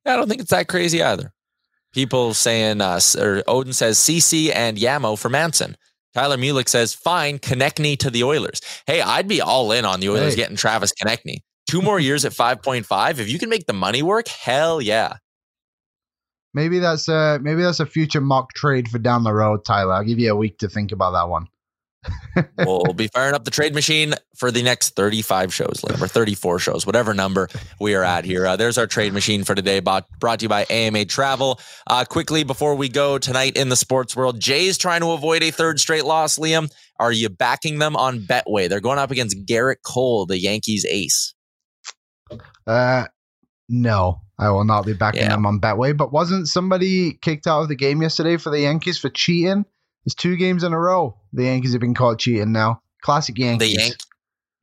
I 0.06 0.16
don't 0.16 0.28
think 0.28 0.40
it's 0.40 0.50
that 0.50 0.68
crazy 0.68 1.02
either. 1.02 1.32
People 1.92 2.34
saying, 2.34 2.80
uh, 2.80 3.00
or 3.18 3.42
Odin 3.46 3.72
says 3.72 3.98
CC 3.98 4.54
and 4.54 4.76
Yamo 4.76 5.18
for 5.18 5.28
Manson. 5.28 5.76
Tyler 6.14 6.36
Mulick 6.36 6.68
says, 6.68 6.94
fine, 6.94 7.38
Konecny 7.38 7.96
to 7.98 8.10
the 8.10 8.24
Oilers. 8.24 8.60
Hey, 8.86 9.00
I'd 9.00 9.28
be 9.28 9.40
all 9.40 9.72
in 9.72 9.84
on 9.84 10.00
the 10.00 10.08
Oilers 10.08 10.34
Hey. 10.34 10.36
getting 10.40 10.56
Travis 10.56 10.92
Konecny. 10.92 11.38
Two 11.68 11.82
more 11.82 12.00
years 12.08 12.24
at 12.24 12.32
5.5. 12.32 13.18
If 13.18 13.30
you 13.30 13.38
can 13.38 13.48
make 13.48 13.66
the 13.66 13.72
money 13.72 14.02
work, 14.02 14.28
hell 14.28 14.80
yeah. 14.80 15.16
Maybe 16.54 16.78
that's 16.78 17.08
a 17.08 17.38
maybe 17.42 17.62
that's 17.62 17.78
a 17.78 17.86
future 17.86 18.22
mock 18.22 18.54
trade 18.54 18.88
for 18.88 18.98
down 18.98 19.22
the 19.22 19.34
road, 19.34 19.64
Tyler. 19.66 19.92
I'll 19.94 20.02
give 20.04 20.18
you 20.18 20.32
a 20.32 20.34
week 20.36 20.58
to 20.58 20.68
think 20.68 20.92
about 20.92 21.12
that 21.12 21.28
one. 21.28 21.46
We'll 22.56 22.92
be 22.92 23.08
firing 23.08 23.34
up 23.34 23.44
the 23.44 23.50
trade 23.50 23.74
machine 23.74 24.14
for 24.36 24.50
the 24.50 24.62
next 24.62 24.90
35 24.94 25.52
shows, 25.52 25.80
Liam, 25.84 26.00
or 26.00 26.06
34 26.06 26.58
shows, 26.60 26.86
whatever 26.86 27.12
number 27.14 27.48
we 27.80 27.94
are 27.94 28.04
at 28.04 28.24
here. 28.24 28.46
Uh, 28.46 28.56
there's 28.56 28.78
our 28.78 28.86
trade 28.86 29.12
machine 29.12 29.42
for 29.44 29.54
today, 29.54 29.80
bought, 29.80 30.06
brought 30.20 30.38
to 30.38 30.44
you 30.44 30.48
by 30.48 30.64
AMA 30.70 31.04
Travel. 31.06 31.58
Uh, 31.86 32.04
quickly, 32.04 32.44
before 32.44 32.76
we 32.76 32.88
go 32.88 33.18
tonight 33.18 33.56
in 33.56 33.68
the 33.68 33.76
sports 33.76 34.14
world, 34.14 34.38
Jay's 34.40 34.78
trying 34.78 35.00
to 35.00 35.10
avoid 35.10 35.42
a 35.42 35.50
third 35.50 35.80
straight 35.80 36.04
loss. 36.04 36.38
Liam, 36.38 36.72
are 37.00 37.12
you 37.12 37.28
backing 37.28 37.78
them 37.78 37.96
on 37.96 38.20
Betway? 38.20 38.68
They're 38.68 38.80
going 38.80 38.98
up 38.98 39.10
against 39.10 39.36
Gerrit 39.46 39.82
Cole, 39.84 40.24
the 40.26 40.38
Yankees 40.38 40.86
ace. 40.88 41.34
Uh, 42.66 43.06
no, 43.68 44.20
I 44.38 44.50
will 44.50 44.64
not 44.64 44.86
be 44.86 44.92
backing 44.92 45.22
Yeah. 45.22 45.30
them 45.30 45.46
on 45.46 45.60
Betway. 45.60 45.96
But 45.96 46.12
wasn't 46.12 46.48
somebody 46.48 47.14
kicked 47.14 47.46
out 47.46 47.62
of 47.62 47.68
the 47.68 47.76
game 47.76 48.02
yesterday 48.02 48.36
for 48.36 48.50
the 48.50 48.60
Yankees 48.60 48.98
for 48.98 49.10
cheating? 49.10 49.64
There's 50.04 50.14
two 50.14 50.36
games 50.36 50.62
in 50.64 50.72
a 50.72 50.78
row. 50.78 51.16
The 51.32 51.44
Yankees 51.44 51.72
have 51.72 51.80
been 51.80 51.94
caught 51.94 52.18
cheating 52.18 52.52
now. 52.52 52.80
Classic 53.02 53.34
The, 53.34 53.42
Yankees. 53.42 53.96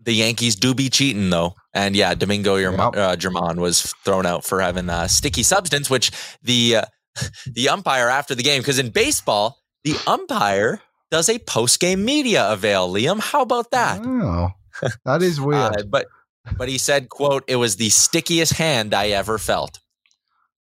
The 0.02 0.14
Yankees 0.14 0.56
do 0.56 0.74
be 0.74 0.90
cheating, 0.90 1.30
though. 1.30 1.56
And 1.74 1.96
yeah, 1.96 2.14
Domingo 2.16 2.56
Yep. 2.56 2.96
uh, 2.96 3.16
German 3.16 3.60
was 3.60 3.94
thrown 4.04 4.26
out 4.26 4.44
for 4.46 4.62
having 4.62 4.90
a 4.90 5.10
sticky 5.10 5.44
substance, 5.44 5.90
which 5.90 6.12
the 6.42 6.78
uh, 6.78 6.86
the 7.54 7.70
umpire 7.70 8.10
after 8.10 8.36
the 8.36 8.44
game, 8.44 8.62
because 8.62 8.80
in 8.80 8.90
baseball, 8.90 9.60
the 9.84 9.96
umpire 10.08 10.82
does 11.12 11.30
a 11.30 11.40
post 11.40 11.80
game 11.80 12.04
media 12.06 12.52
avail. 12.52 12.92
Liam, 12.92 13.20
how 13.20 13.42
about 13.42 13.72
that? 13.72 14.02
Oh, 14.04 14.50
that 15.06 15.22
is 15.22 15.40
weird. 15.40 15.78
Uh, 15.78 15.84
but 15.90 16.08
but 16.58 16.70
he 16.70 16.78
said, 16.78 17.10
"quote 17.10 17.44
It 17.48 17.56
was 17.58 17.76
the 17.78 17.90
stickiest 17.90 18.54
hand 18.54 18.94
I 18.94 19.10
ever 19.10 19.38
felt." 19.38 19.80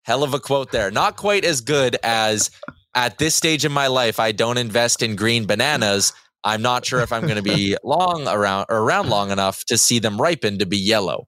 Hell 0.02 0.22
of 0.22 0.34
a 0.34 0.38
quote 0.40 0.70
there. 0.70 0.90
Not 0.90 1.16
quite 1.16 1.44
as 1.44 1.60
good 1.60 1.96
as 2.02 2.50
at 2.96 3.18
this 3.18 3.36
stage 3.36 3.64
in 3.64 3.70
my 3.70 3.86
life. 3.86 4.18
I 4.18 4.32
don't 4.32 4.58
invest 4.58 5.02
in 5.02 5.14
green 5.14 5.46
bananas. 5.46 6.12
I'm 6.42 6.62
not 6.62 6.84
sure 6.84 7.00
if 7.00 7.12
I'm 7.12 7.22
going 7.22 7.36
to 7.36 7.42
be 7.42 7.76
long 7.84 8.26
around 8.26 8.66
or 8.68 8.78
around 8.78 9.08
long 9.10 9.30
enough 9.30 9.64
to 9.66 9.78
see 9.78 9.98
them 10.00 10.20
ripen 10.20 10.58
to 10.58 10.66
be 10.66 10.78
yellow. 10.78 11.26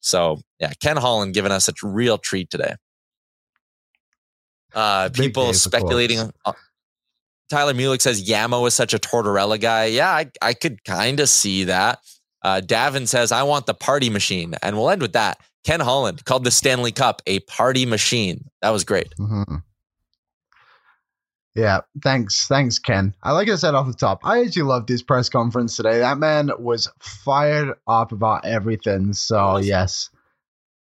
So 0.00 0.40
yeah, 0.58 0.72
Ken 0.80 0.96
Holland 0.96 1.34
giving 1.34 1.52
us 1.52 1.68
a 1.68 1.72
real 1.82 2.18
treat 2.18 2.50
today. 2.50 2.74
Uh, 4.74 5.08
people 5.10 5.52
speculating. 5.52 6.18
uh, 6.44 6.52
Tyler 7.50 7.74
Mulick 7.74 8.00
says 8.00 8.26
Yamo 8.28 8.66
is 8.66 8.74
such 8.74 8.94
a 8.94 8.98
Tortorella 8.98 9.60
guy. 9.60 9.84
Yeah, 9.86 10.10
I, 10.10 10.30
I 10.42 10.54
could 10.54 10.82
kind 10.84 11.20
of 11.20 11.28
see 11.28 11.64
that. 11.64 12.00
Uh, 12.42 12.60
Davin 12.64 13.06
says, 13.06 13.32
I 13.32 13.42
want 13.44 13.66
the 13.66 13.74
party 13.74 14.10
machine. 14.10 14.54
And 14.62 14.76
we'll 14.76 14.90
end 14.90 15.02
with 15.02 15.12
that. 15.12 15.38
Ken 15.64 15.80
Holland 15.80 16.24
called 16.24 16.44
the 16.44 16.50
Stanley 16.50 16.92
Cup 16.92 17.22
a 17.26 17.40
party 17.40 17.86
machine. 17.86 18.50
That 18.62 18.70
was 18.70 18.84
great. 18.84 19.14
Mhm. 19.18 19.62
Yeah, 21.54 21.82
thanks, 22.02 22.48
thanks, 22.48 22.80
Ken. 22.80 23.14
I 23.22 23.32
like 23.32 23.48
I 23.48 23.54
said 23.54 23.74
off 23.74 23.86
the 23.86 23.94
top, 23.94 24.20
I 24.24 24.40
actually 24.40 24.62
loved 24.62 24.88
his 24.88 25.02
press 25.02 25.28
conference 25.28 25.76
today. 25.76 26.00
That 26.00 26.18
man 26.18 26.50
was 26.58 26.90
fired 26.98 27.76
up 27.86 28.10
about 28.10 28.44
everything. 28.44 29.12
So 29.12 29.58
yes, 29.58 30.10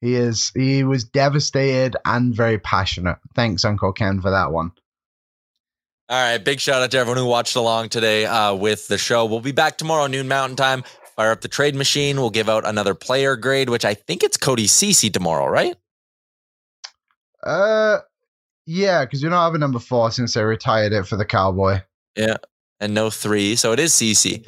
he 0.03 0.17
is. 0.17 0.53
He 0.55 0.85
was 0.85 1.05
devastated 1.05 1.97
and 2.05 2.35
very 2.35 2.59
passionate. 2.59 3.19
Thanks, 3.35 3.65
Uncle 3.65 3.93
Ken, 3.93 4.21
for 4.21 4.31
that 4.31 4.53
one. 4.53 4.73
All 6.11 6.21
right. 6.21 6.45
Big 6.45 6.59
shout 6.59 6.83
out 6.83 6.91
to 6.91 6.99
everyone 6.99 7.19
who 7.19 7.27
watched 7.27 7.55
along 7.55 7.91
today 7.91 8.27
uh, 8.27 8.53
with 8.55 8.89
the 8.89 8.99
show. 8.99 9.27
We'll 9.27 9.41
be 9.41 9.53
back 9.53 9.79
tomorrow, 9.79 10.09
noon 10.09 10.27
Mountain 10.27 10.57
Time. 10.57 10.83
Fire 11.15 11.31
up 11.31 11.41
the 11.41 11.49
trade 11.49 11.77
machine. 11.77 12.17
We'll 12.17 12.31
give 12.31 12.49
out 12.49 12.67
another 12.67 12.95
player 12.95 13.37
grade, 13.37 13.69
which 13.69 13.85
I 13.85 13.95
think 13.95 14.25
it's 14.25 14.37
Cody 14.37 14.67
Cece 14.67 15.13
tomorrow, 15.13 15.47
right? 15.47 15.77
Uh, 17.45 17.99
yeah, 18.71 19.05
because 19.05 19.21
we 19.21 19.29
don't 19.29 19.39
have 19.39 19.55
a 19.55 19.59
number 19.59 19.81
four 19.81 20.13
since 20.13 20.35
they 20.35 20.45
retired 20.45 20.93
it 20.93 21.05
for 21.05 21.17
the 21.17 21.25
Cowboy. 21.25 21.81
Yeah. 22.15 22.37
And 22.79 22.95
no 22.95 23.11
three. 23.11 23.57
So 23.57 23.73
it 23.73 23.81
is 23.81 23.93
CC. 23.93 24.47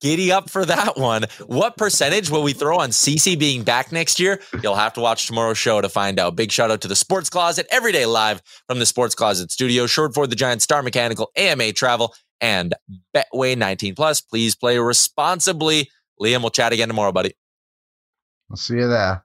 Giddy 0.00 0.32
up 0.32 0.50
for 0.50 0.64
that 0.64 0.98
one. 0.98 1.26
What 1.46 1.76
percentage 1.76 2.28
will 2.28 2.42
we 2.42 2.54
throw 2.54 2.80
on 2.80 2.90
CC 2.90 3.38
being 3.38 3.62
back 3.62 3.92
next 3.92 4.18
year? 4.18 4.40
You'll 4.64 4.74
have 4.74 4.94
to 4.94 5.00
watch 5.00 5.28
tomorrow's 5.28 5.58
show 5.58 5.80
to 5.80 5.88
find 5.88 6.18
out. 6.18 6.34
Big 6.34 6.50
shout 6.50 6.72
out 6.72 6.80
to 6.80 6.88
the 6.88 6.96
Sports 6.96 7.30
Closet, 7.30 7.68
every 7.70 7.92
day 7.92 8.04
live 8.04 8.42
from 8.66 8.80
the 8.80 8.86
Sports 8.86 9.14
Closet 9.14 9.52
studio. 9.52 9.86
Short 9.86 10.12
for 10.12 10.26
the 10.26 10.34
Giant 10.34 10.60
Star 10.60 10.82
Mechanical, 10.82 11.30
AMA 11.36 11.72
Travel, 11.72 12.14
and 12.40 12.74
Betway 13.14 13.56
19 13.56 13.94
Plus. 13.94 14.20
Please 14.20 14.56
play 14.56 14.76
responsibly. 14.78 15.88
Liam, 16.20 16.40
we'll 16.40 16.50
chat 16.50 16.72
again 16.72 16.88
tomorrow, 16.88 17.12
buddy. 17.12 17.32
I'll 18.50 18.56
see 18.56 18.74
you 18.74 18.88
there. 18.88 19.24